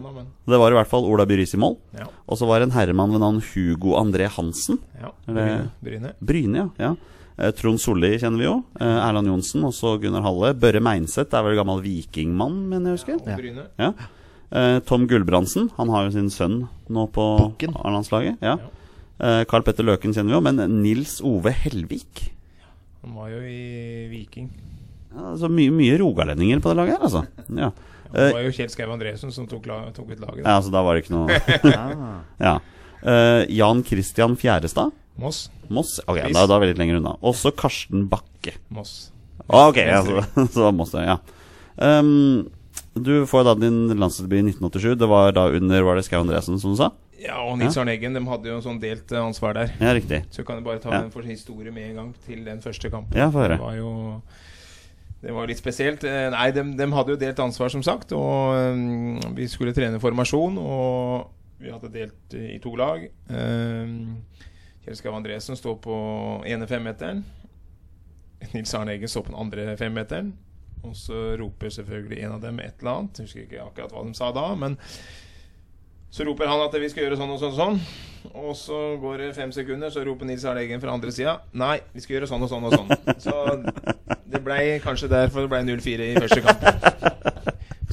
Det 0.52 0.58
var 0.60 0.70
i 0.70 0.76
hvert 0.78 0.90
fall 0.92 1.04
Ola 1.08 1.24
Byris 1.26 1.54
i 1.54 1.58
mål. 1.58 1.76
ja. 1.98 2.06
Og 2.28 2.36
så 2.38 2.46
var 2.46 2.60
det 2.60 2.68
en 2.68 2.76
herremann 2.78 3.10
ved 3.12 3.20
navn 3.20 3.40
Hugo 3.54 3.96
André 3.96 4.28
Hansen. 4.28 4.78
ja. 5.00 5.10
Bryne. 5.26 5.70
Bryne. 5.82 6.12
Bryne, 6.20 6.56
ja. 6.56 6.68
ja. 6.78 6.94
Eh, 7.38 7.50
Trond 7.52 7.80
Solli 7.80 8.12
kjenner 8.18 8.38
vi 8.38 8.44
jo. 8.44 8.62
Eh, 8.80 8.86
Erland 9.08 9.26
Johnsen, 9.26 9.64
også 9.64 9.96
Gunnar 10.00 10.22
Halle. 10.22 10.52
Børre 10.54 10.80
Meinseth 10.80 11.34
er 11.34 11.42
vel 11.42 11.56
gammel 11.56 11.80
vikingmann, 11.82 12.68
mener 12.68 12.92
jeg 12.94 12.98
husker. 13.00 13.16
Og 13.22 13.26
Ja. 13.26 13.36
Bryne. 13.36 13.66
Ja. 13.78 13.92
Tom 14.86 15.08
Gulbrandsen, 15.08 15.70
han 15.76 15.88
har 15.88 16.04
jo 16.04 16.10
sin 16.12 16.28
sønn 16.30 16.68
nå 16.88 17.08
på. 17.10 17.24
A-landslaget. 17.84 18.36
Ja. 18.40 18.56
Eh, 19.22 19.42
Carl 19.50 19.62
Petter 19.66 19.86
Løken 19.86 20.14
kjenner 20.14 20.32
vi 20.32 20.36
jo, 20.38 20.42
men 20.42 20.62
Nils 20.82 21.20
Ove 21.22 21.52
Helvik 21.54 22.24
Han 23.04 23.14
var 23.14 23.28
jo 23.30 23.42
i 23.46 24.06
Viking. 24.10 24.48
Ja, 25.14 25.34
altså 25.34 25.50
mye, 25.52 25.70
mye 25.70 25.98
rogalendinger 26.00 26.62
på 26.64 26.72
det 26.72 26.78
laget 26.80 26.96
her, 26.96 27.04
altså. 27.06 27.22
Ja. 27.54 27.70
Det 28.14 28.30
var 28.34 28.44
jo 28.46 28.52
Kjell 28.54 28.70
Skau 28.70 28.90
Andresen 28.94 29.32
som 29.34 29.46
tok, 29.50 29.66
tok 29.94 30.10
ut 30.10 30.20
laget. 30.22 30.42
ja, 30.46 30.54
så 30.62 30.70
da 30.72 30.82
var 30.86 30.96
det 30.96 31.04
ikke 31.04 31.14
noe. 31.14 31.38
Ja. 32.46 32.56
uh, 33.04 33.42
Jan 33.50 33.82
Christian 33.86 34.36
Fjærestad. 34.38 34.94
Moss. 35.20 35.48
Moss? 35.70 35.96
Ok, 36.06 36.18
da, 36.34 36.46
da 36.46 36.56
er 36.56 36.64
vi 36.64 36.70
litt 36.72 36.80
lenger 36.80 36.98
unna. 37.00 37.14
Også 37.22 37.52
Karsten 37.54 38.08
Bakke. 38.10 38.56
Moss. 38.74 39.12
Ah, 39.46 39.68
ok, 39.68 39.78
ja, 39.82 40.00
så, 40.06 40.24
så 40.56 40.70
Moss, 40.74 40.94
ja. 40.98 41.18
Um, 41.76 42.48
du 42.94 43.26
får 43.26 43.46
da 43.48 43.54
din 43.58 43.88
landsdebut 43.98 44.38
i 44.40 44.46
1987. 44.54 44.94
Det 44.98 45.10
var 45.10 45.34
da 45.34 45.48
under 45.54 45.86
Var 45.86 45.98
det 45.98 46.06
Skau 46.06 46.22
Andresen, 46.22 46.58
som 46.62 46.74
du 46.74 46.78
sa? 46.80 46.90
Ja, 47.22 47.36
og 47.46 47.58
Nils 47.60 47.76
Arne 47.78 47.92
Eggen 47.94 48.16
de 48.16 48.20
hadde 48.26 48.48
jo 48.50 48.56
en 48.58 48.64
sånn 48.64 48.80
delt 48.82 49.12
eh, 49.14 49.20
ansvar 49.22 49.54
der. 49.54 49.70
Ja, 49.80 49.92
riktig. 49.94 50.24
Så 50.34 50.42
kan 50.44 50.58
du 50.58 50.64
bare 50.66 50.80
ta 50.82 50.90
Ja. 50.92 51.02
en 51.04 51.10
for 51.14 51.22
historie 51.22 51.70
med 51.72 51.90
en 51.90 51.96
gang 52.00 52.14
til 52.26 52.42
den 52.44 52.60
første 52.60 52.90
kampen. 52.90 53.16
Ja, 53.16 53.30
for. 53.30 53.48
Det 53.48 53.60
var 53.60 53.76
jo 53.78 53.92
det 55.24 55.32
var 55.32 55.46
litt 55.48 55.56
spesielt. 55.56 56.02
Eh, 56.04 56.26
Nei, 56.34 56.50
de, 56.52 56.62
de 56.76 56.86
hadde 56.92 57.14
jo 57.14 57.16
delt 57.16 57.38
ansvar, 57.40 57.70
som 57.72 57.82
sagt. 57.82 58.12
Og 58.12 58.54
eh, 58.58 59.30
vi 59.38 59.46
skulle 59.48 59.72
trene 59.72 60.00
formasjon, 60.02 60.58
og 60.60 61.30
vi 61.62 61.70
hadde 61.72 61.92
delt 61.94 62.34
eh, 62.36 62.50
i 62.56 62.58
to 62.60 62.74
lag. 62.76 63.06
Kjell 64.84 64.98
Skav 64.98 65.14
Andresen 65.16 65.56
står 65.56 65.78
på 65.80 65.94
ene 66.44 66.66
femmeteren. 66.68 67.22
Nils 68.52 68.74
Arne 68.76 68.92
Eggen 68.98 69.08
står 69.08 69.24
på 69.24 69.32
den 69.32 69.40
andre 69.40 69.76
femmeteren. 69.80 70.34
Og 70.84 70.92
så 71.00 71.22
roper 71.40 71.72
selvfølgelig 71.72 72.18
en 72.26 72.34
av 72.36 72.42
dem 72.44 72.58
et 72.60 72.74
eller 72.82 72.98
annet. 72.98 73.16
Jeg 73.22 73.30
husker 73.30 73.46
ikke 73.46 73.62
akkurat 73.64 73.94
hva 73.96 74.02
de 74.04 74.12
sa 74.18 74.28
da, 74.36 74.50
men 74.60 74.76
så 76.14 76.26
roper 76.28 76.46
han 76.50 76.62
at 76.62 76.74
vi 76.78 76.88
skal 76.92 77.08
gjøre 77.08 77.18
sånn 77.18 77.32
og 77.34 77.40
sånn 77.42 77.54
og 77.54 77.58
sånn. 77.58 77.80
Og 78.40 78.54
så 78.56 78.78
går 79.02 79.18
det 79.20 79.26
fem 79.36 79.50
sekunder, 79.52 79.90
så 79.92 80.00
roper 80.06 80.24
Nils 80.30 80.44
Arne 80.48 80.62
Eggen 80.64 80.80
fra 80.80 80.94
andre 80.96 81.10
sida 81.12 81.34
Nei, 81.60 81.74
vi 81.92 82.00
skal 82.00 82.14
gjøre 82.16 82.28
sånn 82.30 82.46
og 82.46 82.48
sånn 82.48 82.64
og 82.64 82.72
sånn. 82.72 82.94
Så 83.20 83.34
det 84.32 84.40
blei 84.46 84.78
kanskje 84.82 85.10
derfor 85.12 85.44
det 85.44 85.50
blei 85.52 85.60
0-4 85.68 86.06
i 86.08 86.14
første 86.16 86.40
kamp. 86.46 86.64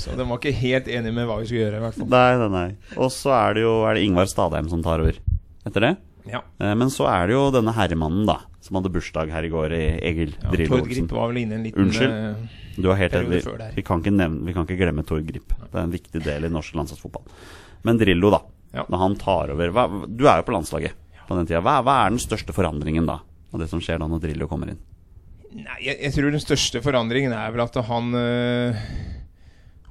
Så 0.01 0.15
de 0.17 0.23
var 0.25 0.39
ikke 0.39 0.53
helt 0.55 0.87
enige 0.89 1.13
med 1.13 1.27
hva 1.29 1.35
vi 1.41 1.49
skulle 1.49 1.65
gjøre, 1.65 1.81
i 1.81 1.83
hvert 1.83 1.97
fall. 1.99 2.07
Nei, 2.13 2.31
nei, 2.39 2.47
nei. 2.55 2.95
Og 2.95 3.11
så 3.13 3.33
er 3.35 3.57
det 3.59 3.65
jo 3.65 3.73
er 3.85 3.97
det 3.99 4.05
Ingvar 4.07 4.29
Stadheim 4.31 4.69
som 4.71 4.81
tar 4.85 5.03
over 5.03 5.19
etter 5.67 5.85
det. 5.85 5.91
Ja. 6.31 6.39
Eh, 6.61 6.73
Men 6.79 6.89
så 6.93 7.05
er 7.11 7.27
det 7.29 7.35
jo 7.35 7.43
denne 7.53 7.73
herremannen, 7.75 8.23
da, 8.29 8.39
som 8.63 8.79
hadde 8.79 8.89
bursdag 8.93 9.29
her 9.35 9.45
i 9.45 9.51
går, 9.51 9.75
i 9.77 9.83
Egil 10.09 10.31
ja 10.37 10.53
Drillo 10.55 10.79
Olsen. 10.79 11.09
Var 11.11 11.31
vel 11.33 11.41
inne 11.43 11.59
en 11.59 11.65
liten 11.67 11.85
Unnskyld? 11.85 12.13
eh, 12.13 12.75
Du 12.81 12.87
har 12.89 12.97
helt 13.03 13.13
rett. 13.19 13.29
Vi, 13.35 13.69
vi, 13.75 13.83
kan 13.85 14.01
ikke 14.01 14.13
nevne, 14.15 14.45
vi 14.47 14.55
kan 14.55 14.65
ikke 14.65 14.79
glemme 14.79 15.03
Tord 15.05 15.27
Grip. 15.27 15.53
Det 15.67 15.75
er 15.75 15.83
en 15.83 15.93
viktig 15.93 16.23
del 16.25 16.47
i 16.47 16.53
norsk 16.55 16.77
landslagsfotball. 16.79 17.27
Men 17.87 17.97
Drillo, 17.99 18.29
da. 18.33 18.41
Ja. 18.75 18.85
Når 18.89 19.01
han 19.01 19.15
tar 19.19 19.51
over 19.51 19.73
hva, 19.75 19.85
Du 20.07 20.23
er 20.29 20.39
jo 20.39 20.47
på 20.47 20.53
landslaget 20.55 20.95
på 21.27 21.35
den 21.37 21.47
tida. 21.47 21.61
Hva, 21.63 21.79
hva 21.85 21.97
er 22.05 22.13
den 22.13 22.21
største 22.23 22.53
forandringen 22.55 23.07
da? 23.07 23.19
Av 23.51 23.59
det 23.59 23.67
som 23.71 23.81
skjer 23.83 23.99
da 23.99 24.07
når 24.07 24.21
Drillo 24.23 24.47
kommer 24.51 24.71
inn? 24.71 24.79
Nei, 25.51 25.77
jeg, 25.83 25.97
jeg 25.99 26.13
tror 26.15 26.31
den 26.31 26.43
største 26.43 26.81
forandringen 26.83 27.33
er 27.35 27.51
vel 27.51 27.63
at 27.65 27.75
han 27.89 28.13
øh, 28.15 28.81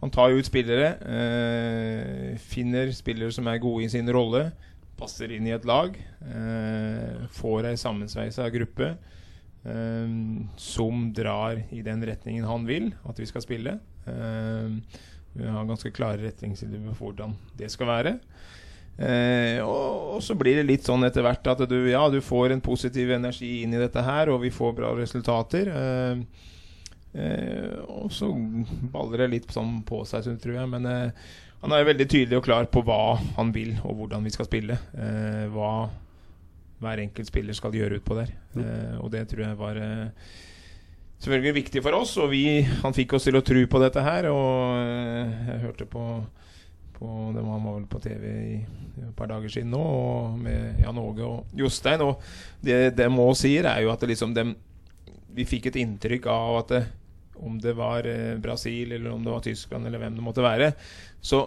Han 0.01 0.13
tar 0.15 0.33
ut 0.33 0.49
spillere. 0.49 0.95
øh, 1.05 2.39
finner 2.41 2.93
spillere 2.97 3.33
som 3.37 3.47
er 3.53 3.61
gode 3.61 3.85
i 3.85 3.93
sin 3.93 4.09
rolle. 4.09 4.47
Passer 5.01 5.33
inn 5.33 5.47
i 5.49 5.53
et 5.57 5.65
lag. 5.69 5.93
øh, 6.25 7.29
får 7.37 7.69
ei 7.69 7.77
sammensveisa 7.77 8.49
gruppe 8.53 8.95
som 10.57 11.13
drar 11.13 11.59
i 11.69 11.83
den 11.85 12.01
retningen 12.09 12.47
han 12.49 12.63
vil 12.65 12.87
at 13.05 13.19
vi 13.21 13.27
skal 13.29 13.43
spille. 13.45 13.75
Øh, 14.09 14.79
vi 15.33 15.47
har 15.47 15.69
ganske 15.69 15.93
klare 15.95 16.23
retningslinjer 16.25 16.95
for 16.95 17.11
hvordan 17.11 17.37
det 17.59 17.71
skal 17.73 17.91
være. 17.91 18.17
Eh, 19.01 19.61
og, 19.65 20.17
og 20.17 20.25
så 20.25 20.35
blir 20.37 20.59
det 20.59 20.67
litt 20.69 20.89
sånn 20.89 21.07
etter 21.07 21.25
hvert 21.25 21.47
at 21.53 21.63
du, 21.71 21.79
ja, 21.89 22.03
du 22.13 22.19
får 22.21 22.53
en 22.53 22.65
positiv 22.65 23.13
energi 23.15 23.63
inn 23.63 23.73
i 23.73 23.81
dette 23.81 24.03
her, 24.05 24.33
og 24.33 24.43
vi 24.45 24.51
får 24.53 24.75
bra 24.77 24.91
resultater. 24.99 25.71
Eh, 25.73 26.51
eh, 27.15 27.79
og 27.87 28.11
så 28.13 28.29
baller 28.93 29.25
det 29.25 29.31
litt 29.37 29.55
sånn 29.55 29.81
på 29.89 30.03
seg, 30.09 30.27
så 30.27 30.37
tror 30.43 30.59
jeg. 30.59 30.73
Men 30.75 30.91
eh, 30.91 31.33
han 31.63 31.77
er 31.77 31.89
veldig 31.89 32.09
tydelig 32.11 32.41
og 32.41 32.47
klar 32.51 32.69
på 32.73 32.85
hva 32.85 33.17
han 33.39 33.55
vil, 33.57 33.73
og 33.85 34.03
hvordan 34.03 34.27
vi 34.27 34.35
skal 34.35 34.49
spille. 34.51 34.77
Eh, 34.97 35.47
hva 35.55 35.73
hver 36.81 37.03
enkelt 37.03 37.29
spiller 37.29 37.57
skal 37.57 37.75
gjøre 37.77 37.99
utpå 38.01 38.17
der. 38.17 38.31
Eh, 38.57 38.95
og 39.01 39.11
det 39.13 39.27
tror 39.29 39.45
jeg 39.45 39.59
var 39.61 39.81
selvfølgelig 41.21 41.57
viktig 41.61 41.85
for 41.85 42.01
oss. 42.01 42.17
Og 42.21 42.33
vi, 42.33 42.45
han 42.83 42.97
fikk 42.97 43.17
oss 43.19 43.29
til 43.29 43.39
å 43.39 43.45
tro 43.47 43.65
på 43.71 43.83
dette 43.83 44.05
her. 44.05 44.31
Og 44.33 44.81
eh, 44.83 45.41
jeg 45.53 45.65
hørte 45.69 45.89
på 45.89 46.05
på, 47.01 47.09
det 47.35 47.41
var, 47.41 47.55
han 47.57 47.65
var 47.65 47.77
vel 47.79 47.87
på 47.89 48.01
TV 48.05 48.25
i 48.29 48.57
et 49.01 49.15
par 49.17 49.31
dager 49.31 49.49
siden 49.49 49.73
nå, 49.73 49.81
og 49.81 50.41
med 50.43 50.83
Jan 50.83 51.01
Åge 51.01 51.25
og 51.25 51.55
Jostein. 51.57 52.05
Og 52.05 52.21
det 52.65 52.93
de 52.99 53.07
òg 53.09 53.33
sier, 53.41 53.69
er 53.71 53.87
jo 53.87 53.93
at 53.95 54.05
liksom 54.05 54.35
dem, 54.37 54.53
vi 55.33 55.47
fikk 55.49 55.71
et 55.71 55.81
inntrykk 55.81 56.29
av 56.29 56.59
at 56.61 56.75
det, 56.75 56.83
om 57.41 57.57
det 57.63 57.73
var 57.79 58.05
eh, 58.05 58.37
Brasil 58.43 58.93
eller 58.93 59.15
om 59.15 59.25
det 59.25 59.33
var 59.33 59.45
Tyskland 59.47 59.89
eller 59.89 60.03
hvem 60.03 60.19
det 60.19 60.27
måtte 60.27 60.45
være, 60.45 60.75
så 61.25 61.47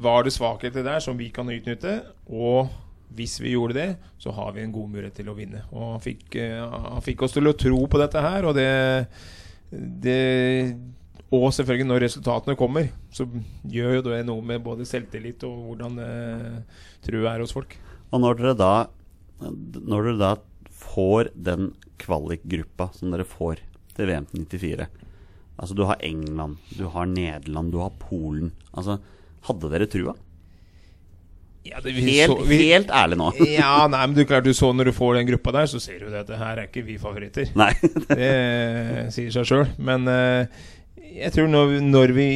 var 0.00 0.24
det 0.24 0.32
svakheter 0.32 0.86
der 0.86 1.02
som 1.04 1.18
vi 1.20 1.28
kan 1.34 1.50
utnytte. 1.52 1.98
Og 2.32 2.70
hvis 3.16 3.38
vi 3.40 3.54
gjorde 3.54 3.76
det, 3.78 3.88
så 4.20 4.32
har 4.36 4.52
vi 4.54 4.62
en 4.62 4.74
god 4.74 4.92
mulighet 4.92 5.16
til 5.20 5.30
å 5.30 5.36
vinne. 5.36 5.64
Og 5.72 5.94
han 5.94 6.04
fikk, 6.04 6.36
eh, 6.42 6.60
han 6.60 7.04
fikk 7.04 7.24
oss 7.26 7.36
til 7.36 7.48
å 7.48 7.56
tro 7.56 7.80
på 7.88 8.00
dette 8.00 8.22
her, 8.22 8.48
og 8.48 8.56
det, 8.58 8.68
det 9.72 10.20
og 11.28 11.50
selvfølgelig 11.52 11.88
når 11.90 12.02
resultatene 12.06 12.56
kommer, 12.56 12.86
så 13.12 13.26
gjør 13.68 13.98
jo 13.98 14.04
det 14.06 14.22
noe 14.28 14.44
med 14.44 14.62
både 14.64 14.86
selvtillit 14.88 15.44
og 15.44 15.66
hvordan 15.70 15.98
eh, 16.00 16.84
trua 17.04 17.34
er 17.34 17.44
hos 17.44 17.52
folk. 17.52 17.74
Og 18.08 18.22
når 18.22 18.38
dere 18.38 18.54
da 18.56 18.74
Når 19.38 20.06
dere 20.06 20.18
da 20.18 20.30
får 20.72 21.28
den 21.36 21.74
kvalikgruppa 22.00 22.88
som 22.96 23.12
dere 23.12 23.26
får 23.28 23.60
til 23.94 24.08
VM 24.08 24.24
94 24.32 24.86
Altså 25.58 25.74
du 25.76 25.84
har 25.84 26.00
England, 26.06 26.56
du 26.78 26.86
har 26.94 27.06
Nederland, 27.06 27.72
du 27.74 27.80
har 27.82 27.90
Polen. 27.98 28.52
Altså, 28.72 29.00
hadde 29.48 29.70
dere 29.72 29.88
trua? 29.90 30.14
Ja, 31.68 31.80
det, 31.84 31.92
Helt, 31.98 32.30
så- 32.32 32.46
vi- 32.48 32.58
helt 32.72 32.90
ærlig 32.94 33.18
nå. 33.20 33.28
Ja, 33.58 33.86
nei, 33.90 34.00
men 34.06 34.16
du 34.16 34.24
klart 34.28 34.44
du 34.48 34.52
så 34.56 34.70
når 34.74 34.90
du 34.90 34.94
får 34.96 35.18
den 35.20 35.28
gruppa 35.30 35.52
der, 35.58 35.66
så 35.70 35.80
ser 35.82 36.00
du 36.02 36.08
det 36.10 36.22
at 36.24 36.30
det 36.32 36.38
her 36.40 36.56
er 36.62 36.68
ikke 36.70 36.84
vi 36.86 36.98
favoritter. 37.00 37.50
Nei. 37.58 37.72
Det 38.08 38.32
sier 39.14 39.30
seg 39.34 39.48
sjøl. 39.50 39.66
Men 39.78 40.08
uh, 40.08 40.46
jeg 41.08 41.32
tror 41.34 41.48
når, 41.50 41.78
når 41.88 42.12
vi 42.16 42.28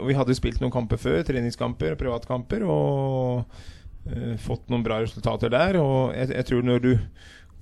Og 0.00 0.08
vi 0.10 0.16
hadde 0.18 0.34
spilt 0.38 0.60
noen 0.62 0.72
kamper 0.74 1.00
før, 1.00 1.22
treningskamper 1.28 1.94
og 1.94 2.00
privatkamper, 2.00 2.64
og 2.66 3.46
uh, 3.46 4.36
fått 4.42 4.68
noen 4.72 4.84
bra 4.86 5.00
resultater 5.04 5.52
der. 5.52 5.80
Og 5.82 6.12
jeg, 6.16 6.32
jeg 6.36 6.48
tror 6.52 6.62
når 6.66 6.84
du 6.84 6.92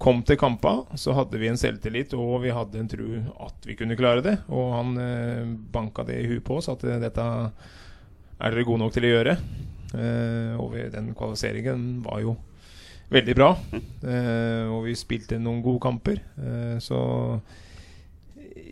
kom 0.04 0.24
til 0.26 0.37
kampa, 0.37 0.72
så 0.98 1.14
hadde 1.16 1.38
vi 1.38 1.46
en 1.48 1.56
selvtillit, 1.56 2.12
og 2.18 2.40
vi 2.42 2.50
hadde 2.52 2.80
en 2.82 2.88
tro 2.90 3.06
at 3.46 3.68
vi 3.68 3.76
kunne 3.78 3.94
klare 3.96 4.24
det. 4.26 4.34
Og 4.52 4.72
han 4.74 4.90
uh, 4.98 5.44
banka 5.72 6.02
det 6.08 6.18
i 6.24 6.26
huet 6.32 6.42
på 6.44 6.58
oss, 6.58 6.68
at 6.72 6.82
eh, 6.84 6.98
dette 7.02 7.22
er 7.24 8.50
dere 8.50 8.64
gode 8.66 8.82
nok 8.82 8.92
til 8.96 9.06
å 9.06 9.12
gjøre. 9.14 9.37
Eh, 9.94 10.54
og 10.61 10.74
vi, 10.74 10.88
den 10.92 11.12
kvalifiseringen 11.16 12.02
var 12.04 12.22
jo 12.24 12.37
veldig 13.14 13.37
bra. 13.38 13.50
Eh, 13.74 14.64
og 14.68 14.88
vi 14.88 14.96
spilte 14.98 15.38
noen 15.40 15.62
gode 15.64 15.83
kamper. 15.85 16.20
Eh, 16.38 16.76
så 16.83 16.98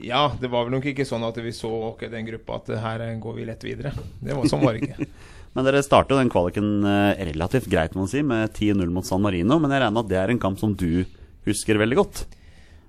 ja, 0.02 0.24
det 0.40 0.50
var 0.50 0.66
vel 0.66 0.76
nok 0.76 0.90
ikke 0.90 1.06
sånn 1.06 1.24
at 1.26 1.38
vi 1.38 1.54
så 1.54 1.70
ok, 1.92 2.08
den 2.10 2.26
gruppa 2.26 2.58
at 2.58 2.72
her 2.82 3.06
går 3.22 3.38
vi 3.38 3.46
lett 3.46 3.64
videre. 3.66 3.94
Det 4.18 4.34
var, 4.34 4.50
sånn 4.50 4.64
var 4.64 4.76
det 4.76 4.88
ikke. 4.88 5.08
Men 5.54 5.66
dere 5.68 5.82
starter 5.84 6.16
den 6.16 6.30
kvaliken 6.32 6.80
relativt 7.28 7.68
greit, 7.68 7.92
må 7.92 8.06
man 8.06 8.10
si, 8.10 8.22
med 8.24 8.54
10-0 8.56 8.88
mot 8.88 9.04
San 9.04 9.20
Marino. 9.20 9.58
Men 9.60 9.74
jeg 9.74 9.82
regner 9.82 9.98
med 9.98 10.06
at 10.06 10.14
det 10.14 10.22
er 10.22 10.32
en 10.32 10.40
kamp 10.40 10.56
som 10.58 10.72
du 10.72 11.04
husker 11.44 11.76
veldig 11.76 11.98
godt. 11.98 12.22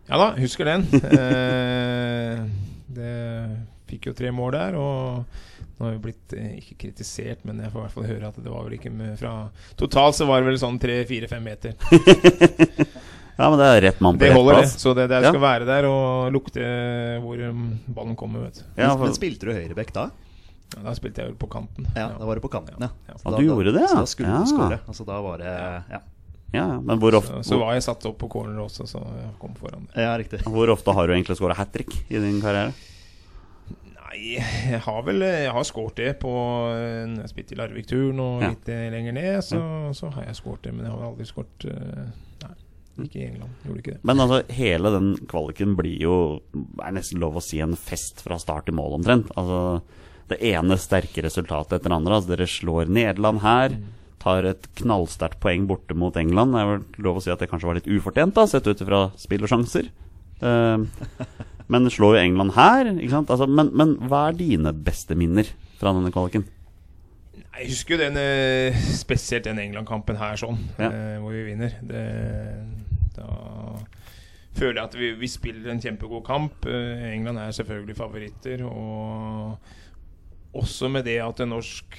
Ja 0.09 0.19
da, 0.19 0.33
husker 0.39 0.67
den. 0.67 0.87
Eh, 1.13 2.43
det 2.93 3.13
fikk 3.89 4.09
jo 4.09 4.13
tre 4.17 4.29
mål 4.35 4.53
der, 4.55 4.75
og 4.77 5.52
nå 5.83 5.89
har 5.91 5.97
vi 5.97 6.03
blitt 6.07 6.33
eh, 6.39 6.53
ikke 6.63 6.77
kritisert, 6.85 7.43
men 7.45 7.59
jeg 7.59 7.73
får 7.73 7.81
i 7.81 7.85
hvert 7.85 7.95
fall 7.99 8.07
høre 8.09 8.29
at 8.31 8.39
det 8.43 8.51
var 8.53 8.63
vel 8.69 8.77
ikke 8.79 8.91
med 8.95 9.17
fra 9.19 9.33
Totalt 9.79 10.15
så 10.15 10.25
var 10.29 10.39
det 10.41 10.47
vel 10.53 10.61
sånn 10.63 10.79
tre-fire-fem 10.81 11.43
meter. 11.51 11.75
Ja, 13.33 13.47
men 13.49 13.57
det 13.57 13.65
er 13.65 13.79
rett 13.81 14.01
mann 14.05 14.13
på 14.13 14.21
Det 14.21 14.27
rett 14.29 14.37
holder, 14.37 14.53
det. 14.53 14.61
plass. 14.61 14.73
Så 14.77 14.91
det 14.93 15.07
der 15.09 15.23
Ja. 15.25 15.29
skal 15.33 15.41
være 15.41 15.65
der 15.65 15.87
og 15.89 16.31
lukte 16.35 16.65
hvor 17.23 17.39
um, 17.49 17.63
ballen 17.89 18.15
kommer, 18.15 18.43
vet 18.45 18.59
du. 18.59 18.65
Ja, 18.77 18.89
men, 18.91 18.97
for, 18.99 19.07
men 19.09 19.15
spilte 19.17 19.47
du 19.49 19.53
høyrebekk 19.55 19.89
da? 19.95 20.03
Ja, 20.75 20.83
da 20.85 20.93
spilte 20.93 21.23
jeg 21.23 21.31
vel 21.31 21.39
på 21.41 21.49
kanten. 21.49 21.87
Ja, 21.97 22.11
da 22.13 22.27
var 22.29 22.37
det 22.37 22.43
på 22.45 22.51
kanten, 22.53 22.77
ja. 22.77 22.91
Ja. 23.09 23.15
Så 23.17 23.25
Ja, 23.25 23.31
da- 23.33 23.37
du 23.41 23.47
gjorde 23.47 23.73
det, 23.73 23.87
Så 23.89 23.97
da 23.97 24.05
skulle 24.05 24.29
Ja. 24.29 24.37
du 24.45 24.51
skåre. 24.53 24.79
Altså, 24.87 25.05
da 25.09 25.17
var 25.25 25.37
det 25.41 25.49
Ja, 25.49 25.81
ja, 25.89 25.99
ja, 26.53 26.79
men 26.79 26.99
hvor 27.01 27.17
ofte, 27.17 27.41
Så, 27.41 27.55
så 27.55 27.59
var 27.59 27.73
jeg 27.73 27.81
satt 27.89 28.05
opp 28.05 28.19
på 28.21 28.29
corner 28.29 28.61
også, 28.67 28.85
så 28.85 29.01
jeg 29.01 29.33
kom 29.41 29.55
foran 29.57 29.87
det. 29.89 29.97
ja 30.05 30.13
riktig. 30.21 30.43
hvor, 30.45 30.53
hvor 30.53 30.69
ofte 30.77 30.93
har 30.93 31.07
du 31.07 31.13
egentlig 31.17 31.37
skåra 31.41 31.55
hat 31.57 31.73
trick 31.73 31.89
i 32.11 32.19
din 32.21 32.39
karriere? 32.39 32.71
Nei, 34.13 34.35
jeg 34.69 34.79
har 34.85 34.99
vel 35.07 35.23
Jeg 35.25 35.53
har 35.55 35.63
skåret 35.65 35.97
det 35.97 36.11
på 36.21 36.29
en 36.69 37.15
Når 37.17 37.23
jeg 37.25 37.31
spilte 37.33 37.55
i 37.55 37.57
Larvik-turen 37.57 38.19
og 38.21 38.43
Ja. 38.43 38.51
litt 38.53 38.69
eh, 38.69 38.83
lenger 38.93 39.15
ned, 39.17 39.39
så, 39.45 39.61
så 39.97 40.11
har 40.13 40.27
jeg 40.29 40.37
skåret 40.37 40.67
det. 40.67 40.73
Men 40.77 40.85
jeg 40.85 40.93
har 40.93 41.07
aldri 41.07 41.25
skåret 41.25 41.65
eh, 41.71 42.11
Nei, 42.43 42.53
ikke 43.07 43.17
i 43.17 43.25
England. 43.31 43.55
Gjorde 43.65 43.81
ikke 43.81 43.95
det. 43.95 44.03
Men 44.05 44.21
altså, 44.21 44.39
hele 44.53 44.91
den 44.93 45.09
kvaliken 45.31 45.73
blir 45.79 45.97
jo 46.03 46.15
Er 46.83 46.93
nesten 46.93 47.23
lov 47.23 47.39
å 47.41 47.43
si 47.43 47.57
en 47.63 47.73
fest 47.79 48.21
fra 48.21 48.37
start 48.41 48.67
til 48.69 48.77
mål, 48.77 48.99
omtrent. 48.99 49.33
Altså, 49.33 49.81
det 50.29 50.37
ene 50.53 50.77
sterke 50.79 51.25
resultatet 51.25 51.79
etter 51.79 51.89
det 51.89 51.97
andre. 51.97 52.19
Altså, 52.19 52.35
dere 52.35 52.47
slår 52.49 52.93
Nederland 52.93 53.41
her. 53.43 53.73
Tar 54.23 54.45
et 54.47 54.69
knallsterkt 54.79 55.41
poeng 55.43 55.65
borte 55.67 55.97
mot 55.99 56.15
England. 56.21 56.53
Det 56.55 56.61
er 56.61 56.69
vel 56.69 56.85
lov 57.09 57.17
å 57.19 57.23
si 57.25 57.33
at 57.33 57.41
det 57.43 57.49
kanskje 57.51 57.67
var 57.71 57.75
litt 57.81 57.89
ufortjent, 57.91 58.37
da, 58.37 58.45
sett 58.47 58.69
ut 58.69 58.85
fra 58.87 59.01
spill 59.19 59.43
og 59.43 59.51
sjanser. 59.51 59.89
Eh, 60.43 60.85
Men 61.71 61.89
slår 61.89 62.17
jo 62.17 62.23
England 62.23 62.53
her. 62.57 62.89
Ikke 62.97 63.13
sant? 63.15 63.29
Altså, 63.31 63.47
men, 63.47 63.69
men 63.77 63.95
hva 64.09 64.27
er 64.29 64.37
dine 64.39 64.73
beste 64.73 65.15
minner 65.15 65.47
fra 65.79 65.93
denne 65.95 66.11
kvaliken? 66.13 66.43
Jeg 67.53 67.69
husker 67.69 67.95
jo 67.95 68.01
den, 68.01 68.17
eh, 68.17 68.77
spesielt 68.97 69.45
den 69.45 69.59
England-kampen 69.61 70.17
her, 70.17 70.35
sånn, 70.41 70.57
Ja. 70.79 70.89
eh, 70.89 71.19
hvor 71.21 71.31
vi 71.35 71.43
vinner. 71.51 71.75
Det, 71.85 72.01
da 73.15 73.27
føler 74.57 74.79
jeg 74.81 74.83
at 74.89 74.97
vi, 74.97 75.11
vi 75.21 75.29
spiller 75.29 75.71
en 75.71 75.81
kjempegod 75.81 76.25
kamp. 76.25 76.65
Eh, 76.65 77.05
England 77.13 77.37
er 77.39 77.53
selvfølgelig 77.55 77.95
favoritter. 77.97 78.65
Og 78.65 79.57
også 80.53 80.89
med 80.91 81.05
det 81.05 81.19
at 81.23 81.37
det 81.41 81.47
norsk, 81.49 81.97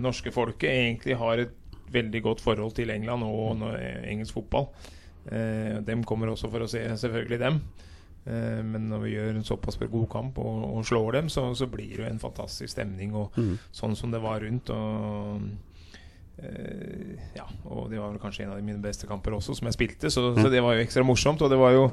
norske 0.00 0.32
folket 0.32 0.70
egentlig 0.72 1.18
har 1.20 1.42
et 1.42 1.52
veldig 1.92 2.22
godt 2.24 2.40
forhold 2.40 2.72
til 2.74 2.90
England 2.90 3.22
og 3.22 3.60
engelsk 4.08 4.32
fotball. 4.34 4.70
Dem 5.86 6.02
kommer 6.08 6.32
også 6.32 6.48
for 6.50 6.64
å 6.64 6.68
se 6.68 6.80
selvfølgelig 6.96 7.38
dem. 7.42 7.60
Eh, 8.24 8.60
men 8.64 8.88
når 8.88 9.02
vi 9.04 9.12
gjør 9.12 9.36
en 9.36 9.44
såpass 9.44 9.76
god 9.82 10.08
kamp 10.12 10.38
og, 10.40 10.64
og 10.78 10.86
slår 10.88 11.18
dem, 11.18 11.28
så, 11.28 11.50
så 11.54 11.68
blir 11.70 11.92
det 11.92 12.02
jo 12.02 12.08
en 12.08 12.22
fantastisk 12.22 12.72
stemning. 12.72 13.14
Og 13.16 13.36
mm. 13.36 13.54
sånn 13.74 13.96
som 13.98 14.14
det 14.14 14.22
var 14.24 14.44
rundt. 14.44 14.72
Og, 14.72 15.48
eh, 16.40 17.16
ja, 17.36 17.48
og 17.68 17.90
det 17.92 18.00
var 18.00 18.14
vel 18.14 18.22
kanskje 18.22 18.46
en 18.46 18.54
av 18.56 18.62
mine 18.64 18.82
beste 18.84 19.08
kamper 19.10 19.36
også, 19.36 19.58
som 19.58 19.68
jeg 19.68 19.78
spilte. 19.78 20.12
Så, 20.12 20.30
så 20.38 20.48
det 20.52 20.62
var 20.64 20.76
jo 20.76 20.86
ekstra 20.86 21.04
morsomt. 21.06 21.44
Og 21.44 21.52
det 21.52 21.60
var 21.60 21.76
jo 21.76 21.88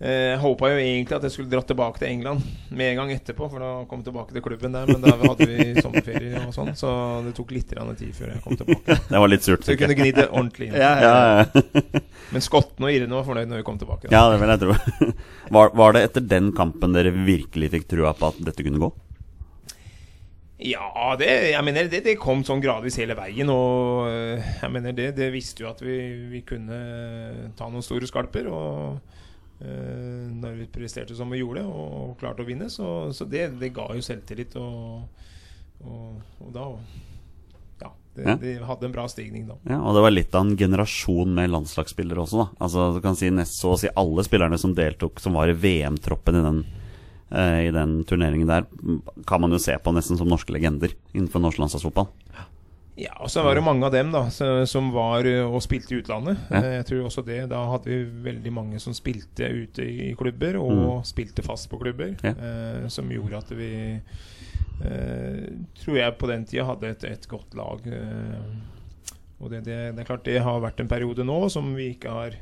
eh, 0.00 0.34
håpa 0.40 0.70
jo 0.72 0.78
egentlig 0.80 1.16
at 1.16 1.26
jeg 1.26 1.34
skulle 1.34 1.50
dratt 1.52 1.68
tilbake 1.70 2.00
til 2.02 2.10
England 2.10 2.44
med 2.70 2.92
en 2.92 3.00
gang 3.00 3.12
etterpå, 3.14 3.48
for 3.50 3.62
da 3.62 3.70
kom 3.90 4.02
jeg 4.02 4.08
tilbake 4.10 4.36
til 4.36 4.44
klubben 4.44 4.76
der. 4.76 4.90
Men 4.90 5.04
da 5.04 5.14
hadde 5.22 5.48
vi 5.50 5.66
sommerferie 5.80 6.44
og 6.44 6.54
sånn, 6.56 6.72
så 6.78 6.92
det 7.26 7.34
tok 7.38 7.54
litt 7.56 7.72
tid 7.72 8.14
før 8.14 8.34
jeg 8.34 8.44
kom 8.44 8.58
tilbake. 8.58 8.98
Det 9.12 9.22
var 9.24 9.32
litt 9.32 9.46
surt. 9.46 9.66
Så 9.66 9.74
vi 9.74 9.80
kunne 9.80 9.98
gni 9.98 10.12
det 10.14 10.28
ordentlig 10.28 10.70
inn. 10.70 10.78
Ja, 10.84 10.94
ja. 11.02 11.16
Ja. 11.42 12.00
Men 12.34 12.44
skottene 12.44 12.88
og 12.88 12.94
irene 12.94 13.18
var 13.18 13.26
fornøyd 13.26 13.50
når 13.50 13.62
vi 13.62 13.66
kom 13.66 13.78
tilbake. 13.80 14.08
Da. 14.08 14.14
ja, 14.14 14.24
det 14.32 14.38
vil 14.42 14.52
jeg 14.52 14.62
tro. 14.62 15.12
Var, 15.56 15.70
var 15.80 15.94
det 15.96 16.06
etter 16.08 16.24
den 16.28 16.50
kampen 16.56 16.96
dere 16.96 17.12
virkelig 17.14 17.70
fikk 17.72 17.86
trua 17.88 18.12
på 18.16 18.28
at 18.32 18.42
dette 18.44 18.66
kunne 18.66 18.82
gå? 18.82 18.90
Ja, 20.58 21.14
det, 21.18 21.28
jeg 21.52 21.62
mener 21.62 21.86
det, 21.86 22.00
det 22.02 22.16
kom 22.18 22.40
sånn 22.46 22.62
gradvis 22.62 22.98
hele 22.98 23.14
veien. 23.18 23.50
Og 23.52 24.08
øh, 24.10 24.48
jeg 24.62 24.72
mener 24.74 24.96
det, 24.96 25.12
det 25.18 25.30
visste 25.30 25.62
jo 25.62 25.70
at 25.70 25.82
vi, 25.84 25.98
vi 26.32 26.42
kunne 26.46 26.78
ta 27.58 27.68
noen 27.70 27.84
store 27.86 28.08
skalper. 28.10 28.50
Og 28.50 29.17
øh, 29.60 30.28
når 30.42 30.56
vi 30.62 30.66
presterte 30.72 31.16
som 31.18 31.30
vi 31.30 31.40
gjorde 31.42 31.64
og 31.66 32.16
klarte 32.20 32.44
å 32.44 32.48
vinne, 32.48 32.68
så, 32.70 33.10
så 33.14 33.26
det, 33.28 33.48
det 33.60 33.72
ga 33.76 33.88
jo 33.96 34.04
selvtillit. 34.04 34.56
Og, 34.56 35.04
og, 35.84 36.18
og 36.44 36.50
da 36.54 36.66
Ja, 37.80 37.92
det, 38.16 38.24
Ja. 38.26 38.34
de 38.42 38.54
hadde 38.66 38.88
en 38.88 38.92
bra 38.96 39.06
stigning 39.08 39.46
da. 39.46 39.54
Ja, 39.70 39.78
Og 39.82 39.94
det 39.94 40.02
var 40.02 40.10
litt 40.14 40.34
av 40.34 40.46
en 40.46 40.56
generasjon 40.58 41.34
med 41.34 41.50
landslagsspillere 41.54 42.24
også, 42.24 42.42
da. 42.42 42.48
Altså, 42.66 42.88
du 42.96 43.00
kan 43.04 43.16
si 43.18 43.30
nest 43.30 43.60
så 43.60 43.74
å 43.74 43.78
si 43.78 43.90
alle 43.94 44.24
spillerne 44.26 44.58
som 44.58 44.74
deltok, 44.74 45.20
som 45.22 45.38
var 45.38 45.48
i 45.52 45.54
VM-troppen 45.58 46.38
i 46.40 46.44
den 46.48 46.60
eh, 47.30 47.68
i 47.68 47.70
den 47.74 48.04
turneringen 48.08 48.48
der, 48.48 48.64
kan 49.28 49.40
man 49.42 49.52
jo 49.52 49.58
se 49.62 49.74
på 49.78 49.92
nesten 49.94 50.16
som 50.18 50.26
norske 50.30 50.54
legender 50.54 50.94
innenfor 51.12 51.42
norsk 51.44 51.58
landslagsfotball. 51.60 52.08
Ja, 52.98 53.12
og 53.22 53.30
så 53.30 53.44
var 53.46 53.54
det 53.54 53.62
mange 53.62 53.86
av 53.86 53.92
dem 53.94 54.08
da 54.10 54.24
som 54.66 54.88
var 54.94 55.26
og 55.44 55.60
spilte 55.62 55.94
i 55.94 56.00
utlandet. 56.00 56.40
Ja. 56.50 56.58
Eh, 56.64 56.72
Jeg 56.80 56.86
tror 56.88 57.04
også 57.06 57.22
det 57.26 57.44
Da 57.52 57.60
hadde 57.70 57.86
vi 57.92 57.98
veldig 58.26 58.52
mange 58.56 58.80
som 58.82 58.94
spilte 58.96 59.46
ute 59.54 59.86
i 59.86 60.08
klubber, 60.18 60.58
og 60.58 61.04
spilte 61.06 61.44
fast 61.46 61.70
på 61.70 61.78
klubber. 61.78 62.16
Ja. 62.26 62.32
Eh, 62.34 62.88
som 62.90 63.06
gjorde 63.12 63.38
at 63.38 63.52
vi 63.54 63.70
eh, 64.82 65.46
Tror 65.82 66.00
jeg 66.00 66.18
på 66.18 66.30
den 66.30 66.44
tida 66.48 66.66
hadde 66.72 66.90
et, 66.94 67.04
et 67.06 67.28
godt 67.30 67.54
lag. 67.58 67.86
Eh, 67.86 68.42
og 69.38 69.52
det, 69.52 69.62
det, 69.68 69.78
det 69.94 70.02
er 70.02 70.08
klart 70.08 70.26
det 70.26 70.40
har 70.42 70.58
vært 70.64 70.80
en 70.82 70.90
periode 70.90 71.22
nå 71.26 71.38
som 71.54 71.70
vi 71.78 71.92
ikke 71.94 72.10
har 72.10 72.34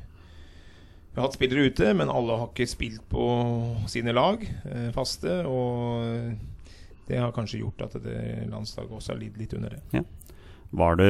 vi 1.16 1.20
har 1.22 1.30
hatt 1.30 1.36
spillere 1.38 1.70
ute, 1.70 1.94
men 1.96 2.10
alle 2.12 2.34
har 2.36 2.50
ikke 2.50 2.66
spilt 2.68 3.04
på 3.08 3.22
sine 3.88 4.12
lag 4.12 4.42
eh, 4.68 4.90
faste. 4.92 5.38
Og 5.48 6.34
det 7.08 7.20
har 7.22 7.32
kanskje 7.32 7.62
gjort 7.62 7.84
at 7.86 7.94
det 8.04 8.18
landslaget 8.50 8.92
også 8.98 9.14
har 9.14 9.20
lidd 9.22 9.38
litt 9.40 9.54
under 9.56 9.76
det. 9.76 9.80
Var 10.70 10.96
du, 10.98 11.08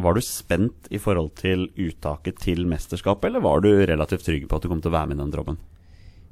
var 0.00 0.16
du 0.16 0.22
spent 0.24 0.88
i 0.90 0.98
forhold 1.02 1.34
til 1.38 1.66
uttaket 1.76 2.40
til 2.42 2.64
mesterskapet, 2.70 3.28
eller 3.28 3.44
var 3.44 3.60
du 3.64 3.68
relativt 3.86 4.24
trygg 4.26 4.46
på 4.48 4.56
at 4.56 4.64
du 4.64 4.70
kom 4.72 4.80
til 4.82 4.90
å 4.92 4.96
være 4.96 5.10
med 5.10 5.18
i 5.18 5.22
den 5.22 5.34
troppen? 5.34 5.58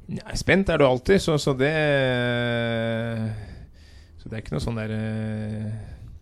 Nei, 0.07 0.35
spent 0.39 0.69
er 0.71 0.79
du 0.79 0.87
alltid, 0.87 1.19
så, 1.19 1.35
så 1.41 1.51
det 1.59 1.73
Så 4.21 4.29
det 4.29 4.37
er 4.37 4.43
ikke 4.43 4.55
noe 4.55 4.63
sånn 4.63 4.79
der 4.79 4.93
eh, 4.95 5.73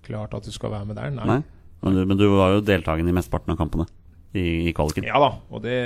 klart 0.06 0.34
at 0.38 0.48
du 0.48 0.52
skal 0.54 0.74
være 0.74 0.89
med 0.89 0.98
der. 1.00 1.13
Nei. 1.13 1.28
Nei? 1.30 1.41
Men 1.86 1.98
du, 1.98 2.02
men 2.10 2.17
du 2.17 2.26
var 2.34 2.56
jo 2.56 2.65
deltakende 2.65 3.13
i 3.13 3.15
mesteparten 3.15 3.54
av 3.54 3.60
kampene 3.60 3.86
i, 4.34 4.69
i 4.69 4.74
kvaliken. 4.76 5.06
Ja 5.06 5.21
da, 5.21 5.36
og 5.54 5.62
det 5.63 5.78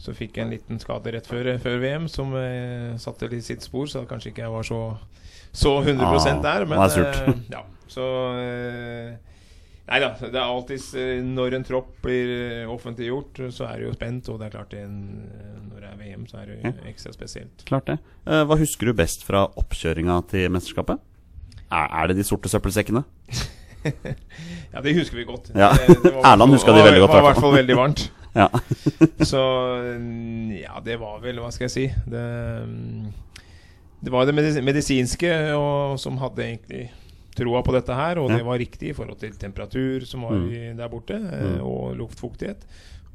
Så 0.00 0.14
fikk 0.16 0.38
jeg 0.38 0.46
en 0.46 0.52
liten 0.54 0.80
skade 0.80 1.12
rett 1.12 1.26
før, 1.28 1.50
før 1.60 1.80
VM 1.82 2.06
som 2.08 2.32
eh, 2.40 2.94
satte 3.00 3.28
litt 3.28 3.44
sitt 3.44 3.64
spor, 3.66 3.88
så 3.90 4.06
kanskje 4.08 4.32
ikke 4.32 4.46
jeg 4.46 4.54
var 4.54 4.64
så, 4.64 4.78
så 5.52 5.74
100 5.82 6.06
Ah, 6.06 6.38
der. 6.46 6.64
Men 6.70 6.80
eh, 6.80 7.34
ja, 7.52 7.64
så 7.90 8.06
eh, 8.40 9.18
Nei 9.90 9.98
da, 9.98 10.12
det 10.22 10.38
er 10.38 10.44
alltid 10.46 10.84
eh, 11.02 11.16
Når 11.26 11.56
en 11.58 11.64
tropp 11.66 11.96
blir 12.04 12.32
eh, 12.36 12.70
offentliggjort, 12.70 13.42
så 13.50 13.66
er 13.66 13.80
det 13.80 13.88
jo 13.88 13.94
spent. 13.96 14.28
Og 14.30 14.38
det 14.40 14.48
er 14.48 14.54
klart, 14.54 14.72
det 14.72 14.84
en, 14.86 15.00
når 15.66 15.82
det 15.82 15.90
er 15.90 16.00
VM, 16.00 16.26
så 16.30 16.40
er 16.40 16.52
det 16.52 16.74
ekstra 16.88 17.12
spesielt. 17.16 17.64
Klart 17.68 17.90
det. 17.90 17.98
Eh, 18.24 18.44
hva 18.46 18.58
husker 18.60 18.88
du 18.88 18.94
best 18.96 19.26
fra 19.26 19.48
oppkjøringa 19.60 20.20
til 20.30 20.46
mesterskapet? 20.54 21.02
Er, 21.70 22.06
det 22.10 22.16
de 22.18 22.26
sorte 22.26 22.50
søppelsekkene? 22.50 23.04
Ja, 23.80 24.82
det 24.84 24.92
husker 24.92 25.16
vi 25.16 25.22
godt. 25.24 25.46
Ja. 25.56 25.70
Erland 26.30 26.52
husker 26.52 26.74
de 26.76 26.82
veldig 26.84 27.00
godt, 27.00 27.14
Det 27.14 27.16
var 27.16 27.22
i 27.22 27.28
hvert 27.30 27.40
fall 27.40 27.54
veldig 27.54 27.76
varmt. 27.78 28.02
Ja. 28.34 28.46
Så 29.30 29.40
mm, 29.98 30.52
ja, 30.62 30.80
det 30.84 30.96
var 31.00 31.18
vel 31.22 31.40
Hva 31.42 31.48
skal 31.50 31.66
jeg 31.66 31.72
si 31.74 31.86
Det, 32.06 32.20
mm, 32.68 33.08
det 34.00 34.12
var 34.14 34.24
det 34.28 34.34
medisinske 34.64 35.32
og, 35.58 35.98
som 36.00 36.16
hadde 36.22 36.44
egentlig 36.46 36.84
troa 37.36 37.60
på 37.62 37.72
dette 37.74 37.94
her, 37.94 38.18
og 38.22 38.30
Ja. 38.30 38.36
det 38.38 38.44
var 38.46 38.58
riktig 38.58 38.88
i 38.90 38.94
forhold 38.96 39.18
til 39.20 39.32
temperatur 39.38 40.06
som 40.08 40.22
var 40.26 40.32
Mm. 40.38 40.76
der 40.78 40.88
borte, 40.88 41.14
eh, 41.14 41.56
Mm. 41.56 41.60
og 41.66 41.96
luftfuktighet. 41.98 42.64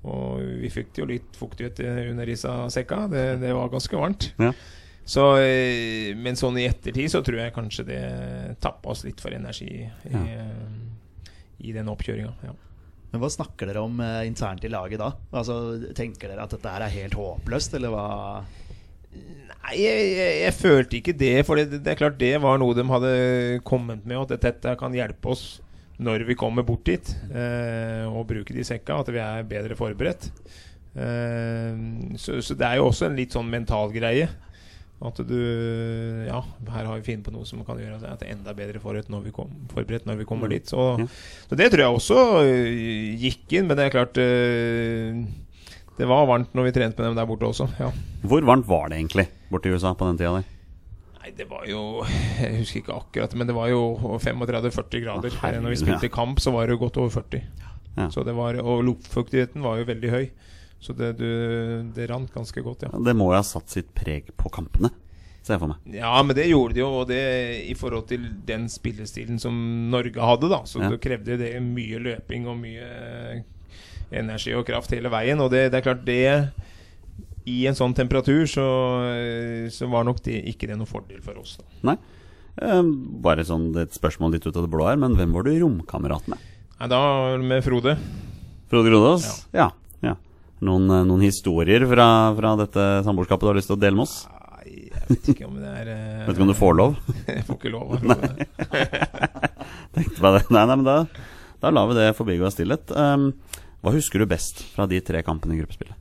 Og 0.05 0.39
vi 0.61 0.69
fikk 0.69 0.97
jo 1.01 1.05
litt 1.05 1.35
fuktighet 1.35 1.79
under 2.11 2.25
disse 2.25 2.47
sekka. 2.69 3.07
Det, 3.09 3.39
det 3.41 3.53
var 3.53 3.69
ganske 3.69 3.97
varmt. 3.97 4.31
Ja. 4.39 4.51
Så, 5.05 5.37
eh, 5.41 6.13
men 6.15 6.35
sånn 6.35 6.57
i 6.57 6.67
ettertid 6.69 7.09
så 7.09 7.23
tror 7.25 7.37
jeg 7.41 7.53
kanskje 7.53 7.85
det 7.85 8.59
tappa 8.61 8.89
oss 8.89 9.03
litt 9.03 9.19
for 9.21 9.31
energi 9.31 9.83
i, 9.83 10.11
Ja. 10.11 10.23
eh, 10.23 11.65
i 11.65 11.71
den 11.73 11.87
oppkjøringa. 11.87 12.33
Ja. 12.43 12.53
Men 13.11 13.21
hva 13.21 13.29
snakker 13.31 13.69
dere 13.69 13.83
om 13.85 13.99
eh, 14.03 14.25
internt 14.27 14.65
i 14.65 14.71
laget 14.71 15.01
da? 15.01 15.11
Altså, 15.35 15.57
Tenker 15.97 16.31
dere 16.31 16.45
at 16.45 16.55
dette 16.55 16.71
er 16.71 16.95
helt 16.97 17.17
håpløst, 17.19 17.77
eller 17.77 17.93
hva? 17.93 18.05
Nei, 19.15 19.75
jeg, 19.79 20.07
jeg, 20.13 20.33
jeg 20.43 20.55
følte 20.57 20.99
ikke 20.99 21.15
det. 21.17 21.35
For 21.47 21.59
det, 21.59 21.81
det 21.85 21.93
er 21.93 21.99
klart 21.99 22.19
det 22.21 22.33
var 22.43 22.59
noe 22.61 22.75
de 22.77 22.85
hadde 22.89 23.13
kommet 23.67 24.03
med, 24.05 24.19
at 24.25 24.47
dette 24.49 24.75
kan 24.79 24.95
hjelpe 24.95 25.31
oss 25.33 25.45
når 25.95 26.25
vi 26.27 26.35
kommer 26.35 26.65
bort 26.67 26.85
dit. 26.89 27.11
Eh, 27.31 28.03
og 28.09 28.27
bruke 28.29 28.55
de 28.55 28.65
sekka, 28.67 28.99
at 28.99 29.11
vi 29.13 29.21
er 29.23 29.47
bedre 29.47 29.77
forberedt. 29.79 30.29
Eh, 30.95 31.71
så, 32.19 32.41
så 32.43 32.57
det 32.57 32.67
er 32.67 32.81
jo 32.81 32.89
også 32.89 33.09
en 33.09 33.17
litt 33.19 33.35
sånn 33.35 33.49
mental 33.51 33.93
greie. 33.95 34.27
At 35.03 35.17
du 35.27 35.35
Ja, 36.25 36.37
her 36.71 36.85
har 36.87 36.95
vi 37.01 37.03
funnet 37.03 37.25
på 37.27 37.33
noe 37.35 37.43
som 37.45 37.59
kan 37.67 37.77
gjøre 37.81 37.97
at 37.99 38.19
det 38.21 38.29
er 38.29 38.35
enda 38.37 38.53
bedre 38.55 38.79
forberedt 38.79 39.09
når 39.11 39.25
vi, 39.25 39.33
kom, 39.35 39.49
forberedt 39.73 40.05
når 40.07 40.21
vi 40.21 40.27
kommer 40.29 40.47
dit. 40.49 40.65
Så, 40.71 40.97
Ja. 41.01 41.07
så 41.49 41.55
det 41.59 41.67
tror 41.73 41.83
jeg 41.83 41.97
også 41.99 42.19
øh, 42.45 43.19
gikk 43.19 43.57
inn. 43.59 43.67
Men 43.67 43.75
det 43.77 43.85
er 43.85 43.95
klart 43.97 44.17
øh, 44.17 45.25
Det 45.99 46.07
var 46.07 46.25
varmt 46.27 46.55
når 46.55 46.63
vi 46.69 46.71
trente 46.71 46.97
med 47.01 47.09
dem 47.11 47.15
der 47.19 47.27
borte 47.27 47.43
også. 47.47 47.67
Ja. 47.79 47.91
Hvor 48.23 48.41
varmt 48.47 48.67
var 48.67 48.87
det 48.89 48.97
egentlig 49.01 49.27
borte 49.51 49.69
i 49.69 49.75
USA 49.75 49.93
på 49.93 50.07
den 50.07 50.17
tida 50.17 50.31
der? 50.39 50.47
Nei, 51.19 51.31
det 51.37 51.49
var 51.49 51.67
jo 51.67 52.05
Jeg 52.39 52.57
husker 52.63 52.79
ikke 52.83 52.95
akkurat, 52.95 53.35
men 53.35 53.47
det 53.47 53.55
var 53.55 53.67
jo 53.71 53.83
35-40 54.21 55.03
grader. 55.03 55.29
Herregud, 55.41 55.61
Når 55.63 55.69
vi 55.75 55.81
spilte 55.83 56.09
kamp, 56.13 56.39
så 56.39 56.51
var 56.55 56.67
det 56.67 56.79
godt 56.79 56.97
over 56.97 57.09
40. 57.09 57.43
Ja. 57.97 58.09
Så 58.11 58.23
det 58.27 58.33
var, 58.35 58.55
og 58.63 58.83
luftfuktigheten 58.83 59.63
var 59.63 59.77
jo 59.79 59.85
veldig 59.87 60.09
høy. 60.11 60.25
Så 60.85 60.93
det, 60.97 61.15
du, 61.17 61.25
det 61.95 62.05
rant 62.11 62.29
ganske 62.33 62.61
godt, 62.65 62.85
ja. 62.85 62.91
Det 62.93 63.15
må 63.17 63.31
jo 63.31 63.39
ha 63.39 63.43
satt 63.45 63.73
sitt 63.73 63.89
preg 63.97 64.29
på 64.37 64.51
kampene, 64.53 64.91
ser 65.41 65.55
jeg 65.55 65.63
for 65.63 65.71
meg. 65.73 65.81
Ja, 65.97 66.11
men 66.21 66.37
det 66.37 66.45
gjorde 66.51 66.77
det 66.77 66.83
jo, 66.83 66.91
og 67.01 67.07
det 67.09 67.19
i 67.71 67.73
forhold 67.77 68.05
til 68.11 68.27
den 68.45 68.67
spillestilen 68.71 69.41
som 69.41 69.57
Norge 69.93 70.21
hadde, 70.21 70.51
da. 70.53 70.61
Så 70.69 70.83
Ja. 70.83 70.91
det 70.93 71.01
krevde 71.03 71.39
det 71.41 71.51
mye 71.65 71.99
løping 72.05 72.45
og 72.51 72.59
mye 72.61 72.85
eh, 72.85 73.41
energi 74.21 74.53
og 74.53 74.65
kraft 74.69 74.93
hele 74.93 75.09
veien. 75.09 75.41
Og 75.41 75.49
det, 75.51 75.71
det 75.73 75.81
er 75.81 75.87
klart, 75.89 76.05
det 76.05 76.51
I 77.45 77.59
en 77.69 77.75
sånn 77.77 77.93
temperatur 77.93 78.45
så, 78.49 78.63
eh, 79.13 79.65
så 79.69 79.85
var 79.89 80.05
nok 80.07 80.21
det 80.25 80.39
ikke 80.49 80.65
det 80.69 80.77
noen 80.79 80.89
fordel 80.89 81.21
for 81.21 81.37
oss. 81.41 81.57
Da. 81.61 81.65
Nei. 81.91 81.97
Eh, 82.61 82.81
bare 83.25 83.43
sånn 83.45 83.67
et 83.81 83.93
spørsmål 83.93 84.31
litt 84.37 84.45
ut 84.47 84.55
av 84.55 84.63
det 84.65 84.71
blå 84.73 84.85
her, 84.87 84.97
men 85.01 85.13
hvem 85.17 85.33
var 85.35 85.43
du 85.45 85.51
romkamerat 85.61 86.29
med? 86.31 86.39
Nei, 86.79 86.87
da 86.89 87.01
med 87.37 87.61
Frode. 87.65 87.97
Frode 88.71 88.89
Grodås? 88.89 89.27
Ja. 89.53 89.69
ja. 90.01 90.15
Noen, 90.63 90.87
eh, 90.87 91.03
noen 91.03 91.25
historier 91.25 91.83
fra, 91.89 92.07
fra 92.37 92.55
dette 92.61 92.85
samboerskapet 93.03 93.43
du 93.43 93.51
har 93.51 93.57
lyst 93.57 93.67
til 93.71 93.75
å 93.75 93.81
dele 93.81 93.97
med 93.97 94.05
oss? 94.05 94.15
Nei, 94.31 94.85
jeg 94.87 95.03
vet 95.09 95.29
ikke 95.33 95.49
om 95.49 95.57
det 95.59 95.73
er 95.81 95.89
uh... 95.91 96.21
Vet 96.27 96.37
ikke 96.37 96.45
om 96.45 96.51
du 96.53 96.57
får 96.57 96.77
lov? 96.79 96.95
Jeg 97.27 97.43
får 97.49 97.59
ikke 97.59 97.73
lov. 97.73 97.91
Frode. 97.99 98.47
Tenkte 99.95 100.21
på 100.21 100.31
det. 100.37 100.41
Nei, 100.55 100.63
nei, 100.63 100.77
men 100.77 100.87
da, 100.87 100.95
da 101.63 101.73
lar 101.75 101.91
vi 101.91 101.99
det 101.99 102.07
forbigå 102.17 102.47
av 102.47 102.55
stillhet. 102.55 102.95
Um, 102.95 103.29
hva 103.83 103.93
husker 103.93 104.23
du 104.23 104.29
best 104.31 104.63
fra 104.73 104.87
de 104.89 105.01
tre 105.05 105.21
kampene 105.27 105.57
i 105.57 105.59
gruppespillet? 105.59 105.99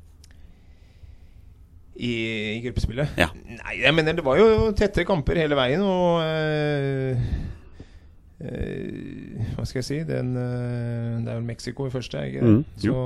I, 1.94 2.14
i 2.54 2.62
gruppespillet? 2.64 3.18
Ja. 3.20 3.28
Nei, 3.34 3.74
jeg 3.82 3.94
mener 3.94 4.16
det 4.16 4.24
var 4.26 4.38
jo 4.40 4.70
tettere 4.74 5.06
kamper 5.08 5.42
hele 5.42 5.58
veien, 5.58 5.82
og 5.82 6.22
uh... 6.22 7.52
Uh, 8.44 9.44
Hva 9.54 9.62
skal 9.64 9.78
jeg 9.78 9.86
si 9.86 9.98
den, 10.08 10.34
uh, 10.34 11.22
Det 11.22 11.30
er 11.30 11.36
vel 11.36 11.46
Mexico 11.46 11.86
i 11.86 11.92
første, 11.92 12.18
ikke? 12.28 12.42
Mm, 12.42 12.64
så, 12.82 12.96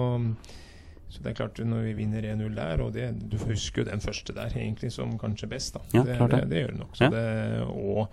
så 1.08 1.22
det 1.22 1.30
er 1.30 1.34
klart, 1.38 1.58
når 1.64 1.82
vi 1.86 1.92
vinner 1.94 2.22
1-0 2.22 2.54
der, 2.54 2.80
og 2.84 2.92
det, 2.92 3.28
du 3.30 3.36
husker 3.48 3.82
jo 3.84 3.90
den 3.90 4.00
første 4.00 4.34
der 4.34 4.50
egentlig 4.54 4.90
som 4.92 5.18
kanskje 5.18 5.48
best, 5.48 5.74
da. 5.74 5.80
Ja, 5.94 6.02
det, 6.04 6.18
det. 6.30 6.42
det, 6.50 6.62
gjør 6.64 6.72
du 6.74 6.78
nok. 6.78 6.96
Så 6.96 7.04
Ja. 7.04 7.10
det, 7.10 7.62
og 7.68 8.08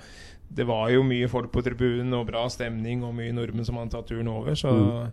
det 0.55 0.65
var 0.67 0.89
jo 0.89 1.03
mye 1.03 1.27
folk 1.27 1.51
på 1.51 1.61
tribunen, 1.65 2.13
og 2.13 2.27
bra 2.27 2.47
stemning, 2.49 3.03
og 3.03 3.13
mye 3.15 3.33
nordmenn 3.33 3.65
som 3.65 3.75
hadde 3.75 3.91
tatt 3.91 4.07
turen 4.07 4.27
over, 4.27 4.51
så 4.55 4.71
Mm. 4.75 5.11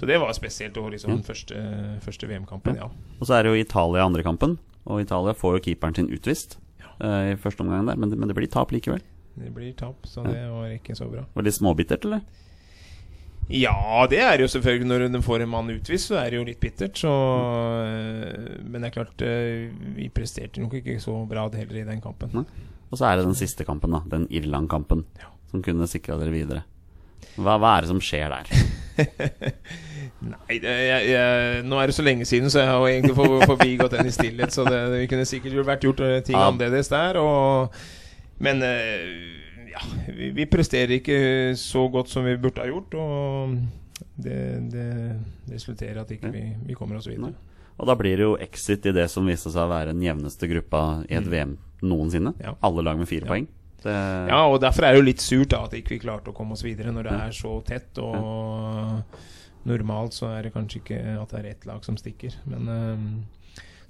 Så 0.00 0.06
det 0.08 0.16
var 0.18 0.32
spesielt 0.32 0.72
å 0.80 0.88
liksom 0.90 1.10
Ja. 1.10 1.16
den 1.16 1.22
første, 1.24 2.00
første 2.00 2.26
VM-kampen, 2.26 2.76
ja. 2.76 2.84
Og 3.20 3.26
så 3.26 3.34
er 3.38 3.42
det 3.42 3.50
jo 3.52 3.60
Italia 3.60 4.02
andre 4.06 4.22
kampen, 4.22 4.58
og 4.86 5.02
Italia 5.02 5.34
får 5.34 5.58
jo 5.58 5.60
keeperen 5.74 5.94
sin 5.94 6.08
utvist 6.08 6.56
eh, 7.02 7.32
i 7.32 7.36
første 7.36 7.60
omgang 7.60 7.84
der, 7.86 7.96
men, 7.96 8.08
det- 8.08 8.18
men 8.18 8.26
det 8.28 8.34
blir 8.34 8.48
tap 8.48 8.70
likevel. 8.72 9.00
Det 9.36 9.52
blir 9.54 9.74
tap, 9.76 9.96
så 10.06 10.24
Ja. 10.24 10.32
det 10.32 10.50
var 10.50 10.64
ikke 10.72 10.96
så 10.96 11.10
bra. 11.10 11.26
Var 11.34 11.42
det 11.42 11.52
småbittert, 11.52 12.04
eller? 12.06 12.22
Ja, 13.50 14.06
det 14.10 14.20
er 14.22 14.38
jo 14.44 14.46
selvfølgelig 14.52 14.86
når 14.86 15.06
du 15.10 15.20
får 15.26 15.42
en 15.42 15.48
mann 15.50 15.70
utvist, 15.74 16.06
så 16.10 16.20
er 16.20 16.30
det 16.30 16.38
jo 16.38 16.44
litt 16.46 16.60
bittert. 16.62 16.98
Så, 17.02 17.10
øh, 17.10 18.60
men 18.64 18.80
det 18.82 18.90
er 18.90 18.94
klart, 18.94 19.22
øh, 19.26 19.70
vi 19.96 20.08
presterte 20.14 20.62
nok 20.62 20.74
ikke 20.78 21.00
så 21.02 21.16
bra 21.30 21.48
heller 21.54 21.80
i 21.82 21.86
den 21.88 22.00
kampen. 22.04 22.30
Nei. 22.34 22.44
Og 22.90 22.98
så 22.98 23.06
er 23.10 23.16
det 23.20 23.26
den 23.26 23.34
siste 23.38 23.64
kampen, 23.66 23.90
da. 23.94 24.00
Den 24.10 24.26
Irland-kampen, 24.30 25.04
Ja. 25.18 25.28
som 25.50 25.62
kunne 25.62 25.86
sikra 25.90 26.16
dere 26.18 26.30
videre. 26.34 26.62
Hva, 27.36 27.56
hva 27.60 27.76
er 27.76 27.84
det 27.84 27.90
som 27.90 28.00
skjer 28.02 28.30
der? 28.32 28.48
Nei, 30.20 30.56
det, 30.60 30.72
jeg, 30.84 31.04
jeg, 31.10 31.62
nå 31.64 31.78
er 31.80 31.86
det 31.90 31.94
så 31.96 32.02
lenge 32.04 32.26
siden, 32.28 32.50
så 32.52 32.60
jeg 32.62 32.68
har 32.68 32.86
egentlig 32.88 33.14
for, 33.16 33.40
forbigått 33.48 33.94
den 33.96 34.10
i 34.10 34.14
stillhet. 34.14 34.52
Så 34.52 34.64
det, 34.68 34.80
det 34.92 35.04
kunne 35.10 35.24
sikkert 35.28 35.66
vært 35.66 35.84
gjort 35.86 36.00
øh, 36.04 36.18
ting 36.26 36.36
Ja. 36.38 36.48
annerledes 36.50 36.90
der. 36.92 37.18
Og, 37.20 37.72
men 38.38 38.62
øh, 38.62 39.49
ja, 39.70 39.80
vi, 40.08 40.30
vi 40.36 40.46
presterer 40.50 40.96
ikke 40.98 41.20
så 41.58 41.86
godt 41.92 42.10
som 42.12 42.24
vi 42.26 42.36
burde 42.40 42.62
ha 42.64 42.68
gjort. 42.70 42.94
Og 42.98 43.54
det, 44.20 44.38
det 44.72 44.88
resulterer 45.52 46.00
i 46.00 46.04
at 46.04 46.10
ikke 46.16 46.32
vi, 46.34 46.44
vi 46.66 46.76
kommer 46.78 46.98
oss 47.00 47.08
videre. 47.10 47.32
Og 47.80 47.88
da 47.88 47.94
blir 47.96 48.18
det 48.20 48.26
jo 48.26 48.34
exit 48.44 48.84
i 48.90 48.92
det 48.92 49.06
som 49.08 49.24
viste 49.28 49.48
seg 49.54 49.62
å 49.64 49.70
være 49.72 49.94
den 49.94 50.02
jevneste 50.04 50.48
gruppa 50.50 50.82
i 51.08 51.16
et 51.16 51.28
VM 51.32 51.54
noensinne. 51.80 52.34
Ja. 52.44 52.52
Alle 52.66 52.84
lag 52.84 52.98
med 53.00 53.08
fire 53.08 53.24
Ja. 53.24 53.32
poeng. 53.32 53.48
Det, 53.80 53.94
Ja, 54.28 54.42
og 54.44 54.58
derfor 54.60 54.84
er 54.84 54.92
det 54.92 55.00
jo 55.00 55.06
litt 55.06 55.22
surt 55.24 55.48
da 55.54 55.62
at 55.64 55.72
ikke 55.72 55.94
vi 55.94 56.02
klarte 56.02 56.28
å 56.28 56.36
komme 56.36 56.52
oss 56.52 56.64
videre 56.66 56.92
når 56.92 57.06
det 57.08 57.14
er 57.24 57.30
så 57.32 57.54
tett. 57.64 57.96
Og 58.04 59.00
normalt 59.64 60.12
så 60.16 60.28
er 60.36 60.42
det 60.44 60.52
kanskje 60.52 60.82
ikke 60.82 60.98
at 61.22 61.32
det 61.32 61.40
er 61.40 61.48
ett 61.54 61.64
lag 61.68 61.84
som 61.84 61.96
stikker. 61.96 62.36
Men 62.48 62.68
ehm, 62.68 63.06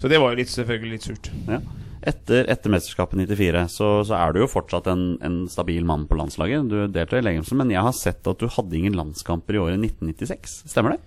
Så 0.01 0.09
det 0.09 0.21
var 0.21 0.33
jo 0.33 0.41
litt, 0.41 0.51
selvfølgelig 0.53 0.97
litt 0.97 1.07
surt. 1.07 1.31
Ja. 1.49 1.61
Etter, 2.01 2.47
etter 2.49 2.73
mesterskapet 2.73 3.19
94 3.29 3.67
så, 3.69 3.89
så 4.09 4.17
er 4.17 4.33
du 4.33 4.41
jo 4.41 4.49
fortsatt 4.49 4.87
en, 4.89 5.19
en 5.21 5.43
stabil 5.53 5.85
mann 5.85 6.07
på 6.09 6.17
landslaget. 6.17 6.71
Du 6.71 6.79
deltar 6.89 7.21
i 7.21 7.27
Legemsen, 7.27 7.61
men 7.61 7.73
jeg 7.75 7.85
har 7.85 7.93
sett 7.97 8.25
at 8.31 8.41
du 8.41 8.49
hadde 8.49 8.79
ingen 8.79 8.97
landskamper 8.97 9.59
i 9.59 9.61
året 9.61 9.77
1996. 9.77 10.63
Stemmer 10.73 10.97
det? 10.97 11.03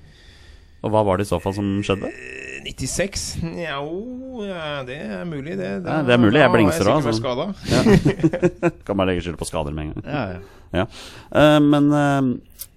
Og 0.84 0.92
hva 0.92 1.02
var 1.08 1.18
det 1.18 1.26
i 1.26 1.32
så 1.32 1.40
fall 1.42 1.56
som 1.56 1.68
skjedde? 1.86 2.12
Eh, 2.12 2.62
96? 2.68 3.24
Njo, 3.56 4.44
ja, 4.46 4.84
det 4.88 5.00
er 5.02 5.24
mulig, 5.28 5.56
det. 5.58 5.70
Ja, 5.80 6.02
det 6.06 6.14
er 6.14 6.22
mulig, 6.22 6.42
jeg 6.44 6.54
blingser 6.54 6.86
da. 6.86 6.98
vært 7.00 7.14
altså. 7.14 7.24
skada. 7.24 8.74
Kan 8.86 9.00
bare 9.00 9.14
legge 9.14 9.24
skyld 9.26 9.40
på 9.40 9.48
skader 9.48 9.76
med 9.76 9.88
en 9.88 9.96
gang. 9.96 10.06
Ja, 10.06 10.24
ja. 10.36 10.62
Ja. 10.74 10.86
Eh, 11.40 11.60
men 11.64 11.90
uh, 11.94 12.30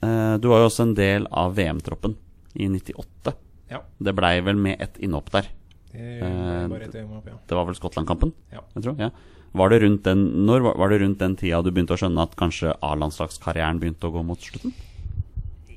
eh, 0.07 0.35
du 0.41 0.49
var 0.53 0.63
jo 0.63 0.71
også 0.71 0.87
en 0.87 0.97
del 0.97 1.29
av 1.33 1.57
VM-troppen 1.59 2.17
i 2.55 2.71
98. 2.73 3.35
Ja. 3.73 3.83
Det 3.99 4.15
blei 4.17 4.39
vel 4.47 4.59
med 4.61 4.81
ett 4.81 5.01
innhopp 5.03 5.33
der. 5.35 5.51
Det 5.97 6.23
Eh, 6.23 6.69
var 6.69 7.23
ja. 7.27 7.39
Det 7.49 7.57
var 7.57 7.65
vel 7.69 7.75
Skottland-kampen? 7.79 8.33
Ja. 8.53 8.61
Jeg 8.75 8.83
tror, 8.85 8.99
ja. 9.01 9.11
Var 9.57 9.71
det 9.73 9.83
rundt 9.83 10.03
den, 10.05 10.47
når 10.47 10.61
var- 10.77 10.91
det 10.91 11.01
rundt 11.01 11.19
den 11.19 11.37
tida 11.37 11.63
du 11.63 11.71
begynte 11.71 11.95
å 11.97 12.01
skjønne 12.01 12.23
at 12.23 12.37
kanskje 12.37 12.75
A-landslagskarrieren 12.83 13.81
begynte 13.81 14.05
å 14.09 14.13
gå 14.13 14.25
mot 14.25 14.39
slutten? 14.39 14.75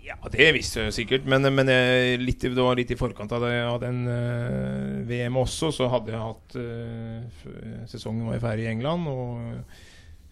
Ja, 0.03 0.15
det 0.33 0.53
visste 0.55 0.81
jeg 0.87 0.95
sikkert, 0.95 1.25
men, 1.29 1.45
men 1.53 1.67
jeg, 1.69 2.17
litt, 2.19 2.41
det 2.41 2.57
var 2.57 2.75
litt 2.75 2.89
i 2.91 2.97
forkant 2.97 3.31
av, 3.31 3.43
det, 3.45 3.51
av 3.61 3.77
den 3.79 3.99
uh, 4.09 5.05
VM 5.07 5.37
også, 5.37 5.69
så 5.71 5.87
hadde 5.87 6.11
jeg 6.11 6.23
hatt 6.23 6.55
uh, 6.57 7.85
Sesongen 7.87 8.25
var 8.27 8.41
ferdig 8.41 8.65
i 8.65 8.71
England, 8.71 9.05
og 9.07 9.61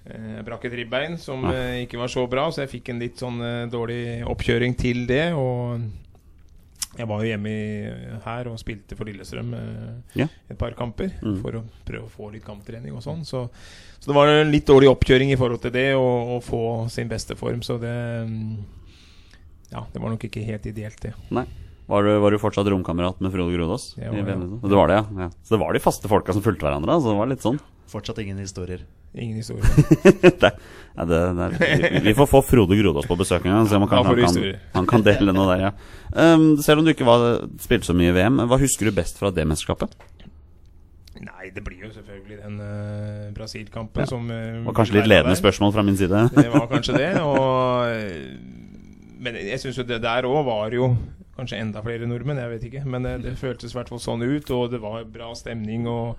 eh, 0.09 0.33
jeg 0.39 0.45
brakk 0.47 0.65
et 0.65 0.75
ribbein 0.81 1.17
som 1.21 1.45
eh, 1.51 1.83
ikke 1.85 2.01
var 2.01 2.09
så 2.09 2.25
bra, 2.27 2.47
så 2.51 2.63
jeg 2.65 2.73
fikk 2.73 2.89
en 2.89 2.99
litt 3.05 3.21
sånn 3.21 3.38
eh, 3.45 3.67
dårlig 3.69 4.01
oppkjøring 4.25 4.75
til 4.81 5.05
det. 5.09 5.27
Og 5.38 5.85
jeg 6.98 7.08
var 7.08 7.22
jo 7.24 7.28
hjemme 7.30 7.50
i, 7.50 7.89
her 8.26 8.48
og 8.52 8.58
spilte 8.60 8.95
for 8.98 9.06
Lillestrøm 9.06 9.54
eh, 9.54 10.22
Ja. 10.24 10.28
et 10.50 10.58
par 10.58 10.72
kamper 10.78 11.12
Mm. 11.22 11.41
for 11.41 11.52
å 11.60 11.64
prøve 11.86 12.06
å 12.06 12.10
få 12.10 12.32
litt 12.34 12.45
kamptrening 12.45 12.93
og 12.95 13.04
sånn. 13.06 13.24
Så, 13.26 13.50
så 14.00 14.08
det 14.12 14.16
var 14.16 14.28
en 14.28 14.52
litt 14.52 14.66
dårlig 14.66 14.89
oppkjøring 14.89 15.32
i 15.32 15.38
forhold 15.38 15.62
til 15.62 15.72
det, 15.72 15.93
å 15.95 16.38
å 16.38 16.41
få 16.41 16.89
sin 16.89 17.08
beste 17.08 17.36
form. 17.36 17.62
Så 17.62 17.78
det 17.80 17.93
mm, 18.28 18.58
Ja, 19.72 19.86
det 19.93 20.00
var 20.02 20.10
nok 20.10 20.24
ikke 20.24 20.45
helt 20.48 20.66
ideelt, 20.66 21.00
det. 21.04 21.14
Nei. 21.30 21.45
Var 21.88 22.03
du, 22.03 22.11
var 22.19 22.35
du 22.35 22.39
fortsatt 22.41 22.67
romkamerat 22.67 23.21
med 23.23 23.31
Frode 23.31 23.53
Grodås? 23.55 23.93
Ja, 23.95 24.11
i 24.11 24.21
var 24.21 24.27
det, 24.27 24.59
Det 24.67 24.75
var 24.75 24.91
det, 24.91 24.99
ja. 24.99 25.05
ja. 25.23 25.29
Så 25.43 25.55
det 25.55 25.59
var 25.61 25.73
de 25.73 25.79
faste 25.79 26.11
folka 26.11 26.35
som 26.35 26.43
fulgte 26.43 26.67
hverandre? 26.67 26.97
Altså, 26.97 27.13
det 27.13 27.19
var 27.21 27.29
litt 27.31 27.45
sånn. 27.45 27.59
Fortsatt 27.88 28.19
ingen 28.19 28.41
historier. 28.43 28.83
Ingen 29.15 29.39
historier. 29.39 29.63
det, 30.41 30.51
ja, 30.97 31.05
det, 31.07 31.21
det 31.38 32.01
vi, 32.03 32.13
får 32.17 32.27
få 32.27 32.41
Frode 32.43 32.75
Grodås 32.75 33.07
på 33.07 33.15
besøk 33.15 33.47
en 33.47 33.55
gang, 33.55 33.69
så 33.71 33.79
om 33.79 33.88
han 33.88 33.93
kan, 33.93 34.03
han, 34.03 34.19
kan, 34.19 34.59
han 34.75 34.89
kan 34.91 35.07
dele 35.07 35.31
noe 35.31 35.47
der, 35.53 35.63
ja. 35.69 35.71
Um, 36.11 36.57
selv 36.59 36.83
om 36.83 36.89
du 36.89 36.91
ikke 36.91 37.07
var, 37.07 37.47
spilte 37.63 37.88
så 37.88 37.95
mye 37.95 38.11
i 38.11 38.17
VM, 38.19 38.43
hva 38.51 38.59
husker 38.59 38.91
du 38.91 38.97
best 38.99 39.21
fra 39.21 39.31
det 39.31 39.47
mesterskapet? 39.47 39.95
Nei, 41.23 41.49
det 41.55 41.63
blir 41.65 41.88
jo 41.88 41.89
selvfølgelig 41.95 42.38
den 42.43 42.59
uh, 42.61 43.31
Brasil-kampen 43.33 44.03
Ja. 44.03 44.09
som 44.11 44.27
uh, 44.27 44.35
Det 44.35 44.67
var 44.67 44.75
kanskje 44.77 44.99
litt 44.99 45.09
ledende 45.09 45.39
spørsmål 45.39 45.73
fra 45.73 45.88
min 45.88 45.97
side. 45.97 46.27
Det 46.35 46.49
var 46.51 46.67
kanskje 46.69 46.99
det. 46.99 47.09
Og, 47.23 47.88
eh, 47.95 48.35
men 49.20 49.38
jeg 49.39 49.59
syns 49.61 49.80
jo 49.80 49.86
det 49.88 50.01
der 50.03 50.28
òg 50.28 50.43
var 50.47 50.74
jo 50.76 50.91
kanskje 51.38 51.59
enda 51.61 51.84
flere 51.86 52.09
nordmenn, 52.09 52.39
jeg 52.41 52.53
vet 52.55 52.68
ikke. 52.70 52.84
Men 52.89 53.05
det, 53.05 53.15
det 53.26 53.38
føltes 53.39 53.74
i 53.74 53.78
hvert 53.78 53.91
fall 53.93 54.01
sånn 54.01 54.26
ut, 54.26 54.51
og 54.55 54.72
det 54.74 54.82
var 54.84 55.05
bra 55.13 55.30
stemning. 55.38 55.88
og 55.89 56.18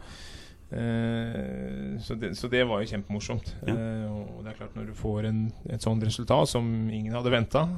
eh, 0.70 1.98
så, 2.04 2.16
det, 2.18 2.34
så 2.38 2.50
det 2.52 2.64
var 2.68 2.82
jo 2.82 2.90
kjempemorsomt. 2.92 3.52
Ja. 3.66 3.74
Eh, 3.74 4.08
og 4.08 4.44
det 4.44 4.52
er 4.52 4.58
klart, 4.60 4.78
når 4.78 4.90
du 4.90 4.96
får 4.98 5.30
en, 5.30 5.44
et 5.68 5.84
sånt 5.84 6.06
resultat 6.06 6.50
som 6.54 6.66
ingen 6.88 7.14
hadde 7.16 7.34
venta 7.34 7.68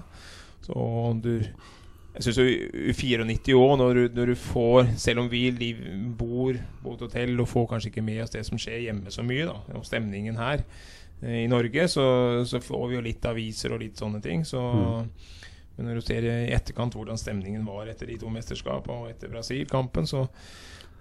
Så 0.66 0.74
du 1.22 1.36
Jeg 1.40 2.24
syns 2.26 2.40
jo 2.42 2.44
i 2.44 2.92
94 2.92 3.54
år, 3.56 3.76
når 3.78 3.94
du, 3.94 4.02
når 4.18 4.32
du 4.32 4.36
får 4.36 4.90
Selv 4.98 5.24
om 5.24 5.30
vi 5.30 5.44
liv, 5.54 5.80
bor 6.18 6.58
på 6.82 6.96
et 6.96 7.04
hotell 7.06 7.40
og 7.40 7.48
får 7.48 7.68
kanskje 7.70 7.92
ikke 7.92 8.04
med 8.04 8.24
oss 8.24 8.34
det 8.34 8.44
som 8.48 8.60
skjer 8.60 8.88
hjemme 8.90 9.14
så 9.14 9.24
mye, 9.24 9.46
da, 9.48 9.78
og 9.78 9.86
stemningen 9.86 10.36
her 10.36 10.60
eh, 10.60 10.99
i 11.22 11.48
Norge, 11.48 11.88
så, 11.88 12.04
så 12.48 12.60
får 12.60 12.88
vi 12.88 12.96
jo 12.96 13.04
litt 13.04 13.26
aviser 13.28 13.74
og 13.74 13.82
litt 13.82 14.00
sånne 14.00 14.22
ting. 14.24 14.44
Så, 14.48 14.60
Men 15.76 15.88
når 15.88 16.00
du 16.00 16.04
ser 16.04 16.24
i 16.24 16.52
etterkant 16.56 16.96
hvordan 16.96 17.20
stemningen 17.20 17.64
var 17.68 17.90
etter 17.92 18.08
de 18.08 18.18
to 18.20 18.32
mesterskapene 18.32 19.02
og 19.02 19.10
etter 19.10 19.32
Brasil-kampen, 19.32 20.08
så, 20.08 20.26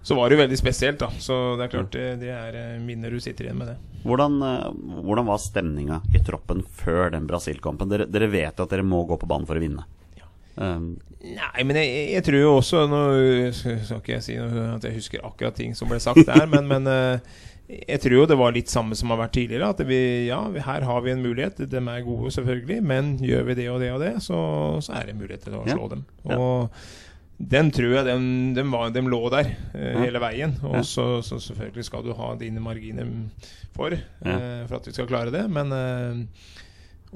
så 0.02 0.16
var 0.16 0.28
det 0.28 0.36
jo 0.36 0.42
veldig 0.42 0.58
spesielt. 0.60 1.00
da 1.00 1.08
Så 1.18 1.38
det 1.56 1.66
er 1.66 1.72
klart 1.72 1.96
det, 1.96 2.08
det 2.20 2.34
er 2.36 2.58
eh, 2.58 2.82
minner 2.84 3.12
du 3.12 3.20
sitter 3.20 3.48
igjen 3.48 3.60
med 3.60 3.72
det. 3.72 3.78
Hvordan, 4.04 4.36
eh, 4.44 4.68
hvordan 5.06 5.30
var 5.32 5.40
stemninga 5.40 6.02
i 6.12 6.24
troppen 6.24 6.62
før 6.64 7.14
den 7.16 7.28
Brasil-kampen? 7.30 7.88
Dere, 7.92 8.08
dere 8.08 8.28
vet 8.32 8.60
at 8.60 8.76
dere 8.76 8.84
må 8.84 9.04
gå 9.08 9.20
på 9.20 9.28
banen 9.30 9.48
for 9.48 9.60
å 9.60 9.64
vinne. 9.64 9.88
Um, 10.60 10.98
Nei, 11.22 11.62
men 11.64 11.76
jeg, 11.78 11.90
jeg 12.10 12.24
tror 12.26 12.40
jo 12.40 12.48
også 12.58 12.80
Nå 12.90 12.98
skal 13.54 14.00
ikke 14.00 14.16
jeg 14.16 14.24
si 14.24 14.34
at 14.40 14.82
jeg 14.84 14.96
husker 14.96 15.22
akkurat 15.24 15.54
ting 15.56 15.76
som 15.78 15.88
ble 15.88 16.00
sagt 16.02 16.26
der, 16.26 16.42
men, 16.50 16.66
men 16.68 16.88
eh, 16.90 17.38
jeg 17.70 18.00
tror 18.02 18.14
jo 18.16 18.26
det 18.26 18.36
var 18.40 18.52
litt 18.56 18.68
samme 18.72 18.96
som 18.98 19.12
har 19.12 19.18
vært 19.22 19.34
tidligere. 19.36 19.68
At 19.74 19.80
vi, 19.86 20.00
ja, 20.28 20.40
vi, 20.50 20.62
her 20.66 20.82
har 20.88 21.00
vi 21.04 21.12
en 21.12 21.22
mulighet. 21.22 21.60
De 21.70 21.76
er 21.82 22.02
gode, 22.06 22.32
selvfølgelig, 22.34 22.80
men 22.82 23.12
gjør 23.22 23.44
vi 23.50 23.54
det 23.60 23.68
og 23.70 23.78
det 23.84 23.92
og 23.94 24.00
det, 24.02 24.14
så, 24.24 24.38
så 24.82 24.96
er 24.98 25.06
det 25.10 25.16
mulighet 25.20 25.44
til 25.46 25.54
å 25.60 25.64
Ja. 25.66 25.76
slå 25.76 25.88
dem. 25.92 26.04
Ja. 26.24 26.38
Og 26.38 26.70
den 27.40 27.70
tror 27.72 27.94
jeg 27.94 28.04
den, 28.04 28.24
den, 28.54 28.70
var, 28.70 28.90
den 28.92 29.06
lå 29.08 29.22
der 29.32 29.52
eh, 29.74 29.92
Ja. 29.94 30.00
hele 30.04 30.20
veien. 30.20 30.56
Og 30.64 30.74
Ja. 30.80 30.82
så, 30.82 31.06
så 31.22 31.38
selvfølgelig 31.40 31.84
skal 31.88 32.02
du 32.04 32.12
ha 32.18 32.34
dine 32.36 32.60
marginer 32.60 33.06
for, 33.72 33.90
Ja. 33.94 34.34
eh, 34.34 34.66
for 34.66 34.76
at 34.76 34.86
vi 34.90 34.92
skal 34.92 35.06
klare 35.06 35.30
det. 35.32 35.46
Men 35.48 35.72
eh, 35.72 36.24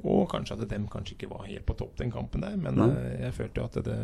og 0.05 0.29
kanskje 0.33 0.57
at 0.59 0.69
dem 0.71 0.87
kanskje 0.91 1.15
ikke 1.15 1.29
var 1.31 1.45
helt 1.47 1.67
på 1.67 1.77
topp 1.79 1.97
den 1.99 2.11
kampen 2.11 2.41
der. 2.43 2.57
Men 2.57 2.75
Nei. 2.79 2.89
eh, 2.91 3.19
jeg 3.27 3.35
følte 3.37 3.61
jo 3.61 3.65
at 3.65 3.85
det 3.85 3.99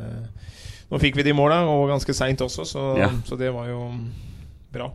Nå 0.90 0.98
fikk 0.98 1.14
vi 1.16 1.22
de 1.22 1.32
måla, 1.32 1.60
og 1.70 1.88
ganske 1.88 2.14
seint 2.14 2.40
også, 2.42 2.64
så, 2.66 2.84
Ja. 2.98 3.08
så 3.24 3.36
det 3.38 3.52
var 3.54 3.68
jo 3.70 3.84
bra. 4.74 4.90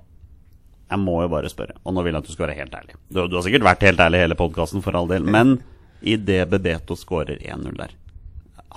Jeg 0.86 1.02
må 1.02 1.18
jo 1.24 1.32
bare 1.32 1.50
spørre, 1.50 1.78
og 1.84 1.96
nå 1.96 2.04
vil 2.06 2.14
jeg 2.14 2.22
at 2.22 2.28
du 2.30 2.34
skal 2.36 2.48
være 2.48 2.60
helt 2.60 2.76
ærlig. 2.78 2.98
Du, 3.10 3.24
du 3.26 3.38
har 3.40 3.46
sikkert 3.46 3.66
vært 3.66 3.86
helt 3.88 4.02
ærlig 4.06 4.20
i 4.22 4.26
hele 4.28 4.38
podkasten, 4.38 4.84
for 4.86 4.98
all 4.98 5.10
del, 5.10 5.26
men 5.26 5.58
i 6.06 6.18
det 6.22 6.44
Bebeto 6.52 6.98
skårer 7.00 7.42
1-0 7.42 7.78
der, 7.80 7.96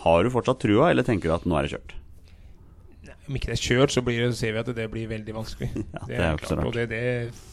har 0.04 0.24
du 0.24 0.32
fortsatt 0.32 0.62
trua, 0.62 0.88
eller 0.92 1.04
tenker 1.06 1.28
du 1.28 1.36
at 1.36 1.48
nå 1.48 1.58
er 1.58 1.66
det 1.66 1.74
kjørt? 1.76 1.94
Om 3.28 3.36
ikke 3.36 3.50
det 3.50 3.58
er 3.58 3.60
kjørt, 3.60 3.92
så 3.92 4.00
blir 4.04 4.22
det, 4.24 4.30
ser 4.38 4.54
vi 4.56 4.60
at 4.62 4.70
det 4.72 4.86
blir 4.88 5.08
veldig 5.10 5.34
vanskelig. 5.36 5.68
Ja, 5.98 6.04
det 6.08 6.20
er 6.24 6.38
klart. 6.40 6.64
Og 6.64 6.76
det, 6.76 6.86
det 6.88 7.02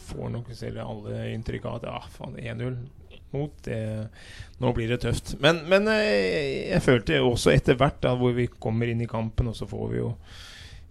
får 0.08 0.30
nok 0.32 0.48
selv 0.56 0.80
alle 0.80 1.26
inntrykk 1.34 1.66
av 1.68 1.80
at 1.80 1.88
ja, 1.90 1.98
faen, 2.14 2.38
1-0 2.40 2.78
mot 3.34 3.52
det, 3.66 3.80
Nå 4.62 4.72
blir 4.72 4.88
det 4.88 5.02
tøft. 5.02 5.34
Men, 5.42 5.60
men 5.68 5.90
eh, 5.92 6.70
jeg 6.70 6.84
følte 6.84 7.20
også 7.20 7.52
etter 7.52 7.76
hvert, 7.76 7.98
da, 8.06 8.14
hvor 8.16 8.32
vi 8.36 8.48
kommer 8.48 8.88
inn 8.88 9.02
i 9.04 9.10
kampen, 9.10 9.50
og 9.52 9.58
så 9.58 9.68
får 9.68 9.90
vi 9.92 10.00
jo 10.00 10.14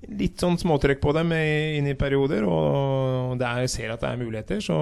litt 0.09 0.39
sånn 0.41 0.57
småtrykk 0.61 0.99
på 1.01 1.13
dem 1.17 1.31
inn 1.35 1.87
i 1.87 1.95
perioder, 1.97 2.45
og 2.49 3.37
det 3.39 3.47
er, 3.47 3.67
ser 3.71 3.93
at 3.95 4.01
det 4.03 4.11
er 4.11 4.21
muligheter, 4.21 4.61
så 4.61 4.77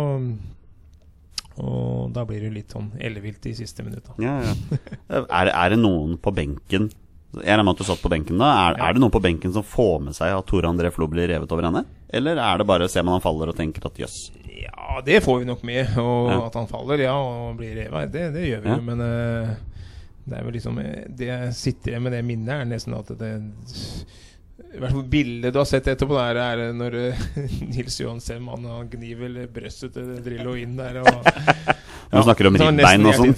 Og 1.61 2.09
da 2.15 2.23
blir 2.25 2.41
det 2.41 2.49
litt 2.55 2.71
sånn 2.73 2.91
ellevilt 2.97 3.41
de 3.45 3.51
siste 3.53 3.83
minutta. 3.85 4.15
Ja, 4.17 4.39
ja. 4.41 4.53
Er, 5.29 5.51
er 5.53 5.69
det 5.75 5.77
noen 5.83 6.15
på 6.17 6.31
benken 6.33 6.87
Jeg 7.37 7.45
regner 7.45 7.63
med 7.67 7.75
at 7.75 7.81
du 7.83 7.85
satt 7.91 8.01
på 8.01 8.09
benken 8.09 8.37
da. 8.41 8.47
Er, 8.71 8.77
Ja. 8.79 8.87
er 8.89 8.93
det 8.97 9.01
noen 9.03 9.13
på 9.13 9.21
benken 9.21 9.53
som 9.53 9.63
får 9.65 9.99
med 10.07 10.15
seg 10.17 10.33
at 10.33 10.45
Tore 10.49 10.69
André 10.69 10.89
Flo 10.93 11.05
blir 11.09 11.27
revet 11.29 11.51
over 11.53 11.65
ende? 11.69 11.83
Eller 12.13 12.37
er 12.41 12.57
det 12.61 12.65
bare 12.69 12.89
ser 12.89 13.05
man 13.05 13.19
han 13.19 13.21
faller 13.25 13.49
og 13.49 13.57
tenker 13.57 13.85
at 13.85 13.97
jøss? 14.01 14.31
Ja, 14.49 14.99
det 15.05 15.21
får 15.25 15.39
vi 15.41 15.45
nok 15.49 15.63
med. 15.65 15.93
Og 15.97 16.29
at 16.47 16.53
han 16.57 16.67
faller, 16.69 17.01
ja, 17.05 17.13
og 17.17 17.55
blir 17.57 17.73
revet, 17.83 18.11
det, 18.13 18.27
det 18.35 18.43
gjør 18.49 18.61
vi 18.65 18.69
jo. 18.75 18.81
Men 18.89 19.01
uh, 19.01 19.53
det 20.25 20.37
er 20.37 20.45
vel 20.45 20.53
liksom 20.55 20.77
eh, 20.79 21.07
Det 21.09 21.25
jeg 21.27 21.53
sitter 21.57 21.91
igjen 21.93 22.05
med 22.05 22.13
det 22.17 22.21
minnet, 22.25 22.53
er 22.53 22.69
nesten 22.69 22.93
at 22.97 23.09
det 23.19 23.31
i 24.73 24.79
hvert 24.81 24.93
fall 24.95 25.03
bildet 25.05 25.53
du 25.53 25.59
har 25.61 25.67
sett 25.69 25.85
etterpå, 25.91 26.15
der 26.17 26.37
er 26.41 26.61
når 26.73 26.95
eh, 26.97 27.19
Nils 27.73 27.99
Johan 28.01 28.21
Sem 28.23 28.47
han, 28.49 28.63
vel 29.19 29.35
brøstet 29.53 29.93
til 29.93 30.15
Drillo 30.25 30.55
inn 30.59 30.73
der. 30.79 30.95
Og, 31.03 31.13
Du 32.13 32.21
snakker 32.21 32.45
om 32.49 32.57
ribbein 32.59 33.05
og 33.09 33.13
sånn. 33.17 33.33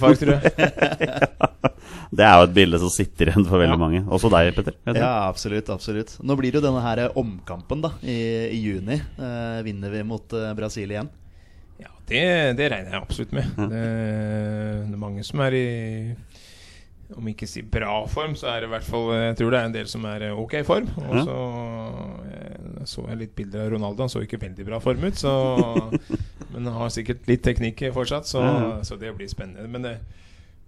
Det 2.16 2.22
er 2.24 2.36
jo 2.38 2.44
et 2.46 2.52
bilde 2.54 2.78
som 2.80 2.90
sitter 2.92 3.30
igjen 3.30 3.46
for 3.48 3.58
veldig 3.60 3.74
Ja. 3.76 3.80
mange. 3.80 4.00
Også 4.12 4.28
deg, 4.32 4.52
Petter. 4.56 4.74
Ja, 4.94 5.10
absolutt. 5.28 5.68
absolutt 5.72 6.10
Nå 6.22 6.36
blir 6.38 6.52
det 6.54 6.60
jo 6.60 6.66
denne 6.68 6.82
her 6.84 6.98
omkampen 7.18 7.82
da 7.84 7.90
i, 8.02 8.16
i 8.52 8.58
juni. 8.62 8.96
Eh, 9.18 9.58
vinner 9.66 9.90
vi 9.92 10.02
mot 10.06 10.32
eh, 10.36 10.52
Brasil 10.58 10.90
igjen? 10.92 11.08
Ja, 11.82 11.90
det, 12.08 12.22
det 12.60 12.70
regner 12.72 12.90
jeg 12.94 13.02
absolutt 13.02 13.32
med. 13.36 13.46
Det, 13.58 13.80
det 13.80 14.94
er 14.94 15.02
mange 15.02 15.22
som 15.26 15.42
er 15.44 15.52
i 15.58 15.66
Om 17.14 17.28
ikke 17.30 17.46
si 17.46 17.62
bra 17.62 18.00
form, 18.10 18.34
så 18.34 18.48
er 18.50 18.64
det 18.64 18.66
i 18.66 18.72
hvert 18.72 18.86
fall 18.86 19.12
Jeg 19.14 19.36
tror 19.38 19.52
det 19.54 19.58
er 19.60 19.68
en 19.68 19.74
del 19.76 19.90
som 19.90 20.04
er 20.10 20.24
ok 20.32 20.56
form. 20.66 20.88
Og 21.06 21.20
så 21.28 21.36
jeg 22.86 22.90
så 22.90 23.04
jeg 23.08 23.18
litt 23.18 23.34
bilder 23.38 23.64
av 23.64 23.72
Ronaldo. 23.74 24.04
Han 24.04 24.12
så 24.12 24.22
ikke 24.22 24.40
veldig 24.42 24.66
bra 24.66 24.78
form 24.82 25.06
ut, 25.06 25.18
så 25.18 25.32
Men 26.52 26.68
han 26.70 26.78
har 26.78 26.92
sikkert 26.94 27.26
litt 27.28 27.42
teknikk 27.44 27.82
fortsatt, 27.92 28.28
så, 28.30 28.42
så 28.86 28.96
det 28.96 29.10
blir 29.16 29.28
spennende. 29.28 29.68
Men 29.68 29.84
det, 29.84 29.96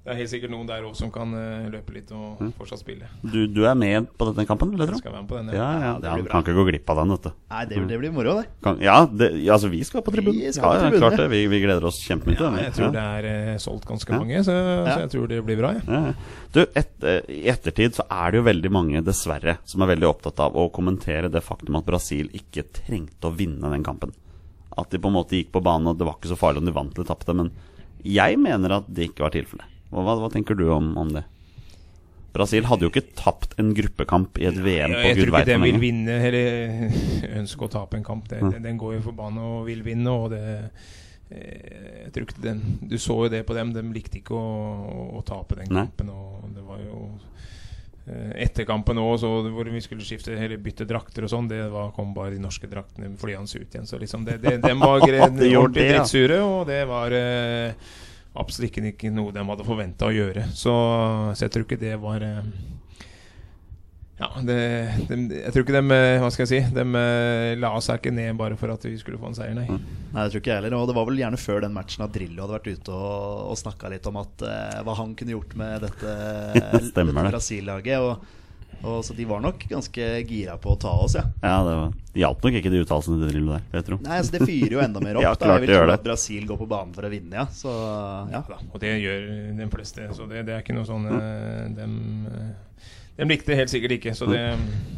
det 0.04 0.14
er 0.14 0.18
helt 0.22 0.30
sikkert 0.30 0.52
noen 0.54 0.64
der 0.66 0.84
òg 0.88 0.94
som 0.96 1.10
kan 1.12 1.34
eh, 1.36 1.66
løpe 1.68 1.92
litt 1.92 2.08
og 2.16 2.38
fortsatt 2.56 2.80
spille. 2.80 3.04
Du, 3.20 3.42
du 3.52 3.58
er 3.68 3.74
med 3.76 4.06
på 4.16 4.24
denne 4.30 4.46
kampen, 4.48 4.70
Eller? 4.72 4.88
jeg 4.94 5.02
skal 5.02 5.12
være 5.12 5.22
med 5.26 5.28
på 5.28 5.36
den. 5.36 5.50
Ja, 5.52 5.66
ja, 5.82 5.90
det 6.00 6.08
ja, 6.08 6.12
blir 6.14 6.22
Du 6.22 6.28
bra. 6.28 6.32
kan 6.32 6.44
ikke 6.46 6.54
gå 6.56 6.64
glipp 6.70 6.92
av 6.94 6.96
den, 7.02 7.12
Dette. 7.12 7.32
Nei, 7.52 7.64
det, 7.68 7.80
det 7.90 7.98
blir 8.00 8.14
moro, 8.16 8.34
det. 8.40 8.46
Kan, 8.64 8.78
ja, 8.80 8.94
det, 9.04 9.28
ja, 9.44 9.52
altså 9.58 9.68
vi 9.68 9.82
skal 9.84 10.00
på 10.06 10.14
tribunen. 10.14 10.40
Vi 10.40 10.52
skal 10.56 10.78
Ja, 10.80 10.88
på 10.94 11.02
klart 11.02 11.18
det. 11.20 11.26
Vi, 11.34 11.42
vi 11.52 11.60
gleder 11.60 11.84
oss 11.90 11.98
kjempemye 12.06 12.38
til 12.40 12.46
Ja, 12.46 12.50
den. 12.54 12.64
jeg 12.64 12.72
tror 12.78 12.86
Ja. 12.86 12.94
det 12.96 13.04
er 13.04 13.28
eh, 13.52 13.58
solgt 13.60 13.84
ganske 13.90 14.12
Ja. 14.14 14.18
mange, 14.22 14.40
så, 14.48 14.56
Ja. 14.56 14.94
så 14.94 14.98
jeg 15.04 15.10
tror 15.12 15.28
det 15.34 15.42
blir 15.44 15.60
bra. 15.60 15.74
Ja. 15.76 15.82
Ja, 15.92 16.00
ja. 16.06 16.14
Du, 16.56 16.60
et, 16.74 16.94
eh, 17.04 17.20
I 17.28 17.42
ettertid 17.52 17.92
så 18.00 18.06
er 18.08 18.30
det 18.32 18.40
jo 18.40 18.46
veldig 18.48 18.70
mange, 18.72 19.04
dessverre, 19.04 19.58
som 19.68 19.82
er 19.84 19.92
veldig 19.92 20.08
opptatt 20.08 20.40
av 20.40 20.56
å 20.56 20.70
kommentere 20.72 21.28
det 21.30 21.42
faktum 21.44 21.76
at 21.76 21.84
Brasil 21.84 22.30
ikke 22.32 22.64
trengte 22.72 23.28
å 23.28 23.36
vinne 23.36 23.68
den 23.76 23.84
kampen. 23.84 24.14
At 24.78 24.88
de 24.88 24.96
på 25.02 25.08
en 25.12 25.18
måte 25.20 25.36
gikk 25.36 25.50
på 25.52 25.60
banen, 25.62 25.88
og 25.92 25.98
det 25.98 26.06
var 26.06 26.14
ikke 26.16 26.32
så 26.32 26.38
farlig 26.38 26.62
om 26.62 26.64
de 26.70 26.72
vant 26.72 26.94
eller 26.96 27.04
tapte. 27.12 27.34
Men 27.36 27.50
jeg 28.06 28.38
mener 28.38 28.72
at 28.78 28.84
det 28.88 29.10
ikke 29.10 29.26
var 29.26 29.34
tilfellet. 29.34 29.66
Hva, 29.90 30.04
hva, 30.04 30.28
tenker 30.32 30.58
du 30.58 30.68
om, 30.72 30.92
om 31.00 31.10
det? 31.14 31.24
Brasil 32.34 32.66
hadde 32.68 32.84
jo 32.84 32.92
ikke 32.92 33.16
tapt 33.16 33.56
en 33.58 33.72
gruppekamp 33.74 34.38
i 34.38 34.46
et 34.50 34.58
VM 34.60 34.92
Ja, 34.92 35.00
på 35.00 35.10
jeg 35.10 35.16
tror 35.16 35.30
ikke 35.32 35.44
de 35.46 35.52
den 35.54 35.64
vil 35.64 35.80
vinne, 35.82 36.16
eller 36.28 37.38
ønske 37.40 37.66
å 37.66 37.72
tape 37.72 37.98
en 37.98 38.06
kamp. 38.06 38.28
Det, 38.30 38.42
den, 38.44 38.62
den 38.66 38.80
går 38.80 38.98
jo 38.98 39.04
for 39.08 39.16
banen 39.16 39.40
og 39.42 39.62
vil 39.66 39.80
vinne, 39.86 40.12
og 40.12 40.34
det 40.34 40.42
eh, 40.58 42.04
jeg 42.04 42.12
tror 42.14 42.28
ikke 42.28 42.44
den, 42.44 42.60
Du 42.88 42.96
så 43.00 43.16
jo 43.24 43.32
det 43.32 43.42
på 43.48 43.56
dem, 43.56 43.72
de 43.74 43.84
likte 43.94 44.20
ikke 44.20 44.36
å, 44.36 44.44
å, 44.92 45.08
å 45.18 45.24
tape 45.26 45.58
den 45.58 45.72
Nei. 45.72 45.86
kampen. 45.88 46.12
Og 46.12 46.52
det 46.54 46.64
var 46.68 46.82
jo 46.84 47.00
eh, 48.06 48.34
Etter 48.44 48.68
kampen 48.68 49.00
òg, 49.02 49.24
hvor 49.24 49.72
vi 49.72 49.82
skulle 49.84 50.06
skifte 50.06 50.36
eller 50.36 50.60
bytte 50.62 50.86
drakter 50.88 51.24
og 51.24 51.32
sånn, 51.32 51.48
det 51.50 51.62
var, 51.72 51.94
kom 51.96 52.12
bare 52.16 52.36
de 52.36 52.42
norske 52.44 52.68
draktene 52.70 53.14
flyende 53.20 53.48
ut 53.56 53.72
igjen. 53.72 53.88
Så 53.88 54.00
liksom 54.00 54.28
det, 54.28 54.36
det, 54.44 54.58
dem 54.68 54.84
var 54.84 55.00
ordentlig 55.08 55.88
drittsure, 55.94 56.42
og 56.44 56.68
det 56.68 56.84
var 56.92 57.16
eh, 57.16 57.96
absolutt 58.34 58.68
ikke, 58.70 58.90
ikke 58.92 59.12
noe 59.14 59.32
de 59.34 59.44
hadde 59.50 59.66
forventa 59.66 60.08
å 60.08 60.14
gjøre. 60.14 60.48
Så, 60.56 60.74
så 61.34 61.46
jeg 61.46 61.54
tror 61.54 61.66
ikke 61.66 61.80
det 61.80 61.94
var 62.02 62.24
eh, 62.26 62.42
ja, 64.18 64.28
det, 64.42 64.54
de, 65.06 65.16
jeg 65.30 65.54
tror 65.54 65.62
ikke 65.62 65.76
de 65.76 65.94
eh, 65.94 66.16
Hva 66.18 66.28
skal 66.34 66.42
jeg 66.42 66.48
si 66.50 66.74
De 66.74 66.82
eh, 66.82 67.52
la 67.54 67.68
seg 67.84 68.00
ikke 68.00 68.10
ned 68.16 68.34
bare 68.40 68.56
for 68.58 68.72
at 68.74 68.82
vi 68.88 68.96
skulle 68.98 69.20
få 69.20 69.30
en 69.30 69.36
seier, 69.36 69.54
nei. 69.54 69.68
Nei, 69.68 70.24
det 70.24 70.32
tror 70.32 70.42
ikke 70.42 70.50
jeg 70.50 70.58
heller. 70.58 70.74
Og 70.80 70.88
det 70.90 70.96
var 70.96 71.06
vel 71.06 71.20
gjerne 71.20 71.38
før 71.38 71.62
den 71.62 71.76
matchen 71.76 72.02
at 72.06 72.14
Drillo 72.16 72.42
hadde 72.42 72.56
vært 72.56 72.72
ute 72.72 72.96
og, 72.96 73.44
og 73.52 73.60
snakka 73.60 73.92
litt 73.92 74.08
om 74.10 74.18
at 74.18 74.42
uh, 74.42 74.80
hva 74.86 74.96
han 74.98 75.14
kunne 75.18 75.36
gjort 75.36 75.54
med 75.60 75.86
dette, 75.86 76.16
dette 76.74 77.04
det. 77.12 77.14
Brasil-laget. 77.28 78.02
Og, 78.02 78.37
og 78.82 79.00
Så 79.04 79.14
de 79.16 79.24
var 79.26 79.40
nok 79.42 79.64
ganske 79.68 80.04
gira 80.28 80.54
på 80.62 80.70
å 80.76 80.78
ta 80.78 80.92
oss, 81.02 81.16
ja. 81.18 81.24
Ja, 81.42 81.56
det 81.66 81.74
var- 81.80 81.92
de 82.14 82.20
hjalp 82.22 82.44
nok 82.44 82.54
ikke 82.58 82.70
de 82.70 82.84
uttalelsene 82.84 83.18
til 83.20 83.32
Drillo 83.32 83.52
der, 83.56 83.62
vil 83.72 83.78
jeg 83.80 83.86
tror. 83.88 83.98
Nei, 84.02 84.18
altså 84.18 84.32
Det 84.36 84.46
fyrer 84.46 84.72
jo 84.76 84.80
enda 84.82 85.00
mer 85.02 85.14
opp. 85.18 85.22
Ja, 85.22 85.32
da. 85.34 85.44
klart 85.46 85.60
Jeg 85.60 85.68
vil 85.68 85.76
tro 85.76 85.92
at 85.94 86.04
Brasil 86.06 86.46
går 86.46 86.58
på 86.58 86.68
banen 86.70 86.94
for 86.94 87.02
å 87.02 87.10
vinne, 87.10 87.34
ja. 87.34 87.46
Så 87.50 87.74
ja. 88.32 88.42
Ja, 88.48 88.58
og 88.72 88.80
det 88.82 88.94
gjør 89.02 89.26
de 89.58 89.68
fleste, 89.72 90.08
så 90.14 90.28
det, 90.30 90.46
det 90.46 90.54
er 90.56 90.62
ikke 90.62 90.74
noe 90.78 90.86
sånn 90.88 91.04
mm. 91.10 91.76
dem, 91.76 91.92
eh, 92.30 92.48
dem 93.18 93.28
likte 93.32 93.50
det 93.50 93.58
helt 93.58 93.70
sikkert 93.72 93.96
ikke, 93.98 94.14
så 94.14 94.28
det 94.30 94.38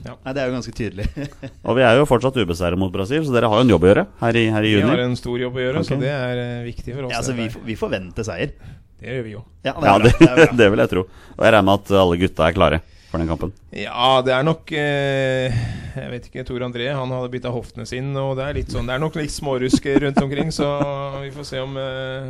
Ja. 0.05 0.15
Nei, 0.25 0.33
Det 0.37 0.43
er 0.43 0.51
jo 0.51 0.55
ganske 0.59 0.77
tydelig. 0.77 1.07
Og 1.69 1.77
vi 1.77 1.83
er 1.89 1.97
jo 1.97 2.05
fortsatt 2.09 2.37
ubeseiret 2.37 2.79
mot 2.81 2.93
Brasil, 2.93 3.25
så 3.25 3.33
dere 3.33 3.49
har 3.49 3.61
jo 3.61 3.65
en 3.65 3.73
jobb 3.75 3.85
å 3.89 3.91
gjøre 3.95 4.07
her 4.21 4.37
i, 4.37 4.45
her 4.53 4.69
i 4.69 4.75
Vi 4.77 4.85
har 4.85 5.05
en 5.07 5.17
stor 5.17 5.41
jobb 5.41 5.57
å 5.57 5.65
gjøre, 5.65 5.81
okay. 5.81 5.89
så 5.89 6.01
det 6.01 6.13
er 6.13 6.43
eh, 6.45 6.63
viktig 6.69 6.95
for 6.95 7.09
oss. 7.09 7.13
ja, 7.17 7.25
altså, 7.25 7.33
vi, 7.37 7.49
vi 7.65 7.77
forventer 7.81 8.29
seier. 8.29 8.53
det 9.01 9.09
gjør 9.17 9.25
vi 9.25 9.37
jo. 9.39 9.45
Ja, 9.65 9.73
det 9.73 9.89
Ja, 9.89 9.97
er 9.97 10.05
det. 10.05 10.15
Det 10.21 10.49
det 10.61 10.71
vil 10.73 10.85
jeg 10.85 10.93
tro. 10.93 11.05
Og 11.37 11.45
jeg 11.45 11.53
regner 11.57 11.69
med 11.73 11.81
at 11.81 11.93
alle 12.05 12.21
gutta 12.21 12.49
er 12.49 12.57
klare 12.57 12.81
for 13.11 13.19
den 13.19 13.31
kampen. 13.31 13.53
Ja, 13.75 14.21
det 14.23 14.33
er 14.37 14.47
nok 14.47 14.71
eh, 14.71 15.61
Jeg 15.97 16.11
vet 16.13 16.31
ikke, 16.31 16.47
Tor 16.47 16.63
André 16.63 16.91
han 16.95 17.11
hadde 17.15 17.31
bytta 17.33 17.51
hoftene 17.55 17.87
sine, 17.89 18.15
og 18.23 18.37
det 18.39 18.47
er 18.47 18.59
litt 18.61 18.71
sånn 18.73 18.87
Det 18.87 18.97
er 18.97 19.03
nok 19.03 19.19
litt 19.19 19.35
smårusk 19.35 19.89
rundt 20.05 20.21
omkring, 20.23 20.53
så 20.55 20.69
vi 21.19 21.33
får 21.35 21.49
se 21.49 21.63
om 21.65 21.75
eh, 21.81 22.29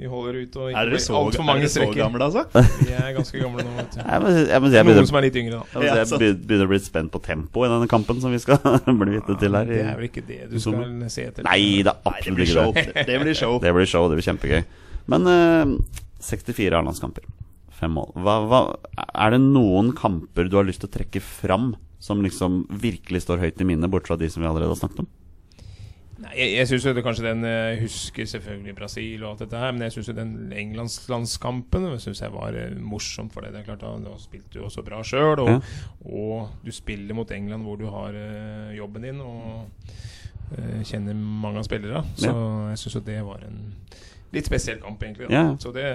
vi 0.00 0.08
holder 0.08 0.38
ut 0.40 0.54
og 0.56 0.70
ikke 0.70 0.80
Er 0.80 0.88
dere 0.88 0.96
blir 0.96 1.02
så, 1.04 1.14
altfor 1.18 1.42
er 1.42 1.46
mange 1.46 1.66
dere 1.66 1.72
så 1.74 1.86
gamle, 1.92 2.26
altså? 2.26 2.66
Vi 2.80 2.94
er 2.96 3.10
ganske 3.14 3.42
gamle 3.42 3.64
nå, 3.66 3.72
vet 3.76 3.94
du. 3.94 3.98
Jeg 4.00 4.22
må, 4.24 4.30
jeg 4.38 4.64
må 4.64 4.70
si 4.70 4.78
jeg 4.78 4.88
Noen 4.88 5.08
som 5.10 5.18
er 5.20 5.26
litt 5.26 5.40
yngre, 5.42 5.58
da. 5.60 5.66
jeg 5.70 5.80
må 5.82 6.06
si 6.08 6.20
jeg 6.24 6.38
begynner 6.40 6.70
å 6.70 6.72
bli 6.72 6.80
spent 6.82 7.12
på 7.12 7.20
tempoet 7.26 7.68
i 7.68 7.74
denne 7.74 7.88
kampen 7.90 8.22
som 8.24 8.32
vi 8.32 8.40
skal 8.40 8.62
bli 9.02 9.18
vitne 9.18 9.36
til 9.42 9.58
her. 9.60 9.68
Det 9.68 9.82
er 9.84 9.98
vel 10.00 10.08
ikke 10.08 10.24
det 10.24 10.40
du 10.48 10.56
skal 10.56 10.86
se 11.12 11.26
etter? 11.28 11.44
Nei, 11.46 11.60
det 11.84 11.92
er 11.92 12.14
absolutt 12.14 12.46
ikke 12.46 12.54
show. 12.56 12.72
det. 12.78 12.86
Det, 12.96 13.20
blir 13.26 13.36
show. 13.36 13.58
Det 13.60 13.74
blir 13.76 13.92
show, 13.92 14.08
det 14.08 14.18
blir 14.18 14.28
kjempegøy. 14.30 14.64
Men 15.12 15.30
eh, 15.36 15.76
64 16.30 16.80
A-landskamper. 16.80 17.28
Fem 17.80 17.94
mål. 17.96 18.10
Hva, 18.20 18.34
hva, 18.44 18.60
er 19.08 19.32
det 19.34 19.40
noen 19.40 19.94
kamper 19.96 20.50
du 20.50 20.58
har 20.58 20.68
lyst 20.68 20.84
til 20.84 20.90
å 20.90 20.96
trekke 20.98 21.22
fram 21.24 21.72
som 22.00 22.20
liksom 22.24 22.66
virkelig 22.80 23.24
står 23.24 23.40
høyt 23.44 23.60
i 23.60 23.66
minnet, 23.68 23.90
bortsett 23.92 24.14
fra 24.14 24.20
de 24.20 24.28
som 24.32 24.44
vi 24.44 24.48
allerede 24.48 24.74
har 24.74 24.80
snakket 24.80 25.04
om? 25.04 25.08
Nei, 26.20 26.34
jeg, 26.36 26.50
jeg 26.58 26.68
synes 26.68 26.84
jo 26.84 27.02
kanskje 27.04 27.24
den 27.24 27.46
eh, 27.48 27.80
husker 27.80 28.26
selvfølgelig 28.28 28.74
Brasil 28.76 29.22
og 29.22 29.30
alt 29.30 29.44
dette 29.46 29.60
her, 29.62 29.72
men 29.72 29.86
jeg 29.86 29.94
syns 29.94 30.10
jo 30.10 30.16
den 30.18 30.34
englandslandskampen 30.52 31.86
synes 32.02 32.20
jeg 32.20 32.34
var 32.34 32.58
eh, 32.60 32.76
morsom. 32.76 33.30
For 33.32 33.44
det, 33.44 33.54
det 33.54 33.62
er 33.62 33.70
klart 33.70 33.84
da, 33.86 33.94
da 34.04 34.16
spilte 34.20 34.58
du 34.58 34.66
også 34.66 34.84
bra 34.84 35.00
sjøl, 35.06 35.40
og, 35.40 35.72
og 36.04 36.66
du 36.66 36.72
spiller 36.76 37.16
mot 37.16 37.32
England 37.32 37.64
hvor 37.64 37.80
du 37.80 37.86
har 37.88 38.16
eh, 38.20 38.76
jobben 38.76 39.08
din 39.08 39.24
og 39.24 39.64
uh, 40.52 40.80
kjenner 40.84 41.16
mange 41.16 41.62
av 41.62 41.68
spillerne. 41.70 42.04
Så 42.20 42.34
jeg 42.74 42.84
syns 42.84 43.00
jo 43.00 43.04
det 43.08 43.20
var 43.24 43.48
en 43.48 43.64
litt 44.34 44.48
spesiell 44.48 44.80
kamp, 44.82 45.02
egentlig. 45.02 45.28
Ja. 45.30 45.46
Ja. 45.50 45.54
Så 45.60 45.72
det, 45.74 45.86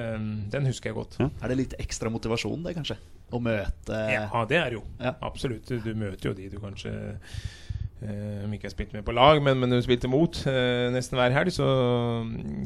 den 0.52 0.70
husker 0.70 0.92
jeg 0.92 0.98
godt. 0.98 1.20
Ja. 1.22 1.30
Er 1.42 1.52
det 1.52 1.60
litt 1.62 1.76
ekstra 1.80 2.12
motivasjon, 2.14 2.64
det, 2.66 2.76
kanskje? 2.78 2.98
Å 3.34 3.42
møte 3.42 4.02
Ja, 4.12 4.42
det 4.48 4.58
er 4.60 4.72
det 4.72 4.80
jo. 4.80 4.84
Ja. 5.00 5.16
Absolutt. 5.26 5.70
Du, 5.70 5.94
møter 5.98 6.30
jo 6.30 6.36
de 6.38 6.50
du 6.52 6.60
kanskje 6.62 6.92
eh, 6.94 8.44
Om 8.46 8.54
ikke 8.54 8.70
har 8.70 8.76
spilt 8.76 8.94
med 8.94 9.06
på 9.08 9.16
lag, 9.16 9.42
men, 9.44 9.58
men 9.60 9.74
du 9.74 9.80
spilte 9.84 10.12
mot 10.12 10.38
eh, 10.52 10.88
nesten 10.94 11.18
hver 11.20 11.34
helg. 11.36 11.54
Så, 11.56 11.68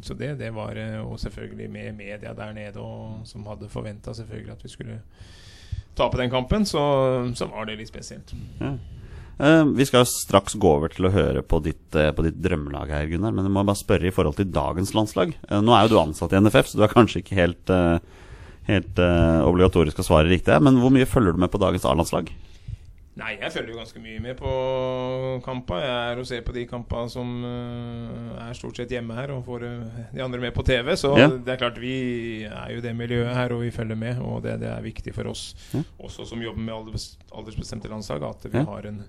så 0.05 0.17
det, 0.20 0.34
det 0.41 0.51
var 0.55 0.80
eh, 0.80 0.99
Og 0.99 1.20
selvfølgelig 1.22 1.70
med 1.72 1.99
media 2.01 2.34
der 2.36 2.55
nede, 2.57 2.84
og, 2.84 3.22
som 3.30 3.47
hadde 3.47 3.72
forventa 3.72 4.13
selvfølgelig 4.17 4.57
at 4.57 4.65
vi 4.65 4.74
skulle 4.74 5.01
tape 5.99 6.20
den 6.20 6.32
kampen, 6.32 6.65
så, 6.65 6.82
så 7.36 7.49
var 7.51 7.67
det 7.67 7.80
litt 7.80 7.91
spesielt. 7.91 8.34
Ja. 8.59 8.76
Eh, 9.40 9.66
vi 9.66 9.86
skal 9.88 10.04
straks 10.06 10.58
gå 10.60 10.68
over 10.68 10.92
til 10.92 11.08
å 11.08 11.14
høre 11.14 11.42
på 11.48 11.62
ditt, 11.64 11.96
eh, 11.96 12.12
på 12.12 12.26
ditt 12.26 12.42
drømmelag 12.44 12.92
her, 12.92 13.06
Gunnar. 13.08 13.32
Men 13.32 13.48
jeg 13.48 13.54
må 13.56 13.64
bare 13.64 13.80
spørre 13.80 14.08
i 14.08 14.12
forhold 14.12 14.36
til 14.36 14.52
dagens 14.52 14.92
landslag. 14.92 15.34
Eh, 15.50 15.62
nå 15.62 15.72
er 15.72 15.88
jo 15.88 15.96
du 15.96 16.00
ansatt 16.02 16.34
i 16.34 16.42
NFF, 16.42 16.68
så 16.68 16.76
du 16.78 16.84
er 16.84 16.92
kanskje 16.92 17.24
ikke 17.24 17.40
helt, 17.40 18.02
helt 18.68 19.00
obligatorisk 19.00 19.98
å 19.98 20.06
svare 20.06 20.30
riktig. 20.30 20.62
Men 20.62 20.78
hvor 20.78 20.92
mye 20.92 21.08
følger 21.08 21.34
du 21.34 21.40
med 21.40 21.52
på 21.52 21.62
dagens 21.62 21.86
A-landslag? 21.86 22.30
Nei, 23.20 23.34
jeg 23.41 23.51
følger 23.51 23.74
jo 23.74 23.80
ganske 23.82 23.99
mye 23.99 24.20
med 24.24 24.38
på 24.39 24.49
kampa. 25.43 25.80
Jeg 25.84 26.11
er 26.13 26.20
og 26.22 26.28
ser 26.30 26.43
på 26.47 26.53
de 26.55 26.63
kampa 26.70 27.01
som 27.11 27.34
eh, 27.43 28.30
er 28.45 28.53
stort 28.57 28.80
sett 28.80 28.93
hjemme 28.95 29.17
her, 29.17 29.34
og 29.36 29.41
får 29.47 29.65
eh, 29.67 29.97
de 30.13 30.24
andre 30.24 30.39
med 30.45 30.53
på 30.55 30.63
TV. 30.67 30.93
Så 30.99 31.11
Ja. 31.20 31.28
det 31.28 31.51
er 31.55 31.59
klart 31.59 31.80
vi 31.82 32.45
er 32.47 32.72
jo 32.76 32.82
det 32.86 32.95
miljøet 32.95 33.36
her, 33.36 33.51
og 33.55 33.61
vi 33.65 33.72
følger 33.76 33.99
med. 33.99 34.22
Og 34.24 34.41
det, 34.45 34.55
det 34.63 34.70
er 34.72 34.82
viktig 34.86 35.13
for 35.13 35.28
oss, 35.34 35.49
Ja. 35.74 35.84
også 35.99 36.26
som 36.30 36.41
jobber 36.41 36.61
med 36.61 36.74
alders, 36.74 37.17
aldersbestemte 37.36 37.91
landslag, 37.91 38.24
at 38.24 38.45
vi 38.51 38.57
Ja. 38.57 38.63
har 38.65 38.88
en 38.88 39.03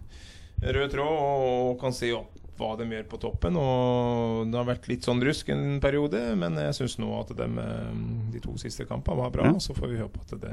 rød 0.60 0.90
tråd 0.90 1.16
og 1.22 1.80
kan 1.80 1.92
se 1.92 2.10
opp 2.12 2.34
hva 2.60 2.74
de 2.78 2.86
gjør 2.92 3.06
på 3.10 3.18
toppen. 3.22 3.56
Og 3.58 4.50
det 4.52 4.58
har 4.60 4.68
vært 4.68 4.88
litt 4.90 5.06
sånn 5.08 5.22
rusk 5.24 5.48
en 5.54 5.78
periode, 5.82 6.20
men 6.38 6.58
jeg 6.60 6.76
syns 6.76 6.98
nå 7.00 7.08
at 7.18 7.32
de, 7.38 7.46
eh, 7.62 7.92
de 8.34 8.42
to 8.44 8.56
siste 8.60 8.86
kampene 8.88 9.18
var 9.22 9.32
bra. 9.34 9.48
Ja. 9.50 9.58
Så 9.62 9.74
får 9.76 9.90
vi 9.94 10.00
håpe 10.02 10.20
at 10.26 10.34
det, 10.42 10.52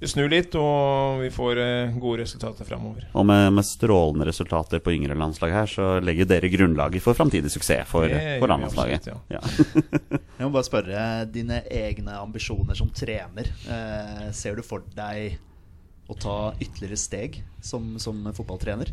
det 0.00 0.10
snur 0.12 0.30
litt, 0.32 0.54
og 0.60 1.20
vi 1.24 1.32
får 1.34 1.60
eh, 1.64 1.96
gode 2.00 2.22
resultater 2.22 2.68
framover. 2.68 3.08
Og 3.16 3.26
med, 3.28 3.48
med 3.56 3.66
strålende 3.66 4.28
resultater 4.28 4.82
på 4.84 4.94
yngre 4.96 5.16
landslag 5.18 5.56
her, 5.56 5.70
så 5.70 5.90
legger 6.04 6.28
dere 6.30 6.52
grunnlaget 6.52 7.04
for 7.04 7.16
framtidig 7.18 7.52
suksess 7.52 7.88
for, 7.90 8.08
Det 8.08 8.38
for 8.42 8.52
landslaget. 8.52 9.08
absolutt, 9.10 9.30
Ja. 9.32 9.40
Jeg 10.40 10.48
må 10.48 10.54
bare 10.54 10.64
spørre 10.70 11.00
dine 11.28 11.58
egne 11.68 12.14
ambisjoner 12.16 12.76
som 12.78 12.88
trener. 12.96 13.50
Eh, 13.68 14.26
ser 14.32 14.56
du 14.56 14.62
for 14.64 14.84
deg 14.96 15.36
å 16.10 16.16
ta 16.18 16.36
ytterligere 16.58 16.98
steg 16.98 17.36
som, 17.62 17.92
som 18.02 18.24
fotballtrener? 18.34 18.90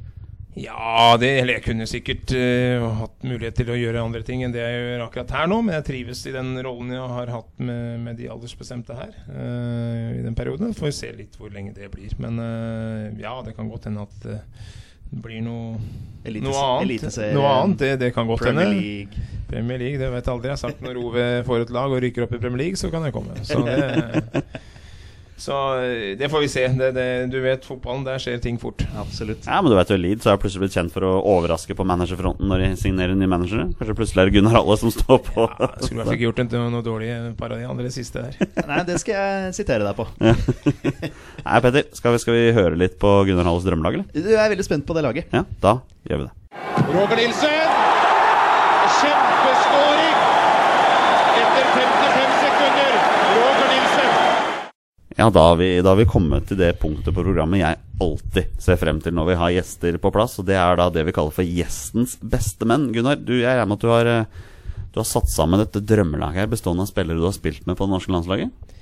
Ja, 0.57 1.13
det, 1.21 1.29
eller 1.41 1.57
jeg 1.59 1.63
kunne 1.67 1.85
sikkert 1.89 2.33
uh, 2.33 2.85
hatt 3.03 3.25
mulighet 3.27 3.59
til 3.59 3.69
å 3.73 3.77
gjøre 3.77 4.01
andre 4.01 4.23
ting 4.25 4.41
enn 4.45 4.55
det 4.55 4.63
jeg 4.63 4.79
gjør 4.81 5.03
akkurat 5.05 5.33
her 5.37 5.51
nå, 5.51 5.59
men 5.67 5.77
jeg 5.77 5.87
trives 5.91 6.23
i 6.25 6.33
den 6.33 6.55
rollen 6.65 6.95
jeg 6.95 7.11
har 7.13 7.33
hatt 7.35 7.51
med, 7.61 7.99
med 8.07 8.17
de 8.17 8.29
aldersbestemte 8.33 8.97
her 8.97 9.13
uh, 9.29 10.17
i 10.17 10.23
den 10.25 10.35
perioden. 10.37 10.73
Får 10.77 10.89
vi 10.89 10.95
se 10.97 11.13
litt 11.19 11.37
hvor 11.37 11.53
lenge 11.53 11.75
det 11.77 11.91
blir. 11.93 12.15
Men 12.23 12.41
uh, 12.41 13.07
ja, 13.21 13.35
det 13.45 13.53
kan 13.57 13.69
godt 13.69 13.89
hende 13.91 14.07
at 14.07 14.17
det 14.25 14.39
blir 15.23 15.39
noe, 15.45 15.77
Elite- 16.27 16.43
noe 16.49 16.63
annet. 16.81 17.05
Noe 17.37 17.51
annet 17.61 17.83
det, 17.85 17.93
det 18.01 18.13
kan 18.17 18.27
godt 18.27 18.41
Premier 18.43 18.67
hende. 18.67 18.81
League 18.81 19.27
Premier 19.47 19.79
League, 19.79 19.99
det 20.01 20.09
vet 20.11 20.25
jeg 20.25 20.33
aldri. 20.33 20.49
Jeg 20.49 20.57
har 20.57 20.59
sagt 20.59 20.81
når 20.83 20.97
Ove 20.99 21.25
får 21.47 21.63
et 21.63 21.69
lag 21.71 21.93
og 21.95 22.01
rykker 22.03 22.25
opp 22.25 22.33
i 22.35 22.39
Premier 22.41 22.65
League, 22.65 22.79
så 22.79 22.89
kan 22.91 23.05
jeg 23.07 23.13
komme. 23.15 23.37
Så 23.47 23.61
det, 23.67 24.43
så 25.37 25.55
eh, 25.79 26.17
det 26.17 26.29
får 26.33 26.43
vi 26.43 26.49
se. 26.51 26.63
Det, 26.79 26.89
det, 26.95 27.07
du 27.31 27.37
vet, 27.43 27.65
fotballen, 27.65 28.03
der 28.07 28.21
skjer 28.21 28.39
ting 28.43 28.57
fort. 28.61 28.81
Absolutt. 28.97 29.45
Ja, 29.45 29.61
men 29.61 29.71
du 29.71 29.77
vet 29.77 29.91
jo 29.93 29.99
Leeds 30.01 30.27
har 30.29 30.39
plutselig 30.41 30.65
blitt 30.65 30.77
kjent 30.77 30.93
for 30.93 31.05
å 31.05 31.13
overraske 31.35 31.77
på 31.77 31.85
managerfronten 31.87 32.49
når 32.49 32.63
de 32.65 32.69
signerer 32.81 33.17
nye 33.17 33.29
managere. 33.29 33.67
Kanskje 33.77 33.97
plutselig 33.99 34.23
er 34.23 34.31
det 34.31 34.37
Gunnar 34.39 34.57
Halle 34.57 34.79
som 34.81 34.93
står 34.93 35.21
på. 35.29 35.47
Ja, 35.47 35.69
skulle 35.77 35.93
i 35.93 36.01
hvert 36.01 36.09
fall 36.09 36.17
ikke 36.17 36.27
gjort 36.27 36.43
en, 36.43 36.51
noe 36.73 36.85
dårlig 36.85 37.11
par 37.39 37.53
av 37.53 37.61
de 37.61 37.69
andre 37.69 37.93
siste 37.93 38.25
der. 38.25 38.49
Nei, 38.71 38.81
det 38.89 38.97
skal 39.03 39.21
jeg 39.21 39.53
sitere 39.61 39.85
deg 39.85 39.97
på. 39.97 40.07
Nei, 41.47 41.61
Petter, 41.65 41.87
skal 41.97 42.17
vi, 42.17 42.23
skal 42.25 42.37
vi 42.39 42.45
høre 42.57 42.79
litt 42.79 42.97
på 43.01 43.13
Gunnar 43.29 43.47
Halles 43.49 43.67
drømmelag, 43.67 44.01
eller? 44.01 44.09
Du 44.17 44.33
er 44.33 44.49
veldig 44.51 44.65
spent 44.65 44.87
på 44.89 44.97
det 44.97 45.05
laget. 45.05 45.29
Ja, 45.33 45.45
da 45.63 45.79
gjør 46.09 46.23
vi 46.23 46.29
det. 46.29 46.33
Roger 46.87 47.21
Nilsen. 47.21 47.85
Kjempeskåring! 48.97 50.17
Etter 51.37 51.65
55 51.75 52.37
sekunder. 52.43 52.93
Roger 53.35 53.67
Nilsen. 53.73 54.13
Ja, 55.17 55.31
da 55.33 55.47
har, 55.47 55.55
vi, 55.55 55.81
da 55.81 55.89
har 55.89 55.97
vi 55.97 56.05
kommet 56.05 56.45
til 56.45 56.59
det 56.59 56.75
punktet 56.77 57.09
på 57.09 57.23
programmet 57.25 57.57
jeg 57.57 57.79
alltid 58.05 58.59
ser 58.61 58.77
frem 58.77 58.99
til 59.01 59.15
når 59.17 59.31
vi 59.31 59.37
har 59.39 59.53
gjester 59.55 59.95
på 59.97 60.11
plass. 60.13 60.35
Og 60.37 60.45
det 60.45 60.53
er 60.61 60.77
da 60.77 60.91
det 60.93 61.07
vi 61.07 61.13
kaller 61.15 61.33
for 61.33 61.47
gjestens 61.57 62.13
beste 62.21 62.67
menn. 62.69 62.91
Gunnar, 62.93 63.17
du, 63.17 63.33
jeg 63.39 63.49
regner 63.49 63.65
med 63.65 63.79
at 63.79 63.85
du 63.87 63.89
har, 63.89 64.09
eh, 64.11 64.83
du 64.93 64.99
har 65.01 65.07
satt 65.09 65.31
sammen 65.33 65.63
dette 65.63 65.81
drømmelaget 65.81 66.43
her 66.43 66.51
bestående 66.51 66.85
av 66.85 66.91
spillere 66.91 67.17
du 67.17 67.25
har 67.25 67.33
spilt 67.33 67.65
med 67.65 67.79
på 67.79 67.87
det 67.87 67.95
norske 67.95 68.13
landslaget? 68.13 68.76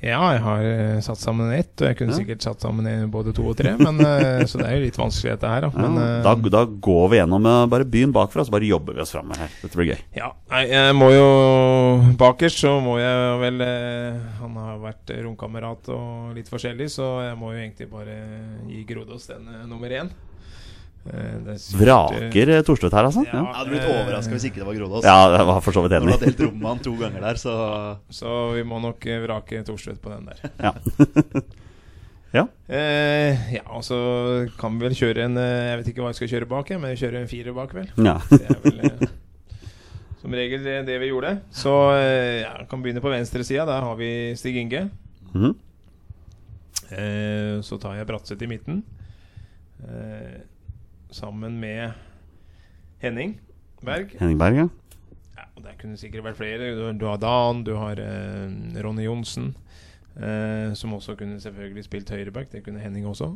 Ja, 0.00 0.20
jeg 0.32 0.40
har 0.40 0.62
eh, 0.64 1.00
satt 1.04 1.18
sammen 1.20 1.50
ett, 1.52 1.74
og 1.82 1.88
jeg 1.90 1.96
kunne 1.98 2.14
Ja. 2.14 2.18
sikkert 2.22 2.44
satt 2.46 2.62
sammen 2.64 2.86
en, 2.88 3.10
både 3.12 3.34
to 3.36 3.42
og 3.50 3.56
tre. 3.58 3.74
Men, 3.76 3.98
eh, 4.00 4.44
så 4.48 4.56
det 4.62 4.68
er 4.70 4.76
jo 4.78 4.84
litt 4.86 4.96
vanskelig, 4.96 5.34
dette 5.34 5.50
her. 5.50 5.66
Da. 5.66 5.70
Men, 5.76 5.98
ja, 5.98 6.06
eh, 6.20 6.22
da, 6.24 6.34
da 6.54 6.62
går 6.88 7.10
vi 7.10 7.18
gjennom 7.20 7.48
bare 7.68 7.84
byen 7.84 8.14
bakfra, 8.14 8.46
så 8.46 8.54
bare 8.54 8.70
jobber 8.70 8.94
vi 8.96 9.02
oss 9.04 9.12
fram 9.12 9.28
her. 9.36 9.50
Dette 9.60 9.76
blir 9.76 9.90
gøy. 9.92 10.00
ja, 10.16 10.30
jeg 10.64 10.94
må 10.96 11.10
jo 11.12 11.28
Bakerst 12.16 12.62
så 12.62 12.76
må 12.80 12.96
jeg 13.00 13.36
vel 13.42 13.60
Han 14.40 14.56
har 14.56 14.78
vært 14.78 15.12
romkamerat 15.24 15.88
og 15.92 16.34
litt 16.34 16.48
forskjellig, 16.48 16.88
så 16.90 17.10
jeg 17.28 17.36
må 17.36 17.52
jo 17.52 17.60
egentlig 17.60 17.90
bare 17.90 18.16
gi 18.70 18.84
Grodås 18.88 19.26
den 19.28 19.46
nummer 19.68 19.88
én. 19.90 20.08
Eh, 20.08 20.16
det 20.16 20.16
er 20.16 20.16
sikkert, 20.16 20.89
Vraker 21.04 22.50
eh, 22.52 22.60
Thorstvedt 22.66 22.92
her, 22.94 23.06
altså? 23.08 23.22
Ja. 23.24 23.40
Jeg 23.40 23.56
hadde 23.56 23.70
blitt 23.72 23.86
overraska 23.88 24.34
hvis 24.36 24.44
ikke 24.50 24.60
det 24.60 24.66
var 24.68 24.76
Grodås. 24.76 25.06
ja, 25.08 25.16
det 25.32 25.46
var 25.48 25.60
for 25.64 25.72
så 25.72 25.82
vidt 25.86 25.94
Når 25.96 26.04
du 26.04 26.10
enig. 26.12 26.20
delt 26.26 26.42
rom 26.44 26.58
med 26.60 26.68
han 26.70 26.82
to 26.84 26.92
ganger 27.00 27.24
der, 27.24 27.40
så 27.40 27.54
Så 28.12 28.34
vi 28.58 28.62
må 28.68 28.80
nok 28.84 29.06
eh, 29.06 29.22
vrake 29.24 29.62
Thorstvedt 29.64 30.00
på 30.04 30.12
den 30.12 30.28
der. 30.28 30.44
Ja. 30.60 30.74
ja. 32.38 32.44
Eh, 32.68 33.54
ja, 33.56 33.64
og 33.72 33.82
så 33.86 33.96
kan 34.60 34.76
vi 34.76 34.86
vel 34.90 34.98
kjøre 34.98 35.24
en 35.24 35.40
eh, 35.40 35.70
Jeg 35.70 35.80
vet 35.80 35.88
ikke 35.94 36.04
hva 36.04 36.12
jeg 36.12 36.20
skal 36.20 36.32
kjøre 36.34 36.50
bak, 36.52 36.70
men 36.84 37.00
kjøre 37.00 37.24
en 37.24 37.32
firer 37.32 37.56
bak, 37.56 37.74
vel. 37.74 37.88
ja. 37.96 38.18
Det 38.30 38.44
er 38.44 38.60
vel 38.66 38.84
eh, 38.90 39.16
som 40.20 40.34
regel 40.36 40.60
det, 40.62 40.76
det 40.84 40.98
vi 41.00 41.08
gjorde. 41.08 41.30
Så 41.48 41.72
eh, 41.96 42.42
ja, 42.44 42.52
kan 42.68 42.82
begynne 42.84 43.00
på 43.00 43.08
venstresida. 43.08 43.64
Der 43.64 43.80
har 43.88 43.96
vi 43.96 44.34
Stig 44.36 44.58
Inge. 44.60 44.90
Mhm. 45.32 45.54
Eh, 46.90 47.60
så 47.64 47.78
tar 47.80 47.96
jeg 47.96 48.06
Bratseth 48.08 48.44
i 48.44 48.48
midten. 48.50 48.82
Eh, 49.80 50.42
sammen 51.14 51.60
med 51.60 51.90
Henning 53.02 53.38
Berg. 53.84 54.08
Henning 54.20 54.38
Berg, 54.40 54.54
ja. 54.56 54.68
Ja, 55.36 55.42
og 55.56 55.62
Der 55.64 55.72
kunne 55.80 55.92
det 55.96 56.00
sikkert 56.02 56.24
vært 56.24 56.36
flere. 56.40 56.72
Du, 56.76 56.82
du 57.00 57.06
har 57.08 57.16
Dan, 57.22 57.62
du 57.64 57.74
har 57.78 57.96
eh, 58.02 58.48
Ronny 58.84 59.04
Johnsen. 59.06 59.54
Eh, 60.16 60.72
som 60.74 60.92
også 60.94 61.14
kunne 61.16 61.40
selvfølgelig 61.40 61.84
spilt 61.86 62.10
høyreback. 62.10 62.50
Det 62.52 62.64
kunne 62.64 62.80
Henning 62.82 63.06
også. 63.08 63.30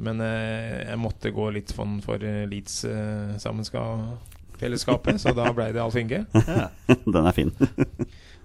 Men 0.00 0.20
eh, 0.24 0.88
jeg 0.88 0.98
måtte 1.00 1.30
gå 1.32 1.50
litt 1.54 1.72
for, 1.76 1.86
for 2.04 2.16
eh, 2.24 2.46
Leeds-fellesskapet, 2.50 5.20
så 5.20 5.32
da 5.36 5.52
ble 5.56 5.70
det 5.76 5.82
Alf 5.82 5.96
Inge. 6.00 6.24
Den 7.14 7.26
er 7.26 7.32
fin. 7.36 7.52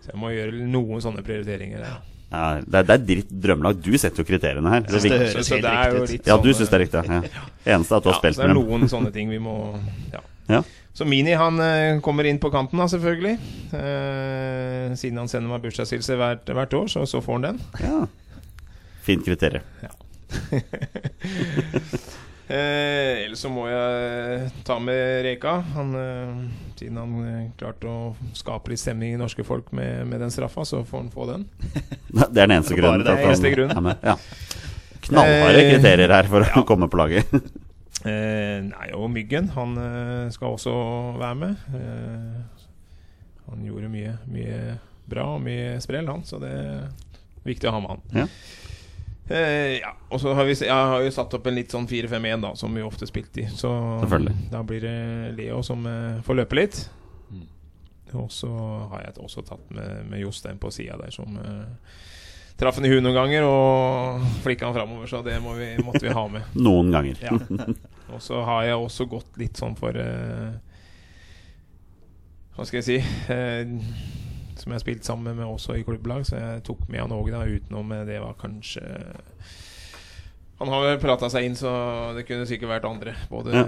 Så 0.03 0.07
jeg 0.11 0.19
må 0.21 0.29
gjøre 0.35 0.51
noen 0.67 1.01
sånne 1.03 1.23
prioriteringer. 1.25 1.79
her. 1.83 1.99
Ja, 2.31 2.61
det, 2.65 2.79
er, 2.79 2.87
det 2.89 2.93
er 2.95 3.03
dritt 3.05 3.29
drømmelag. 3.45 3.77
Du 3.85 3.91
setter 4.01 4.23
jo 4.23 4.27
kriteriene 4.27 4.71
her. 4.73 4.81
Det 4.87 5.01
det 5.05 5.19
høres 5.21 5.51
helt 5.53 5.67
riktig 5.69 6.19
ut. 6.19 6.27
Ja, 6.31 6.37
du 6.41 6.49
sånn, 6.49 6.57
syns 6.59 6.71
det 6.71 6.77
er 6.79 6.83
riktig? 6.85 7.03
Ja. 7.35 7.43
Eneste 7.75 7.95
er 7.95 8.01
at 8.01 8.03
du 8.05 8.09
har 8.11 8.17
Ja, 8.17 8.21
med 8.23 8.33
dem. 8.35 8.41
det 8.41 8.49
er 8.49 8.57
noen 8.59 8.89
sånne 8.91 9.11
ting 9.15 9.29
vi 9.31 9.39
må 9.41 9.55
ja. 10.13 10.21
Ja. 10.49 10.59
Så 10.95 11.05
Mini 11.09 11.33
han 11.35 11.59
eh, 11.59 11.99
kommer 12.05 12.27
inn 12.29 12.37
på 12.39 12.51
kanten, 12.53 12.79
da, 12.79 12.85
selvfølgelig. 12.87 13.33
Eh, 13.75 14.93
siden 14.95 15.17
han 15.19 15.27
sender 15.31 15.51
meg 15.51 15.63
bursdagshilse 15.65 16.15
hvert, 16.19 16.47
hvert 16.55 16.75
år, 16.77 16.87
så, 16.91 17.03
så 17.09 17.19
får 17.25 17.39
han 17.39 17.47
den. 17.49 17.63
Ja. 17.83 18.05
Fint 19.05 19.25
kriterium. 19.27 19.65
Eh, 22.45 23.23
ellers 23.25 23.41
så 23.41 23.49
må 23.49 23.63
jeg 23.65 24.51
ta 24.67 24.75
med 24.77 25.23
Reka. 25.25 25.55
Han, 25.73 25.95
eh, 25.97 26.64
siden 26.79 26.97
han 27.01 27.13
eh, 27.25 27.49
klarte 27.59 27.87
å 27.89 28.15
skape 28.37 28.71
litt 28.73 28.81
stemning 28.81 29.15
i 29.15 29.19
norske 29.19 29.43
folk 29.47 29.71
med, 29.75 30.05
med 30.09 30.21
den 30.23 30.33
straffa, 30.33 30.65
så 30.67 30.83
får 30.87 31.03
han 31.03 31.11
få 31.13 31.27
den. 31.31 31.45
Det 32.33 32.41
er 32.41 32.47
den 32.47 32.55
eneste 32.59 32.75
Det 32.75 32.81
er 32.81 32.87
bare 32.87 32.97
grunnen. 32.97 33.05
det 33.05 33.13
at 33.13 33.27
eneste 33.29 33.51
grunnen. 33.55 33.77
er 33.77 33.85
med. 33.89 34.03
Ja. 34.03 34.17
Knallharde 35.05 35.61
Eh, 35.61 35.69
kriterier 35.75 36.13
her 36.15 36.29
for 36.31 36.45
ja. 36.47 36.53
å 36.61 36.65
komme 36.67 36.89
på 36.91 37.01
laget. 37.03 37.31
Eh, 38.05 38.59
nei, 38.61 38.91
og 38.93 39.07
Myggen, 39.09 39.47
han 39.55 39.71
eh, 39.81 40.27
skal 40.29 40.53
også 40.53 40.71
være 41.17 41.37
med. 41.39 41.55
Eh, 41.73 42.67
han 43.47 43.63
gjorde 43.65 43.89
mye, 43.89 44.11
mye 44.29 44.59
bra 45.09 45.23
og 45.31 45.41
mye 45.41 45.79
sprell, 45.81 46.05
han, 46.11 46.21
så 46.27 46.37
det 46.43 46.51
er 46.53 46.83
viktig 47.47 47.65
å 47.65 47.73
ha 47.73 47.79
med 47.81 47.95
han. 47.95 48.03
Ja. 48.19 48.27
Eh, 49.27 49.79
ja, 49.81 49.95
og 50.09 50.21
så 50.21 50.33
har 50.37 50.45
vi 50.45 50.53
Jeg 50.53 50.69
har 50.69 51.01
jo 51.01 51.11
satt 51.13 51.33
opp 51.33 51.47
en 51.49 51.55
litt 51.57 51.73
sånn 51.73 51.87
4-5-1, 51.89 52.43
da, 52.43 52.51
som 52.55 52.75
vi 52.75 52.83
ofte 52.85 53.07
spilte 53.09 53.41
i. 53.41 53.47
Så 53.49 53.71
da 54.51 54.61
blir 54.63 54.85
det 54.85 54.97
Leo 55.37 55.63
som 55.65 55.85
eh, 55.89 56.21
får 56.25 56.41
løpe 56.41 56.59
litt. 56.59 56.83
Mm. 57.31 57.47
Og 58.21 58.29
så 58.31 58.51
har 58.91 59.07
jeg 59.07 59.17
også 59.17 59.45
tatt 59.47 59.71
med, 59.73 60.05
med 60.11 60.21
Jostein 60.21 60.61
på 60.61 60.69
sida 60.73 60.99
der, 61.01 61.13
som 61.15 61.39
eh, 61.41 61.95
traff 62.59 62.77
han 62.77 62.85
i 62.85 62.91
huet 62.93 63.03
noen 63.03 63.17
ganger 63.17 63.47
og 63.49 64.21
flikka 64.45 64.69
han 64.69 64.77
framover, 64.77 65.09
så 65.09 65.23
det 65.25 65.39
må 65.43 65.57
vi, 65.57 65.73
måtte 65.81 66.05
vi 66.05 66.13
ha 66.13 66.27
med. 66.29 66.53
Noen 66.67 66.93
ganger. 66.93 67.25
Ja. 67.25 67.33
Og 68.13 68.21
så 68.21 68.43
har 68.45 68.67
jeg 68.69 68.77
også 68.77 69.09
gått 69.09 69.41
litt 69.41 69.57
sånn 69.57 69.73
for 69.79 69.97
eh, 69.97 70.53
Hva 72.55 72.63
skal 72.69 72.79
jeg 72.79 72.85
si 72.85 73.33
eh, 73.33 73.73
Som 74.65 74.73
jeg 74.73 74.79
har 74.79 74.81
spilt 74.81 75.05
sammen 75.05 75.35
med 75.37 75.45
også 75.45 75.75
i 75.77 75.83
klubblag, 75.85 76.23
så 76.25 76.39
jeg 76.39 76.63
tok 76.65 76.87
med 76.89 77.03
han 77.03 77.11
òg, 77.13 77.27
utenom 77.29 77.91
det 78.07 78.15
var 78.17 78.31
kanskje 78.41 78.81
Han 80.57 80.71
har 80.73 80.81
vel 80.87 80.97
prata 81.03 81.29
seg 81.29 81.45
inn, 81.45 81.57
så 81.59 81.69
det 82.17 82.23
kunne 82.25 82.47
sikkert 82.49 82.71
vært 82.71 82.87
andre. 82.89 83.13
Både 83.29 83.53
ja. 83.53 83.67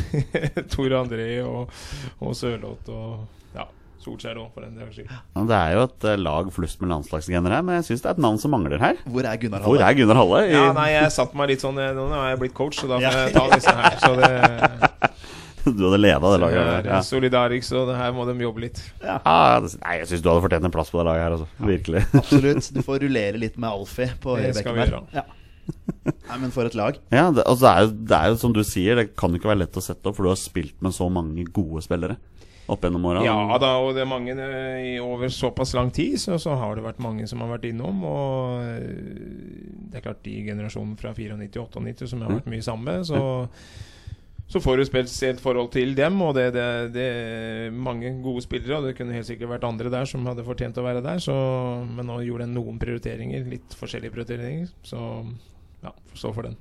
Tor 0.72 0.94
André 0.96 1.26
og, 1.44 1.68
og 2.16 2.32
Sørloth 2.38 2.88
og 2.88 3.52
ja, 3.58 3.66
Solskjær 4.00 4.40
òg, 4.40 4.48
for 4.54 4.64
den 4.64 4.80
saks 4.80 4.96
skyld. 5.02 5.12
Ja, 5.12 5.44
Det 5.52 5.58
er 5.58 5.76
jo 5.76 5.84
et 5.90 6.08
eh, 6.08 6.16
lag 6.24 6.48
flust 6.56 6.80
med 6.80 6.94
landslagsgener 6.94 7.58
her, 7.58 7.66
men 7.68 7.76
jeg 7.82 7.90
syns 7.90 8.06
det 8.06 8.08
er 8.08 8.16
et 8.16 8.24
navn 8.24 8.40
som 8.40 8.56
mangler 8.56 8.80
her. 8.80 9.04
Hvor 9.04 9.28
er 9.28 9.36
Gunnar 9.44 9.66
Hvor 9.66 9.76
Halle? 9.76 9.90
er 9.92 10.00
Gunnar 10.00 10.22
Halle? 10.22 10.40
I, 10.48 10.56
Ja, 10.56 10.64
nei, 10.80 10.88
jeg 10.96 11.12
satte 11.12 11.36
meg 11.36 11.52
litt 11.52 11.66
sånn 11.66 11.76
eh, 11.76 11.92
Nå 11.92 12.08
har 12.16 12.32
jeg 12.32 12.40
blitt 12.46 12.56
coach, 12.56 12.80
så 12.80 12.88
da 12.88 13.02
må 13.04 13.12
jeg 13.20 13.36
ta 13.36 13.44
disse 13.52 13.76
her. 13.82 14.00
Så 14.00 14.16
det 14.16 14.32
Du 15.78 15.82
hadde 15.86 15.98
leda 16.00 16.20
det 16.34 16.40
laget. 16.42 16.56
jeg 16.60 16.78
er 16.80 16.88
Ja. 16.90 17.00
solidarisk, 17.06 17.66
så 17.68 17.84
det 17.88 17.96
her 17.98 18.12
må 18.16 18.24
de 18.28 18.36
jobbe 18.44 18.64
litt. 18.66 18.80
Ja, 19.04 19.18
det, 19.60 19.74
nei, 19.82 19.98
jeg 20.00 20.08
syns 20.12 20.24
du 20.24 20.30
hadde 20.32 20.44
fortjent 20.46 20.68
en 20.70 20.74
plass 20.74 20.90
på 20.94 21.00
det 21.02 21.06
laget 21.10 21.24
her, 21.26 21.36
altså. 21.36 21.68
Virkelig. 21.72 22.04
Absolutt. 22.22 22.70
Du 22.76 22.80
får 22.86 23.00
rullere 23.06 23.42
litt 23.42 23.58
med 23.60 23.70
Alfie 23.70 24.10
på 24.22 24.38
høyrebekken 24.38 24.80
der. 24.84 24.96
Ja. 25.20 25.26
Nei, 26.02 26.36
men 26.40 26.50
for 26.50 26.66
et 26.66 26.74
lag. 26.74 26.96
Ja, 27.14 27.28
det, 27.30 27.44
altså, 27.46 27.62
det, 27.66 27.70
er 27.70 27.84
jo, 27.84 27.90
det 28.10 28.16
er 28.18 28.32
jo 28.32 28.38
som 28.42 28.54
du 28.56 28.62
sier, 28.66 28.96
det 28.98 29.10
kan 29.18 29.34
ikke 29.36 29.50
være 29.52 29.62
lett 29.66 29.76
å 29.78 29.84
sette 29.84 30.08
opp, 30.10 30.16
for 30.18 30.26
du 30.26 30.32
har 30.32 30.40
spilt 30.40 30.74
med 30.82 30.96
så 30.96 31.06
mange 31.12 31.44
gode 31.54 31.82
spillere 31.86 32.16
opp 32.70 32.84
gjennom 32.86 33.02
åra. 33.10 33.22
Ja 33.26 33.56
da, 33.58 33.70
og 33.82 33.96
det 33.96 34.04
er 34.04 34.06
mange 34.10 34.30
eh, 34.30 34.92
i 34.92 34.98
over 35.02 35.26
såpass 35.34 35.72
lang 35.74 35.88
tid, 35.94 36.14
så, 36.22 36.36
så 36.38 36.54
har 36.58 36.76
det 36.78 36.84
vært 36.84 37.00
mange 37.02 37.26
som 37.26 37.42
har 37.42 37.50
vært 37.56 37.66
innom. 37.66 38.02
Og 38.06 38.60
eh, 38.62 38.82
det 39.90 39.98
er 39.98 40.04
klart 40.04 40.20
de 40.26 40.36
generasjonene 40.46 40.98
fra 41.00 41.10
94 41.16 41.34
og 41.34 41.82
98 41.82 42.06
som 42.12 42.22
jeg 42.22 42.28
har 42.30 42.36
vært 42.38 42.50
mye 42.52 42.66
sammen 42.66 42.86
med, 42.92 43.08
så, 43.10 43.22
så 44.50 44.58
får 44.58 44.80
du 44.80 44.84
spesielt 44.88 45.40
forhold 45.42 45.68
til 45.76 45.92
dem, 45.94 46.16
og 46.26 46.34
det, 46.34 46.48
det, 46.56 46.64
det 46.96 47.04
er 47.06 47.74
mange 47.74 48.10
gode 48.24 48.42
spillere. 48.42 48.80
Og 48.80 48.88
det 48.88 48.96
kunne 48.98 49.14
helt 49.14 49.28
sikkert 49.28 49.52
vært 49.52 49.66
andre 49.68 49.92
der 49.92 50.08
som 50.10 50.26
hadde 50.26 50.42
fortjent 50.46 50.80
å 50.80 50.86
være 50.86 51.04
der. 51.04 51.22
Så, 51.22 51.34
men 51.86 52.10
nå 52.10 52.18
gjorde 52.26 52.48
den 52.48 52.56
noen 52.58 52.80
prioriteringer, 52.82 53.46
litt 53.46 53.78
forskjellige 53.78 54.16
prioriteringer. 54.16 54.72
Så 54.82 54.98
ja, 55.84 55.94
stå 56.18 56.32
for 56.34 56.48
den. 56.48 56.58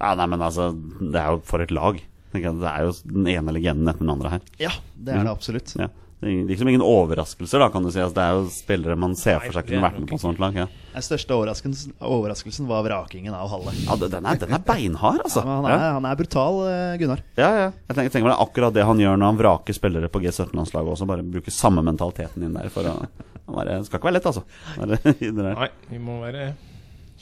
Ja, 0.00 0.16
nei, 0.18 0.26
men 0.34 0.42
altså, 0.42 0.72
det 0.98 1.20
er 1.20 1.36
jo 1.36 1.44
for 1.46 1.62
et 1.62 1.74
lag. 1.74 2.02
Det 2.34 2.42
er 2.42 2.84
jo 2.84 2.92
den 3.06 3.30
ene 3.30 3.54
legenden 3.54 3.88
etter 3.88 4.02
den 4.02 4.14
andre 4.16 4.34
her. 4.34 4.50
Ja, 4.60 4.74
det 4.98 5.14
er 5.14 5.24
det 5.24 5.36
absolutt. 5.38 5.78
Ja. 5.78 5.88
Det 6.18 6.26
er 6.26 6.48
liksom 6.48 6.66
ingen 6.66 6.82
overraskelser, 6.82 7.62
da, 7.62 7.68
kan 7.70 7.84
du 7.86 7.92
si. 7.94 8.00
Altså, 8.02 8.16
det 8.16 8.22
er 8.24 8.32
jo 8.34 8.46
spillere 8.50 8.96
man 8.98 9.12
ser 9.14 9.38
for 9.44 9.54
seg 9.54 9.68
kunne 9.68 9.84
vært 9.84 10.00
med 10.00 10.08
på 10.10 10.16
et 10.16 10.22
sånt 10.24 10.40
lag. 10.42 10.56
Ja, 10.58 10.64
Den 10.96 11.04
største 11.06 11.36
overraskelsen, 11.36 11.92
overraskelsen 12.02 12.66
var 12.66 12.82
vrakingen 12.88 13.36
av 13.38 13.46
Halle. 13.52 13.74
ja 13.84 13.94
den, 14.02 14.26
er, 14.26 14.40
den 14.42 14.56
er 14.56 14.64
beinhard, 14.66 15.20
altså. 15.22 15.44
Ja, 15.46 15.60
men 15.62 15.68
han, 15.70 15.76
er, 15.76 15.92
han 15.94 16.08
er 16.10 16.18
brutal, 16.18 16.58
eh, 16.66 16.96
Gunnar. 16.98 17.22
Ja, 17.38 17.50
ja. 17.54 17.68
Jeg 17.70 17.92
tenker, 17.92 18.08
jeg 18.08 18.14
tenker 18.16 18.26
meg 18.26 18.32
det 18.32 18.38
er 18.40 18.46
akkurat 18.48 18.74
det 18.74 18.88
han 18.90 19.04
gjør 19.04 19.20
når 19.20 19.30
han 19.30 19.38
vraker 19.44 19.78
spillere 19.78 20.10
på 20.10 20.24
G17-landslaget 20.26 20.96
også. 20.96 21.06
Bare 21.12 21.26
bruker 21.38 21.54
samme 21.54 21.86
mentaliteten 21.86 22.48
inn 22.48 22.58
der. 22.58 22.66
For 22.74 22.90
å, 22.90 22.96
han 22.98 23.60
bare, 23.60 23.78
det 23.78 23.86
skal 23.86 24.00
ikke 24.02 24.10
være 24.10 24.18
lett, 24.18 24.28
altså. 24.32 24.42
Nei, 25.62 25.70
vi 25.92 26.02
må 26.02 26.18
være 26.24 26.50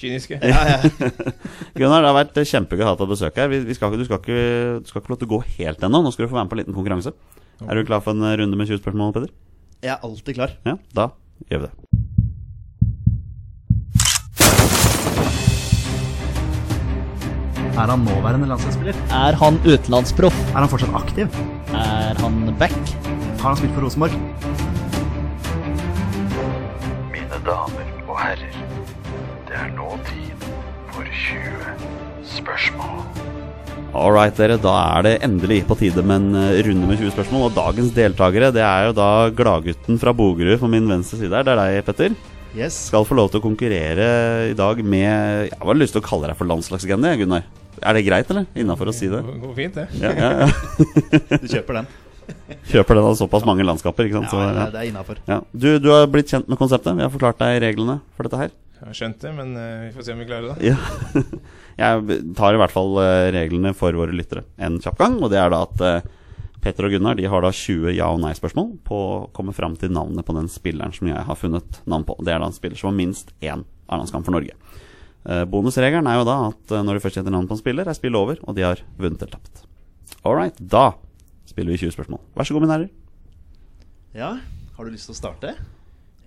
kyniske. 0.01 0.41
Gunnar, 1.77 2.01
det 2.01 2.09
har 2.09 2.17
vært 2.17 2.41
kjempegøy 2.49 2.85
å 2.85 2.89
ha 2.91 2.97
deg 2.97 3.05
på 3.05 3.13
besøk 3.13 3.41
her. 3.41 3.53
Vi, 3.53 3.61
vi 3.69 3.77
skal, 3.77 3.93
du, 3.97 4.09
skal 4.09 4.21
ikke, 4.25 4.43
du 4.81 4.89
skal 4.89 5.05
ikke 5.05 5.13
lov 5.13 5.21
til 5.21 5.29
å 5.29 5.35
gå 5.37 5.43
helt 5.59 5.85
ennå. 5.85 6.01
Nå 6.01 6.13
skal 6.17 6.27
du 6.27 6.33
få 6.33 6.39
være 6.41 6.49
med 6.49 6.53
på 6.53 6.57
en 6.59 6.65
liten 6.65 6.77
konkurranse. 6.77 7.13
Er 7.65 7.75
du 7.79 7.85
klar 7.89 8.03
for 8.05 8.13
en 8.13 8.21
runde 8.41 8.57
med 8.57 8.69
20 8.69 8.83
spørsmål, 8.83 9.13
Peder? 9.17 9.31
Jeg 9.83 9.95
er 9.97 10.05
alltid 10.05 10.35
klar. 10.37 10.51
Ja, 10.67 10.77
da 10.97 11.09
gjør 11.51 11.63
vi 11.63 11.67
det. 11.67 11.73
Er 17.77 17.91
han 17.93 17.99
nåværende 18.05 18.47
landslagsspiller? 18.49 18.95
Er 19.13 19.37
han 19.41 19.59
utenlandsproff? 19.65 20.37
Er 20.55 20.59
han 20.65 20.69
fortsatt 20.69 20.95
aktiv? 20.97 21.27
Er 21.73 22.21
han 22.21 22.55
back? 22.59 22.77
Har 23.41 23.49
han 23.49 23.57
spilt 23.57 23.75
for 23.75 23.85
Rosenborg? 23.85 24.13
Mine 27.13 27.41
damer 27.49 27.89
og 28.09 28.21
herrer, 28.21 28.57
det 29.49 29.57
er 29.65 29.73
nå 29.77 29.91
tid 30.09 30.49
for 30.93 31.05
20 31.05 32.29
spørsmål. 32.37 33.05
All 33.97 34.13
right, 34.15 34.35
dere. 34.37 34.59
Da 34.61 34.73
er 34.99 35.07
det 35.07 35.13
endelig 35.27 35.63
på 35.69 35.77
tide 35.81 36.03
med 36.05 36.17
en 36.21 36.39
eh, 36.41 36.63
runde 36.67 36.89
med 36.91 37.01
20 37.01 37.15
spørsmål. 37.17 37.47
Og 37.49 37.55
dagens 37.57 37.93
deltakere 37.97 38.53
det 38.55 38.65
er 38.65 38.89
jo 38.91 38.97
da 38.97 39.09
gladgutten 39.37 39.99
fra 40.03 40.13
Bogerud 40.17 40.59
på 40.63 40.71
min 40.73 40.89
venstre 40.91 41.19
side 41.23 41.33
her. 41.33 41.47
Det 41.47 41.55
er 41.55 41.63
deg, 41.63 41.85
Petter. 41.89 42.17
Yes. 42.57 42.77
Skal 42.89 43.05
få 43.05 43.17
lov 43.19 43.29
til 43.33 43.43
å 43.43 43.45
konkurrere 43.45 44.07
i 44.49 44.55
dag 44.57 44.79
med 44.81 45.51
Jeg 45.51 45.59
har 45.61 45.77
lyst 45.77 45.93
til 45.97 46.01
å 46.01 46.07
kalle 46.07 46.31
deg 46.31 46.39
for 46.39 46.49
landslagslegende, 46.49 47.13
Gunnar. 47.21 47.45
Er 47.85 47.93
det 47.99 48.07
greit, 48.07 48.31
eller? 48.33 48.47
Innafor 48.57 48.89
å 48.89 48.95
si 48.97 49.11
det? 49.13 49.21
Det 49.21 49.37
går 49.43 49.57
fint, 49.59 49.77
det. 49.77 49.89
Ja, 50.01 50.13
ja, 50.17 50.31
ja. 50.47 50.47
Du 51.43 51.49
kjøper 51.53 51.83
den? 51.83 51.91
Kjøper 52.73 52.97
den 52.99 53.09
av 53.11 53.19
såpass 53.21 53.45
mange 53.47 53.67
landskaper, 53.69 54.09
ikke 54.09 54.23
sant. 54.23 54.33
Så, 54.33 54.41
Ja, 54.41 54.55
ja. 54.57 54.69
det 54.73 54.81
er 54.81 54.89
innafor. 54.89 55.21
Ja. 55.29 55.43
Du, 55.53 55.69
du 55.83 55.91
har 55.93 56.09
blitt 56.11 56.33
kjent 56.33 56.49
med 56.49 56.59
konseptet. 56.61 56.97
Vi 56.97 57.05
har 57.05 57.13
forklart 57.13 57.39
deg 57.45 57.61
reglene 57.67 58.01
for 58.17 58.27
dette 58.29 58.41
her. 58.41 58.55
Jeg 58.77 58.89
har 58.89 58.97
skjønt 58.99 59.21
det, 59.25 59.31
men 59.37 59.53
eh, 59.61 59.77
vi 59.87 59.93
får 59.97 60.09
se 60.09 60.17
om 60.17 60.19
vi 60.25 60.27
klarer 60.29 60.49
det. 60.55 60.73
Ja. 60.73 60.81
Jeg 61.77 62.21
tar 62.39 62.57
i 62.57 62.61
hvert 62.61 62.73
fall 62.73 62.97
eh, 63.03 63.29
reglene 63.35 63.75
for 63.77 63.97
våre 63.99 64.15
lyttere 64.17 64.47
en 64.57 64.79
kjapp 64.81 64.97
gang. 65.03 65.19
Og 65.21 65.33
det 65.33 65.41
er 65.43 65.53
da 65.53 65.61
at 65.67 65.83
eh, 65.85 66.07
Petter 66.65 66.89
og 66.89 66.95
Gunnar 66.97 67.19
de 67.19 67.29
har 67.29 67.45
da 67.45 67.53
20 67.53 67.93
ja- 67.99 68.09
og 68.15 68.23
nei-spørsmål 68.25 68.73
på 68.87 68.97
å 68.97 69.21
komme 69.37 69.53
fram 69.57 69.77
til 69.79 69.93
navnet 69.95 70.27
på 70.27 70.35
den 70.37 70.49
spilleren 70.51 70.95
som 70.97 71.11
jeg 71.11 71.27
har 71.29 71.39
funnet 71.39 71.81
navn 71.85 72.07
på. 72.09 72.17
Det 72.25 72.33
er 72.33 72.41
da 72.43 72.49
en 72.49 72.57
spiller 72.57 72.81
som 72.81 72.91
har 72.91 72.99
minst 72.99 73.35
én 73.45 73.67
A-landskamp 73.93 74.27
for 74.27 74.35
Norge. 74.35 74.57
Eh, 75.29 75.45
Bonusregelen 75.53 76.09
er 76.11 76.21
jo 76.21 76.27
da 76.27 76.39
at 76.49 76.77
når 76.81 76.97
du 76.97 77.05
først 77.05 77.21
gjetter 77.21 77.35
navn 77.35 77.47
på 77.51 77.59
en 77.59 77.63
spiller, 77.63 77.87
er 77.87 77.99
spillet 77.99 78.19
over, 78.19 78.41
og 78.49 78.57
de 78.57 78.65
har 78.67 78.83
vunnet 78.97 79.21
eller 79.23 79.37
tapt. 79.37 79.67
All 80.27 80.35
right, 80.39 80.57
da 80.59 80.95
spiller 81.47 81.77
vi 81.77 81.85
20 81.85 81.95
spørsmål. 81.95 82.25
Vær 82.35 82.49
så 82.49 82.57
god, 82.57 82.65
mine 82.65 82.79
herrer. 82.79 82.91
Ja, 84.17 84.33
har 84.77 84.85
du 84.89 84.91
lyst 84.97 85.11
til 85.11 85.15
å 85.15 85.21
starte? 85.21 85.53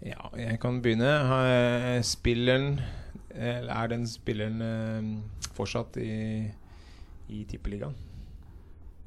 Ja, 0.06 0.30
jeg 0.40 0.62
kan 0.62 0.78
begynne. 0.84 1.10
Spilleren 2.08 2.78
er 3.40 3.92
den 3.92 4.06
spilleren 4.10 4.62
eh, 4.62 5.50
fortsatt 5.58 5.98
i, 6.04 6.12
i 7.32 7.44
Tippeligaen? 7.50 7.96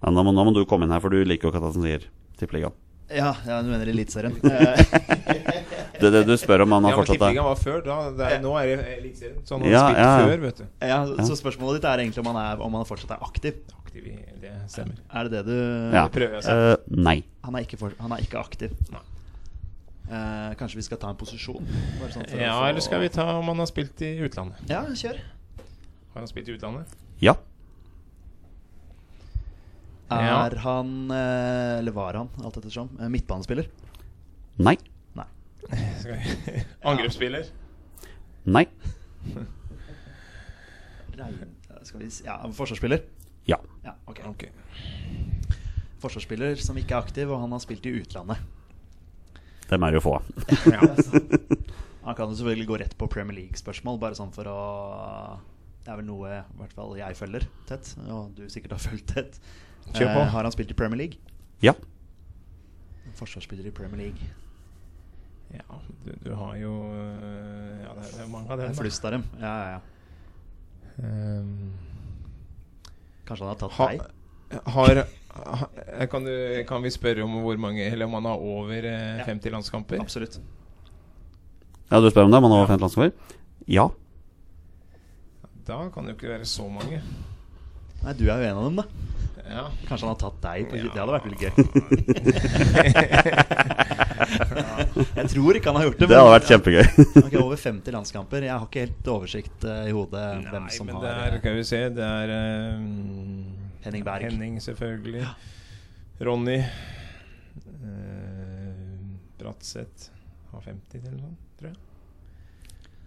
Ja, 0.03 0.11
nå, 0.11 0.25
må, 0.27 0.33
nå 0.35 0.45
må 0.49 0.55
du 0.57 0.65
komme 0.67 0.89
inn 0.89 0.95
her, 0.95 1.03
for 1.05 1.15
du 1.15 1.21
liker 1.23 1.47
jo 1.49 1.53
ikke 1.53 1.61
at 1.63 1.69
han 1.69 1.85
sier 1.85 2.09
Tippeligaen. 2.41 2.75
Ja, 3.13 3.35
ja 3.45 3.59
du 3.63 3.69
mener 3.69 3.91
Eliteserien. 3.93 4.39
Eh, 4.41 5.59
Det, 6.03 6.09
det 6.11 6.23
du 6.27 6.33
spør 6.41 6.65
om 6.65 6.73
han 6.75 6.87
har 6.89 6.91
Ja, 6.91 6.97
men 6.97 7.05
fortsatt 7.05 7.19
Tippeligaen 7.21 7.47
var 7.47 7.59
før. 7.61 7.83
Da, 7.87 7.97
det 8.17 8.27
er, 8.27 8.41
nå 8.43 8.55
er 8.59 8.71
det 8.73 8.87
Eliteserien. 8.97 9.43
Så 9.47 9.55
han 9.55 9.63
har 9.67 9.71
Ja, 9.71 9.83
spilt 9.85 10.01
ja, 10.01 10.09
ja. 10.09 10.25
før, 10.27 10.41
vet 10.47 10.59
du. 10.59 10.65
ja, 10.91 11.27
så 11.29 11.37
spørsmålet 11.39 11.79
ditt 11.79 11.87
er 11.93 12.03
egentlig 12.03 12.25
om 12.25 12.31
han, 12.33 12.39
er, 12.43 12.65
om 12.67 12.79
han 12.81 12.89
fortsatt 12.89 13.13
er 13.15 13.23
aktiv. 13.29 13.61
Aktiv 13.85 14.09
i 14.11 14.17
det 14.43 14.55
stemmer. 14.73 14.99
Er 15.13 15.29
det 15.29 15.37
det 15.37 15.43
du 15.53 15.95
Ja. 15.95 16.07
Prøver 16.11 16.41
å 16.41 16.43
si. 16.43 16.57
Uh, 16.57 16.97
nei. 16.97 17.19
han, 17.45 17.55
er 17.61 17.69
ikke 17.69 17.79
for, 17.85 17.95
han 18.03 18.17
er 18.17 18.25
ikke 18.25 18.41
aktiv. 18.43 18.75
Nei. 18.91 19.05
Eh, 20.13 20.55
kanskje 20.61 20.77
vi 20.77 20.83
skal 20.85 20.99
ta 21.01 21.09
en 21.09 21.17
posisjon? 21.17 21.65
Bare 22.01 22.13
sånn 22.13 22.27
for 22.29 22.37
å 22.37 22.41
Ja, 22.43 22.59
få- 22.61 22.67
eller 22.69 22.81
skal 22.85 23.01
vi 23.01 23.09
ta 23.09 23.25
om 23.39 23.47
han 23.49 23.57
har 23.63 23.67
spilt 23.71 24.03
i 24.05 24.11
utlandet? 24.27 24.59
Ja, 24.69 24.83
kjør. 24.93 25.17
Har 26.13 26.21
han 26.21 26.29
spilt 26.29 26.49
i 26.49 26.57
utlandet? 26.59 26.87
Ja. 27.23 27.35
Er 30.13 30.57
han, 30.61 31.11
eh, 31.11 31.79
eller 31.79 31.93
var 31.97 32.13
han, 32.19 32.29
alt 32.45 32.57
ettersom, 32.61 32.91
eh, 33.01 33.09
midtbanespiller? 33.09 33.67
Nei. 34.59 34.77
Nei. 35.17 35.25
Angrepsspiller? 36.85 37.49
Nei. 38.45 38.67
Skal 41.83 42.01
vi 42.01 42.11
si, 42.11 42.25
ja, 42.27 42.37
forsvarsspiller? 42.53 43.01
Ja. 43.49 43.57
Ja, 43.85 43.95
okay. 44.07 44.25
Ok. 44.29 44.45
Forsvarsspiller 46.03 46.57
som 46.61 46.77
ikke 46.77 46.93
er 46.99 47.03
aktiv, 47.07 47.31
og 47.31 47.41
han 47.41 47.51
har 47.55 47.63
spilt 47.63 47.87
i 47.87 47.95
utlandet. 48.03 48.39
Dem 49.73 49.87
er 49.87 49.95
det 49.95 50.01
jo 50.01 50.05
få 50.05 50.19
av. 50.19 50.29
Ja. 50.69 50.83
Han 52.07 52.17
kan 52.19 52.33
jo 52.33 52.37
selvfølgelig 52.39 52.69
gå 52.69 52.79
rett 52.83 52.95
på 52.99 53.07
Premier 53.11 53.37
League-spørsmål, 53.39 53.99
bare 54.03 54.19
sånn 54.19 54.33
for 54.35 54.49
å 54.51 54.59
Det 55.85 55.93
er 55.93 56.01
vel 56.01 56.09
noe 56.09 56.33
i 56.35 56.41
hvert 56.59 56.75
fall 56.75 56.97
jeg 56.99 57.19
følger 57.19 57.47
tett, 57.69 57.93
og 58.11 58.35
du 58.37 58.45
sikkert 58.51 58.77
har 58.77 58.83
fulgt 58.83 59.15
tett. 59.15 59.39
Kjør 59.91 60.09
på. 60.09 60.21
Eh, 60.21 60.31
har 60.35 60.47
han 60.47 60.55
spilt 60.55 60.71
i 60.75 60.79
Premier 60.79 61.01
League? 61.05 61.39
Ja. 61.63 61.75
En 63.07 63.15
forsvarsspiller 63.19 63.67
i 63.67 63.75
Premier 63.75 64.07
League. 64.07 64.31
ja 65.53 65.79
du, 66.05 66.13
du 66.23 66.31
har 66.35 66.55
jo 66.57 66.71
øh, 66.89 67.83
Ja, 67.83 67.91
det 67.93 68.05
er, 68.07 68.13
det 68.15 68.23
er 68.25 68.31
mange 68.31 68.51
av 68.51 68.59
dem. 68.63 68.71
En 68.71 68.79
flust 68.79 69.05
av 69.05 69.17
dem. 69.17 69.25
Ja, 69.41 69.55
ja, 69.63 69.73
ja. 69.73 69.81
Um, 71.03 71.73
Kanskje 73.27 73.47
han 73.47 73.53
har 73.53 73.61
tatt 73.63 73.77
ha, 73.79 73.89
deg? 73.93 74.03
har 74.75 74.97
ha, 74.99 75.05
kan, 76.13 76.25
du, 76.27 76.33
kan 76.69 76.83
vi 76.85 76.91
spørre 76.93 77.23
om 77.25 77.33
hvor 77.41 77.57
mange 77.61 77.81
Eller 77.87 78.05
om 78.05 78.13
han 78.19 78.27
har 78.29 78.37
over 78.37 78.83
50 78.85 79.19
Ja. 79.19 79.25
50 79.27 79.51
landskamper? 79.55 80.01
Absolutt. 80.05 80.35
ja, 81.91 82.01
du 82.01 82.11
spør 82.11 82.25
om 82.29 82.33
det? 82.35 82.37
Om 82.37 82.43
han 82.49 82.53
har 82.53 82.59
over 82.65 82.73
50 82.75 82.83
landskamper? 82.87 83.13
Ja. 83.69 83.87
Da 85.67 85.79
kan 85.95 86.05
det 86.05 86.11
jo 86.15 86.19
ikke 86.19 86.29
være 86.35 86.45
så 86.51 86.67
mange. 86.69 87.01
Nei, 88.03 88.13
du 88.19 88.25
er 88.27 88.37
jo 88.43 88.47
en 88.51 88.59
av 88.59 88.65
dem, 88.67 88.77
da. 88.83 88.87
Ja. 89.53 89.65
Kanskje 89.89 90.07
han 90.07 90.15
har 90.15 90.21
tatt 90.21 90.39
deg 90.43 90.69
på 90.71 90.75
Ja. 90.77 90.83
Det 90.91 91.01
hadde 91.01 91.15
vært 91.15 91.27
veldig 91.29 91.43
gøy. 91.43 91.53
jeg 95.21 95.27
tror 95.33 95.53
ikke 95.59 95.69
han 95.71 95.79
har 95.79 95.85
gjort 95.89 96.01
det. 96.01 96.07
Det 96.11 96.19
hadde 96.19 96.35
vært 96.35 96.51
kjempegøy. 96.51 96.85
okay, 97.23 97.39
Over 97.43 97.57
50 97.63 97.93
landskamper. 97.97 98.41
Jeg 98.49 98.55
har 98.55 98.65
ikke 98.67 98.85
helt 98.87 99.07
oversikt 99.15 99.59
uh, 99.69 99.85
i 99.87 99.93
hodet 99.95 100.25
hvem 100.49 100.65
Nei, 100.67 100.75
som 100.75 100.85
men 100.89 100.95
har 100.99 101.03
det 101.05 101.13
er 101.13 101.17
kan 101.31 101.39
Skal 101.43 101.55
vi 101.59 101.65
se 101.69 101.81
Det 101.97 102.07
er 102.09 102.29
ehm, 102.37 103.41
Henning 103.85 104.05
Berg. 104.07 104.23
Henning, 104.29 104.59
selvfølgelig. 104.63 105.27
Ronny. 106.23 106.59
Uh, 107.83 109.17
Bratseth 109.41 110.11
har 110.53 110.61
50 110.65 111.01
eller 111.09 111.19
noe, 111.19 111.35
tror 111.59 111.73
jeg. 111.73 111.81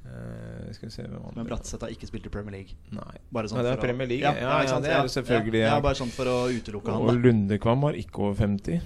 Uh, 0.06 0.68
skal 0.76 0.86
vi 0.86 0.94
se 0.94 1.02
hvem 1.02 1.16
andre 1.18 1.40
Men 1.40 1.48
Bratseth 1.50 1.82
har 1.82 1.94
ikke 1.96 2.06
spilt 2.10 2.28
i 2.30 2.32
Premier 2.34 2.54
League. 2.60 2.76
Nei. 2.94 3.16
Bare 3.34 3.50
sånn 3.50 3.58
Nei, 3.58 3.64
det 3.66 3.72
er 3.72 3.78
for 3.80 3.82
å- 3.82 3.88
Premier 3.88 4.10
League. 4.12 4.22
Ja, 4.26 4.34
Ja, 4.36 4.50
ja, 4.62 4.70
ja, 4.70 4.80
det 4.84 4.92
er 4.94 5.02
det 5.08 5.14
selvfølgelig, 5.16 5.62
Ja, 5.64 5.68
ja. 5.70 5.74
ja, 5.76 5.82
bare 5.82 5.96
sånn 6.02 6.12
for 6.14 6.26
å 6.30 6.36
utelukke 6.54 6.92
Og 6.94 7.08
han, 7.08 7.08
da. 7.08 7.30
Lundekvam 7.30 7.88
har 7.88 7.94
ikke 7.98 8.20
over 8.28 8.36
50. 8.46 8.82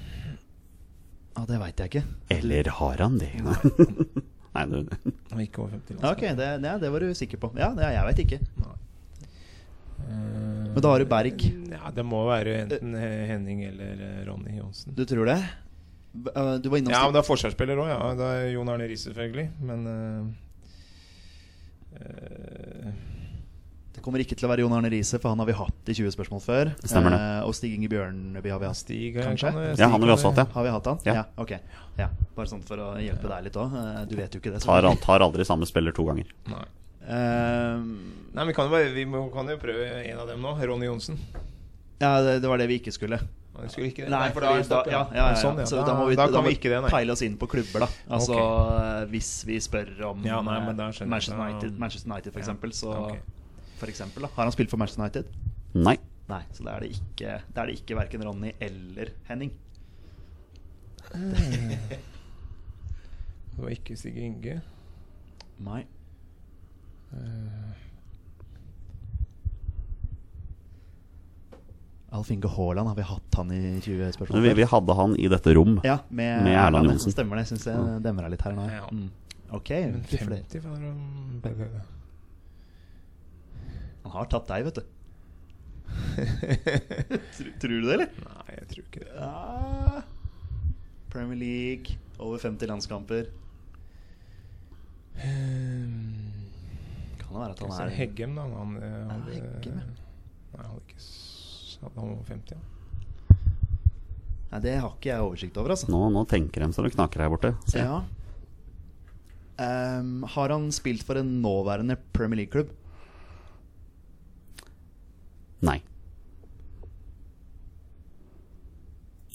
Ja, 1.36 1.46
det 1.46 1.60
veit 1.60 1.78
jeg 1.84 1.90
ikke. 1.92 2.04
Eller 2.38 2.70
har 2.80 2.98
han 3.04 3.18
det? 3.20 3.32
Nei, 3.44 4.66
du 4.72 4.78
Han 4.78 5.14
har 5.32 5.42
ikke 5.44 5.60
over 5.66 5.76
50 5.76 6.00
Ja, 6.04 6.12
ok, 6.14 6.24
det, 6.40 6.80
det 6.86 6.92
var 6.92 7.00
du 7.00 7.14
sikker 7.14 7.38
på. 7.38 7.52
Ja, 7.60 7.74
det, 7.76 7.84
jeg 7.96 8.06
veit 8.10 8.24
ikke. 8.26 8.40
Eh, 8.64 8.76
Men 10.70 10.82
da 10.86 10.92
har 10.94 11.00
du 11.02 11.06
Berg. 11.10 11.42
Ja, 11.74 11.90
det 11.96 12.06
må 12.06 12.22
være 12.30 12.54
enten 12.66 12.94
Henning 12.96 13.64
eller 13.68 14.00
eh, 14.06 14.20
Ronny 14.28 14.58
Johnsen. 14.60 14.94
Du 14.96 15.04
tror 15.10 15.26
det? 15.26 15.40
Øh, 16.36 16.56
Du 16.62 16.70
var 16.70 16.78
innom 16.80 16.94
Ja, 16.94 17.04
men 17.06 17.14
det 17.18 17.24
er 17.24 17.28
forsvarsspiller 17.28 17.78
òg, 17.82 17.90
ja. 17.90 18.00
Det 18.20 18.30
er 18.38 18.52
Jon 18.54 18.70
Arne 18.70 18.88
Riis, 18.90 19.04
selvfølgelig. 19.08 19.48
Men 19.66 19.84
uh, 19.90 20.30
eh, 22.00 22.94
Det 23.98 24.04
kommer 24.06 24.22
ikke 24.24 24.38
til 24.40 24.48
å 24.48 24.52
være 24.54 24.64
Jon 24.64 24.74
Arne 24.78 24.90
Riise, 24.94 25.20
for 25.20 25.34
han 25.34 25.42
har 25.44 25.50
vi 25.50 25.58
hatt 25.58 25.92
i 25.92 25.96
20 25.98 26.14
spørsmål 26.16 26.42
før. 26.46 26.72
Stemmer 26.86 27.18
det. 27.18 27.20
uh, 27.20 27.48
og 27.50 27.56
Stig 27.58 27.74
Inge 27.76 27.90
Bjørneby 27.92 28.54
har 28.54 28.62
vi 28.62 28.70
hatt. 28.70 28.80
Stig 28.80 29.18
eh, 29.18 29.26
Kanskje? 29.26 29.52
kan- 29.52 29.76
Ja, 29.76 29.90
han 29.90 29.98
har 29.98 30.06
vi 30.08 30.14
også 30.16 30.32
hatt, 30.32 30.44
ja. 30.46 30.48
Har 30.56 30.64
vi 30.70 30.76
hatt 30.78 30.90
han? 30.94 31.06
Ja. 31.10 31.26
ok. 31.38 31.56
Ja. 32.00 32.10
Bare 32.38 32.48
sånn 32.48 32.64
for 32.64 32.78
å 32.80 32.92
hjelpe 33.02 33.28
deg 33.34 33.50
litt 33.50 33.58
òg. 33.60 33.74
Du 34.10 34.16
vet 34.16 34.32
jo 34.38 34.40
ikke 34.44 34.54
det. 34.56 34.62
tar, 34.64 34.88
tar 35.04 35.26
aldri 35.26 35.44
samme 35.50 35.68
spiller 35.68 35.92
to 35.98 36.06
ganger. 36.08 36.30
Nei. 36.48 36.66
Eh, 37.10 37.82
Nei, 38.30 38.44
men 38.44 38.48
vi 38.52 38.54
kan 38.54 38.68
jo, 38.68 38.72
bare, 38.72 38.92
vi 38.94 39.04
må, 39.10 39.24
kan 39.34 39.48
jo 39.50 39.58
prøve 39.62 39.86
en 40.06 40.20
av 40.22 40.28
dem 40.30 40.44
nå. 40.46 40.52
Ronny 40.70 40.86
Johnsen. 40.86 41.18
Ja, 42.00 42.20
det, 42.24 42.40
det 42.44 42.50
var 42.52 42.62
det 42.62 42.68
vi 42.70 42.78
ikke 42.80 42.94
skulle. 42.96 43.18
Ja, 43.20 43.64
det 43.66 43.72
skulle 43.74 43.90
ikke 43.90 44.06
det. 44.06 44.12
Nei, 44.14 44.28
for 44.36 44.46
da 44.46 44.52
da, 44.70 44.78
ja, 44.88 45.00
ja, 45.12 45.24
ja, 45.34 45.40
Sånn, 45.42 45.58
ja. 45.60 45.66
Så 45.68 45.80
Da, 45.82 45.88
da, 45.90 45.96
må 45.98 46.06
vi, 46.12 46.16
da 46.20 46.28
kan 46.30 46.38
må 46.46 46.52
vi 46.52 46.56
ikke 46.60 46.70
det, 46.72 46.78
nei. 46.86 46.92
peile 46.94 47.16
oss 47.16 47.24
inn 47.26 47.36
på 47.42 47.50
klubber, 47.52 47.84
da. 47.84 47.90
Altså 48.16 48.38
okay. 48.38 49.10
Hvis 49.16 49.32
vi 49.50 49.58
spør 49.66 49.90
om 50.14 50.22
Ja, 50.28 50.38
nei, 50.46 50.60
eh. 50.62 50.70
Manchester 50.70 51.36
Da- 51.36 51.50
United, 51.50 51.74
Manchester 51.82 52.14
United 52.14 52.32
for 52.32 52.40
Ja, 52.40 52.46
eksempel, 52.46 52.76
så 52.78 52.94
ok. 53.10 53.18
For 53.82 53.92
eksempel, 53.92 54.28
da. 54.28 54.32
Har 54.38 54.48
han 54.48 54.54
spilt 54.56 54.70
for 54.72 54.80
Manchester 54.80 55.04
United? 55.04 55.34
Nei. 55.76 55.98
Nei, 56.30 56.44
så 56.54 56.64
da 56.64 56.78
er 56.78 56.86
det 56.86 56.92
ikke, 56.94 57.36
det 57.50 57.58
er 57.64 57.66
det 57.72 57.76
ikke 57.82 57.98
verken 57.98 58.24
Ronny 58.30 58.54
eller 58.62 59.12
Henning. 59.28 59.52
Det 63.50 63.66
var 63.66 63.72
ikke 63.74 63.96
Sigurd 64.00 64.24
Inge. 64.24 64.60
Nei. 65.66 65.82
Alf 72.12 72.32
Inge 72.32 72.48
Haaland, 72.50 72.88
har 72.90 72.96
vi 72.96 73.02
hatt 73.06 73.36
han 73.38 73.52
i 73.54 73.80
20 73.82 74.12
spørsmål? 74.16 74.42
Vi, 74.42 74.54
vi 74.58 74.66
hadde 74.72 74.94
han 74.98 75.12
i 75.22 75.28
dette 75.30 75.54
rom. 75.54 75.76
Ja, 75.86 76.00
med, 76.10 76.44
Med 76.48 76.56
Erland 76.58 76.90
Johnsen. 76.90 77.14
Stemmer 77.14 77.38
det. 77.38 77.46
Syns 77.52 77.68
jeg 77.70 78.00
demra 78.06 78.32
litt 78.34 78.42
her 78.46 78.56
nå. 78.58 78.66
Ja. 78.74 78.88
Mm. 78.90 79.10
Ok, 79.54 79.70
Men 79.70 80.02
50 80.10 80.62
for 80.62 80.70
å- 80.74 81.70
Han 84.04 84.12
har 84.16 84.26
tatt 84.32 84.48
deg, 84.50 84.66
vet 84.66 84.80
du. 84.80 84.84
tror, 87.36 87.52
tror 87.62 87.70
du 87.70 87.86
det, 87.86 87.94
eller? 87.94 88.10
Nei, 88.26 88.56
jeg 88.58 88.68
tror 88.72 88.84
ikke 88.88 89.04
det. 89.06 89.14
Ja. 89.20 90.02
Premier 91.14 91.38
League, 91.42 91.98
over 92.22 92.38
50 92.42 92.70
landskamper. 92.70 93.30
Um, 95.20 96.29
Kan 97.30 97.36
det 97.38 97.42
være 97.44 97.54
at 97.54 97.60
han 97.62 97.82
er 97.86 97.92
Heggem, 97.94 98.32
da. 98.36 98.42
Han, 98.42 98.72
han 98.82 99.10
hadde, 99.14 99.34
Heggem, 99.38 99.76
ja. 99.78 99.86
Nei, 100.50 100.64
han 100.64 100.66
hadde 100.66 100.82
ikke 100.90 101.02
hadde 101.80 102.00
han 102.02 102.10
var 102.10 102.24
50, 102.26 102.56
ja. 102.56 102.62
Nei, 104.50 104.60
det 104.66 104.72
har 104.82 104.96
ikke 104.96 105.12
jeg 105.12 105.22
oversikt 105.28 105.60
over, 105.62 105.76
altså. 105.76 105.92
Nå, 105.94 106.00
nå 106.10 106.24
tenker 106.28 106.66
de 106.66 106.72
så 106.74 106.82
det 106.88 106.96
knaker 106.96 107.22
her 107.22 107.30
borte. 107.30 107.52
Se. 107.70 107.84
Ja. 107.86 108.00
Um, 109.60 110.24
har 110.34 110.50
han 110.56 110.70
spilt 110.74 111.04
for 111.06 111.20
en 111.22 111.36
nåværende 111.44 112.00
Premier 112.16 112.42
League-klubb? 112.42 112.72
Nei. 115.68 115.78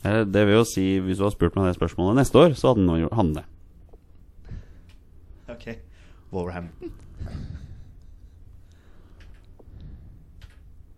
Eh, 0.05 0.25
Det 0.25 0.45
vil 0.49 0.57
jo 0.59 0.65
si, 0.69 0.85
hvis 1.05 1.21
du 1.21 1.25
har 1.29 1.33
spurt 1.37 1.55
meg 1.57 1.69
det 1.71 1.77
spørsmålet 1.79 2.19
neste 2.25 2.41
år, 2.43 2.57
så 2.59 2.73
hadde 2.75 2.89
han 2.91 3.01
jo- 3.05 3.15
han 3.15 3.33
det. 3.39 3.45
Ok. 5.49 5.67
Wolverhampton? 6.33 6.91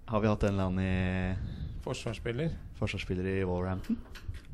Har 0.07 0.21
vi 0.23 0.29
hatt 0.31 0.45
en 0.47 0.55
eller 0.55 0.71
annen 0.71 0.85
i 0.85 1.35
Forsvarsspiller. 1.83 2.53
forsvarsspiller 2.79 3.27
i 3.27 3.43
Wolverhampton? 3.45 3.97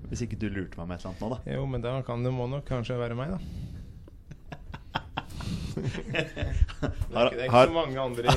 Hvis 0.08 0.22
ikke 0.24 0.38
du 0.40 0.48
lurte 0.48 0.78
meg 0.80 0.88
med 0.88 0.96
et 0.96 1.00
eller 1.04 1.12
annet 1.12 1.22
nå, 1.22 1.28
da. 1.34 1.38
Jo, 1.52 1.66
men 1.68 1.82
da 1.84 2.00
kan 2.06 2.24
det 2.24 2.32
må 2.32 2.46
nok 2.48 2.64
kanskje 2.68 2.96
være 2.96 3.14
meg, 3.18 3.30
da. 3.36 3.40
Det 5.72 5.82
er 5.82 5.86
ikke, 5.92 6.04
det 7.12 7.20
er 7.40 7.44
ikke 7.44 7.52
har, 7.52 7.66
så 7.66 7.72
mange 7.72 8.00
andre 8.00 8.22
i 8.28 8.30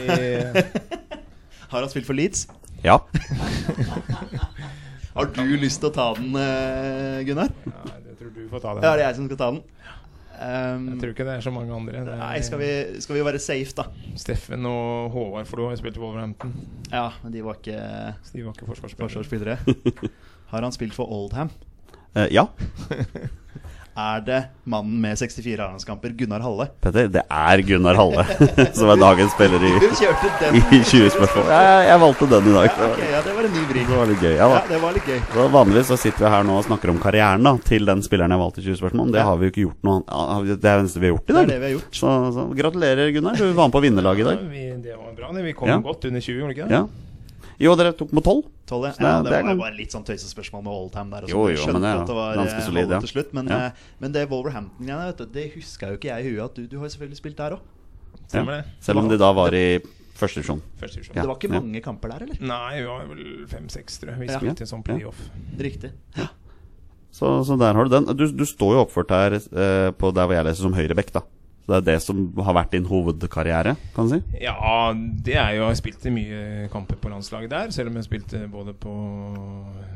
har 1.72 1.80
han 1.82 1.90
spilt 1.92 2.06
for 2.08 2.14
Leeds? 2.16 2.48
Ja. 2.84 2.98
Har 5.16 5.26
du 5.32 5.42
lyst 5.60 5.80
til 5.80 5.88
å 5.90 5.94
ta 5.96 6.14
den, 6.18 6.36
eh, 6.36 7.24
Gunnar? 7.28 7.50
Ja, 7.64 7.84
det 8.04 8.18
tror 8.20 8.30
du 8.36 8.50
får 8.52 8.60
ta 8.64 8.70
den. 8.76 8.84
Ja, 8.84 8.92
det 8.92 9.00
er 9.04 9.08
jeg 9.08 9.16
som 9.16 9.26
skal 9.30 9.40
ta 9.40 9.48
den. 9.56 9.62
Ehm, 10.42 10.88
Jeg 10.94 11.00
tror 11.02 11.14
ikke 11.14 11.26
det 11.28 11.36
er 11.38 11.44
så 11.46 11.52
mange 11.54 11.72
andre. 11.76 12.02
Det 12.06 12.14
er 12.14 12.20
nei, 12.20 12.40
skal 12.44 12.60
vi, 12.60 12.70
skal 13.04 13.16
vi 13.16 13.24
være 13.28 13.40
safe, 13.40 13.72
da? 13.78 13.86
Steffen 14.20 14.66
og 14.70 15.12
Håvard 15.14 15.48
Flo 15.48 15.70
har 15.70 15.78
spilt 15.80 15.96
i 15.98 16.04
Wolverhampton. 16.04 16.54
Ja, 16.92 17.10
men 17.24 17.32
de 17.36 17.44
var 17.46 17.60
ikke 17.62 17.80
Så 18.24 18.34
de 18.36 18.44
var 18.46 18.54
ikke 18.58 18.68
forsvarsspillere. 18.68 19.10
forsvarsspillere. 19.10 20.10
Har 20.52 20.62
han 20.62 20.72
spilt 20.76 20.94
for 20.94 21.10
Oldham? 21.12 21.50
Uh, 22.16 22.28
ja. 22.32 22.46
Er 23.96 24.20
det 24.28 24.38
mannen 24.68 24.98
med 25.00 25.16
64 25.16 25.54
A-landskamper, 25.64 26.12
Gunnar 26.20 26.42
Halle? 26.44 26.66
Petter, 26.84 27.06
det 27.08 27.22
er 27.32 27.62
Gunnar 27.64 27.96
Halle 27.96 28.26
som 28.76 28.90
er 28.92 28.98
dagens 29.00 29.32
spiller 29.32 29.64
i, 29.64 29.70
Du 29.80 29.86
kjørte 29.96 30.32
den 30.42 30.58
i 30.60 30.80
20 30.84 31.14
spørsmål. 31.14 31.46
Jeg, 31.48 31.86
jeg 31.88 32.02
valgte 32.04 32.28
den 32.34 32.50
i 32.52 32.56
dag. 32.58 32.68
Ja, 32.68 32.90
okay, 32.92 33.08
ja, 33.14 33.22
det 33.24 33.36
var 33.38 33.48
en 33.48 33.56
ny 33.56 33.64
vri. 33.70 33.86
Det 33.88 34.00
var 34.02 34.12
litt 34.12 34.26
gøy. 34.26 34.34
Ja, 34.36 34.50
Ja, 34.52 34.60
det 34.68 34.82
var 34.84 34.98
litt 34.98 35.08
gøy. 35.08 35.22
Så 35.38 35.48
vanligvis 35.56 35.88
så 35.94 36.00
sitter 36.04 36.26
vi 36.28 36.34
her 36.36 36.44
nå 36.50 36.58
og 36.60 36.68
snakker 36.68 36.92
om 36.92 37.00
karrieren 37.06 37.48
da 37.48 37.56
til 37.72 37.88
den 37.88 38.04
spilleren 38.04 38.36
jeg 38.36 38.44
valgte 38.44 38.60
i 38.60 38.68
20 38.68 38.82
spørsmål. 38.84 39.16
Det 39.16 39.22
Ja. 39.24 39.30
har 39.32 39.40
vi 39.40 39.48
jo 39.48 39.54
ikke 39.56 39.64
gjort 39.70 39.88
noe 39.88 40.04
annet. 40.12 40.52
Det 40.52 40.58
er 40.60 40.76
det 40.76 40.76
eneste 40.84 41.00
vi 41.00 41.08
har 41.08 41.16
gjort 41.16 41.24
i 41.24 41.32
Det 41.32 41.36
dag. 41.40 41.44
er 41.46 41.54
det 41.56 41.60
vi 41.64 41.66
har 41.72 41.76
gjort. 41.80 41.96
Så, 42.04 42.12
så 42.36 42.48
gratulerer, 42.60 43.14
Gunnar. 43.16 43.40
Du 43.40 43.48
var 43.54 43.68
med 43.72 43.78
på 43.80 43.84
vinnerlaget 43.88 44.20
i 44.20 44.28
Ja, 44.28 44.36
dag. 44.36 44.46
vi, 44.52 44.66
det 44.90 45.00
var 45.00 45.16
bra. 45.16 45.32
Vi 45.40 45.54
kom 45.56 45.72
Ja. 45.72 45.80
godt 45.80 46.04
under 46.12 46.20
20, 46.20 46.36
gjorde 46.44 46.52
vi 46.52 46.60
ikke 46.60 46.68
det? 46.68 46.76
Ja. 46.84 46.84
Jo, 47.60 47.76
dere 47.80 47.94
tok 47.96 48.12
mot 48.12 48.24
12. 48.26 48.44
Tolv, 48.68 48.84
ja. 48.86 48.92
Det- 48.92 49.02
ja, 49.06 49.22
det 49.22 49.32
det 49.32 49.44
var 49.44 49.54
jo 49.54 49.60
bare 49.62 49.76
litt 49.78 49.92
sånn 49.94 50.04
tøysespørsmål 50.04 50.64
med 50.66 50.74
alltime 50.74 51.10
der. 51.12 51.24
og 51.24 51.30
Jo, 51.30 51.36
sånn. 51.36 51.48
Jeg 51.50 51.58
jo, 51.58 51.64
skjønte 51.64 51.74
men 51.74 51.82
det 51.82 51.92
er 51.96 52.06
det 52.06 52.16
var 52.16 52.36
ganske 52.36 52.58
eh, 52.60 52.66
solid, 52.66 52.90
ja. 52.90 53.00
til 53.00 53.10
slutt. 53.14 53.34
Men, 53.34 53.48
Ja. 53.48 53.58
eh, 53.66 53.72
men 54.02 54.12
det 54.12 54.30
Wolverhampton-greiene, 54.30 55.32
det 55.32 55.46
huska 55.56 55.88
jo 55.92 55.98
ikke 55.98 56.10
jeg 56.12 56.26
i 56.26 56.30
huet 56.36 56.44
at 56.46 56.56
du, 56.56 56.68
du 56.68 56.78
har 56.80 56.86
jo 56.90 56.94
selvfølgelig 56.98 57.18
spilt 57.22 57.38
der 57.38 57.52
òg. 57.52 57.60
Ja. 58.34 58.62
Selv 58.82 58.98
om 59.00 59.08
de 59.10 59.18
da 59.18 59.32
var 59.34 59.54
i 59.54 59.80
første 60.16 60.42
divisjon. 60.42 60.62
Ja. 60.82 61.22
Det 61.22 61.28
var 61.28 61.36
ikke 61.36 61.52
ja. 61.54 61.60
mange 61.62 61.82
kamper 61.84 62.10
der, 62.10 62.24
eller? 62.26 62.38
Nei, 62.42 62.80
vi 62.82 62.86
var 62.88 63.06
vel 63.08 63.46
fem-seks, 63.48 64.00
tror 64.00 64.10
jeg. 64.16 64.20
Vi 64.20 64.28
Ja. 64.28 64.40
spilte 64.40 64.66
sånn 64.68 64.84
playoff. 64.84 65.30
Riktig. 65.60 65.92
Så, 67.12 67.46
så 67.48 67.58
der 67.58 67.74
har 67.74 67.86
du 67.86 67.90
den. 67.90 68.06
Du, 68.18 68.26
du 68.32 68.44
står 68.44 68.74
jo 68.76 68.86
oppført 68.86 69.10
her 69.10 69.32
eh, 69.36 69.92
på 69.96 70.12
der 70.14 70.26
hvor 70.28 70.36
jeg 70.36 70.44
leser 70.44 70.64
som 70.68 70.74
høyrebekk, 70.76 71.12
da. 71.14 71.22
Så 71.66 71.72
det 71.74 71.78
er 71.80 71.86
det 71.88 72.02
som 72.06 72.20
har 72.46 72.54
vært 72.60 72.76
din 72.76 72.86
hovedkarriere, 72.86 73.72
kan 73.96 74.06
du 74.06 74.12
si? 74.14 74.20
Ja, 74.44 74.94
det 74.94 75.34
er 75.34 75.56
jo 75.58 75.70
Jeg 75.72 75.80
spilte 75.80 76.12
mye 76.14 76.68
kamper 76.70 77.00
på 77.02 77.10
landslaget 77.10 77.50
der, 77.50 77.72
selv 77.74 77.90
om 77.90 77.98
jeg 77.98 78.06
spilte 78.06 78.44
både 78.52 78.76
på 78.78 78.94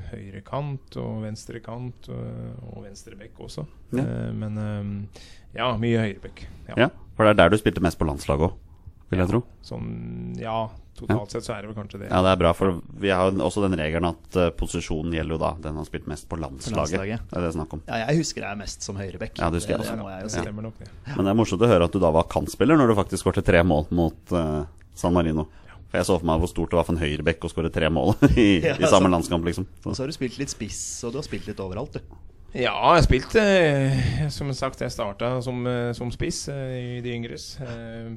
høyre 0.10 0.42
kant 0.42 0.98
og 0.98 1.22
venstre 1.28 1.62
kant 1.62 2.10
og, 2.10 2.80
venstre 2.88 3.14
bekk 3.20 3.44
også. 3.46 3.68
Ja. 3.94 4.02
Eh, 4.02 4.32
men 4.34 4.58
eh, 4.58 5.22
ja, 5.60 5.70
mye 5.78 6.02
høyre 6.08 6.24
bekk. 6.24 6.48
Ja. 6.72 6.90
For 7.14 7.28
det 7.28 7.36
er 7.36 7.42
der 7.44 7.54
du 7.54 7.60
spilte 7.62 7.86
mest 7.86 8.00
på 8.02 8.10
landslaget 8.10 8.50
òg, 8.50 8.58
vil 9.14 9.22
jeg 9.22 9.30
tro. 9.30 9.44
Sånn, 9.70 9.90
ja, 10.42 10.64
totalt 11.00 11.34
sett 11.36 11.46
så 11.48 11.54
er 11.56 11.64
det 11.66 11.70
vel 11.72 11.78
kanskje 11.80 12.02
det. 12.04 12.10
Ja, 12.12 12.22
det 12.26 12.32
er 12.36 12.40
bra, 12.42 12.52
for 12.58 12.80
vi 13.04 13.12
har 13.14 13.30
jo 13.32 13.44
også 13.48 13.64
den 13.66 13.78
regelen 13.80 14.10
at 14.12 14.38
uh, 14.40 14.50
posisjonen 14.60 15.16
gjelder 15.18 15.36
jo 15.38 15.40
da 15.42 15.52
den 15.64 15.80
har 15.80 15.88
spilt 15.88 16.10
mest 16.12 16.28
på 16.32 16.40
landslaget. 16.40 16.78
landslaget. 16.78 17.30
Det 17.32 17.40
er 17.40 17.46
det 17.48 17.54
snakk 17.56 17.78
om. 17.78 17.84
Ja, 17.90 18.02
jeg 18.06 18.22
husker 18.24 18.46
deg 18.48 18.60
mest 18.62 18.86
som 18.88 19.00
høyrebekk. 19.00 19.40
Ja, 19.42 19.50
det 19.54 19.62
husker 19.62 19.76
jeg 19.78 19.84
det, 19.86 19.96
også. 19.96 20.10
jeg 20.10 20.34
si. 20.36 20.58
nok, 20.68 20.78
det. 20.84 20.92
Men 21.16 21.24
det 21.26 21.34
er 21.34 21.40
morsomt 21.42 21.66
å 21.66 21.72
høre 21.72 21.88
at 21.90 21.96
du 21.96 22.00
da 22.04 22.12
var 22.20 22.28
kantspiller 22.32 22.80
når 22.80 22.92
du 22.94 22.98
faktisk 23.00 23.26
skåret 23.26 23.48
tre 23.48 23.64
mål 23.66 23.88
mot 23.96 24.36
uh, 24.36 24.64
San 24.98 25.16
Marino. 25.16 25.48
For 25.90 25.98
jeg 25.98 26.06
så 26.06 26.20
for 26.22 26.28
meg 26.30 26.42
hvor 26.44 26.50
stort 26.52 26.70
det 26.70 26.78
var 26.78 26.86
for 26.86 26.94
en 26.94 27.02
høyrebekk 27.02 27.48
å 27.48 27.50
skåre 27.50 27.72
tre 27.74 27.88
mål 27.90 28.12
i, 28.38 28.50
Ja, 28.62 28.76
i 28.78 28.86
samme 28.86 29.08
sant. 29.10 29.14
landskamp, 29.16 29.48
liksom. 29.50 29.66
Og 29.82 29.88
Så, 29.90 29.96
så 29.98 30.04
har 30.06 30.12
du 30.12 30.18
spilt 30.20 30.38
litt 30.38 30.52
spiss, 30.54 30.82
og 31.08 31.16
du 31.16 31.18
har 31.22 31.26
spilt 31.26 31.48
litt 31.50 31.62
overalt, 31.64 31.98
du. 31.98 32.20
Ja, 32.58 32.96
jeg 32.98 33.06
spilte 33.06 33.42
eh, 33.46 34.24
Som 34.34 34.50
sagt, 34.58 34.82
jeg 34.82 34.90
starta 34.90 35.36
som, 35.46 35.62
eh, 35.70 35.92
som 35.94 36.10
spiss 36.14 36.48
eh, 36.50 36.98
i 36.98 37.02
de 37.06 37.14
yngres 37.14 37.52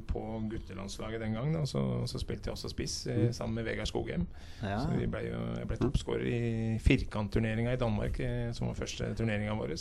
på 0.09 0.23
guttelandslaget 0.49 1.21
den 1.21 1.37
gangen. 1.37 1.59
Og 1.61 1.69
så, 1.69 1.83
så 2.09 2.21
spilte 2.21 2.49
jeg 2.49 2.57
også 2.57 2.71
spiss 2.73 2.95
eh, 3.13 3.27
sammen 3.35 3.59
med 3.59 3.69
Vegard 3.69 3.91
Skogheim. 3.91 4.25
Ja. 4.63 4.79
Så 4.81 4.97
vi 4.97 5.05
ble 5.11 5.27
jo, 5.27 5.43
jeg 5.59 5.69
ble 5.69 5.79
toppskårer 5.83 6.25
i 6.25 6.41
firkantturneringa 6.81 7.75
i 7.77 7.81
Danmark, 7.81 8.19
som 8.57 8.71
var 8.71 8.77
første 8.79 9.13
turneringa 9.19 9.53
vår, 9.59 9.75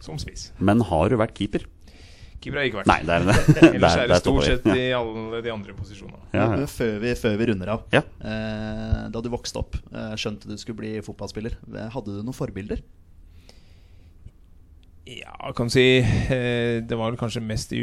som 0.00 0.20
spiss. 0.20 0.50
men 0.58 0.80
har 0.84 1.12
du 1.12 1.20
vært 1.20 1.36
keeper? 1.36 1.68
Keeper 2.40 2.58
har 2.58 2.66
jeg 2.66 2.72
ikke 2.72 2.82
vært. 2.82 2.90
Nei, 2.90 2.98
det 3.08 3.14
er 3.14 3.24
det. 3.28 3.70
Ellers 3.76 3.96
er 3.96 4.10
det 4.10 4.18
stort 4.20 4.44
sett 4.44 4.66
i 4.72 4.90
alle 4.96 5.40
de 5.44 5.52
andre 5.52 5.72
posisjonene. 5.76 6.20
Ja, 6.36 6.50
ja. 6.52 6.68
Før, 6.68 6.98
vi, 7.04 7.14
før 7.16 7.40
vi 7.40 7.48
runder 7.52 7.72
av. 7.76 7.86
Ja. 7.92 8.04
Eh, 8.20 9.00
da 9.12 9.22
du 9.24 9.32
vokste 9.32 9.60
opp, 9.60 9.78
skjønte 10.20 10.48
du 10.48 10.56
skulle 10.60 10.80
bli 10.80 10.92
fotballspiller. 11.04 11.56
Hadde 11.92 12.16
du 12.16 12.22
noen 12.22 12.36
forbilder? 12.36 12.84
Ja, 15.06 15.52
kan 15.54 15.70
si 15.70 15.98
eh, 15.98 16.82
Det 16.82 16.96
var 16.98 17.12
vel 17.12 17.18
kanskje 17.20 17.42
mest 17.44 17.72
i, 17.72 17.82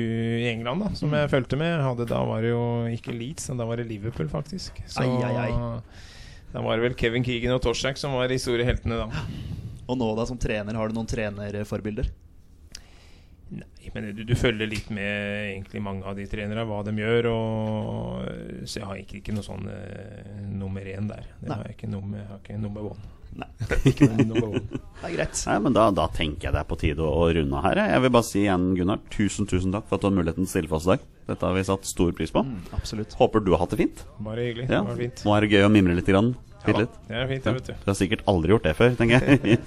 England 0.49 0.84
da 0.84 0.89
som 0.97 1.13
jeg 1.15 1.30
fulgte 1.32 1.59
med. 1.59 1.80
Hadde, 1.80 2.07
da 2.09 2.19
var 2.28 2.43
det 2.43 2.51
jo 2.51 2.63
ikke 2.91 3.15
Leeds, 3.15 3.47
men 3.51 3.61
da 3.61 3.67
var 3.69 3.80
det 3.80 3.88
Liverpool, 3.88 4.28
faktisk. 4.32 4.82
Så 4.91 5.05
Ai, 5.05 5.21
ai, 5.24 5.45
ai. 5.45 6.49
da 6.51 6.65
var 6.65 6.76
det 6.76 6.89
vel 6.89 6.97
Kevin 6.99 7.24
Keegan 7.24 7.55
og 7.55 7.63
Torsak 7.63 8.01
som 8.01 8.17
var 8.17 8.28
de 8.28 8.39
store 8.41 8.67
heltene 8.67 8.99
da. 9.05 9.24
Og 9.88 9.97
nå 9.99 10.11
da 10.19 10.28
som 10.28 10.39
trener, 10.39 10.76
har 10.76 10.91
du 10.91 10.99
noen 10.99 11.07
trenerforbilder? 11.07 12.11
Nei, 13.53 13.89
men 13.93 14.11
du, 14.17 14.24
du 14.28 14.36
følger 14.36 14.67
litt 14.67 14.91
med 14.91 15.53
egentlig 15.53 15.80
mange 15.86 16.07
av 16.09 16.19
de 16.19 16.28
trenere, 16.28 16.67
hva 16.67 16.82
de 16.84 16.95
gjør. 16.97 17.32
Og, 17.32 18.67
så 18.67 18.82
jeg 18.82 18.89
har 18.89 18.99
ikke, 18.99 19.19
ikke 19.21 19.36
noe 19.36 19.47
sånn 19.47 19.67
eh, 19.71 20.47
nummer 20.51 20.88
én 20.91 21.07
der. 21.11 21.28
Det 21.39 21.53
har 21.53 21.67
jeg 21.69 21.78
ikke 21.78 21.91
nummer, 21.91 22.24
har 22.34 22.43
ikke 22.43 22.59
nummer 22.59 22.93
one. 22.95 23.11
Nei. 23.34 23.47
Ikke. 23.89 24.07
Det 24.13 25.07
er 25.07 25.13
greit. 25.15 25.39
Nei, 25.49 25.55
men 25.65 25.75
da, 25.75 25.88
da 25.95 26.05
tenker 26.13 26.49
jeg 26.49 26.55
det 26.55 26.61
er 26.61 26.67
på 26.69 26.77
tide 26.79 27.01
å, 27.01 27.09
å 27.23 27.29
runde 27.34 27.57
av 27.57 27.65
her. 27.65 27.81
jeg. 27.81 28.03
Vil 28.05 28.13
bare 28.13 28.27
si 28.27 28.43
igjen, 28.43 28.67
Gunnar, 28.77 29.01
tusen 29.13 29.49
tusen 29.49 29.73
takk 29.73 29.88
for 29.89 29.97
at 29.97 30.03
du 30.03 30.09
har 30.11 30.15
muligheten 30.19 30.45
til 30.45 30.49
å 30.49 30.53
stille 30.53 30.71
for 30.71 30.79
oss 30.81 30.88
i 30.88 30.93
dag. 30.93 31.07
Dette 31.31 31.47
har 31.47 31.57
vi 31.57 31.65
satt 31.67 31.89
stor 31.89 32.13
pris 32.17 32.34
på. 32.36 32.43
Mm, 32.45 32.59
absolutt. 32.77 33.15
Håper 33.19 33.43
du 33.45 33.53
har 33.55 33.63
hatt 33.63 33.73
det 33.73 33.79
fint. 33.81 34.03
Bare 34.23 34.45
hyggelig. 34.49 34.67
Ja. 34.69 34.84
Bare 34.86 34.99
fint. 34.99 35.23
Nå 35.25 35.36
er 35.38 35.45
det 35.47 35.53
gøy 35.55 35.67
å 35.67 35.71
mimre 35.73 35.97
litt. 35.97 36.09
Grann. 36.13 36.34
Ja, 36.63 36.77
litt. 36.77 36.93
det 37.09 37.17
er 37.19 37.27
fint, 37.31 37.43
det, 37.43 37.53
vet 37.57 37.69
du. 37.71 37.73
Du 37.84 37.89
har 37.91 37.97
sikkert 37.99 38.21
aldri 38.31 38.53
gjort 38.53 38.67
det 38.67 38.75
før, 38.77 38.93
tenker 38.99 39.25
jeg. 39.25 39.57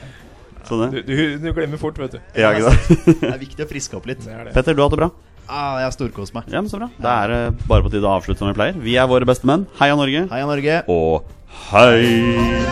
Så 0.66 0.80
det. 0.82 0.88
Du, 1.06 1.14
du, 1.14 1.38
du 1.42 1.48
glemmer 1.54 1.78
fort, 1.78 1.98
vet 2.02 2.16
du. 2.16 2.20
Ja? 2.38 2.50
Det 2.58 3.30
er 3.30 3.38
viktig 3.38 3.62
å 3.62 3.68
friske 3.70 3.98
opp 3.98 4.06
litt. 4.10 4.24
Det 4.26 4.34
er 4.34 4.48
det. 4.48 4.54
Petter, 4.56 4.74
du 4.74 4.82
har 4.82 4.90
hatt 4.90 4.96
det 4.96 5.02
bra? 5.04 5.10
Ah, 5.46 5.76
jeg 5.78 5.86
har 5.86 5.94
storkost 5.94 6.34
meg. 6.34 6.48
Ja, 6.50 6.58
men 6.58 6.70
så 6.70 6.80
bra. 6.80 6.88
Da 6.98 7.12
er 7.22 7.30
det 7.30 7.66
bare 7.70 7.84
på 7.86 7.90
tide 7.92 8.08
å 8.08 8.16
avslutte 8.18 8.42
som 8.42 8.50
vi 8.50 8.56
pleier. 8.58 8.78
Vi 8.82 8.96
er 8.98 9.06
våre 9.10 9.28
beste 9.28 9.46
menn. 9.46 9.62
Heia 9.78 9.94
Norge. 9.98 10.24
Heia 10.32 10.48
Norge. 10.48 10.80
Og 10.90 11.28
嗨。 11.70 12.66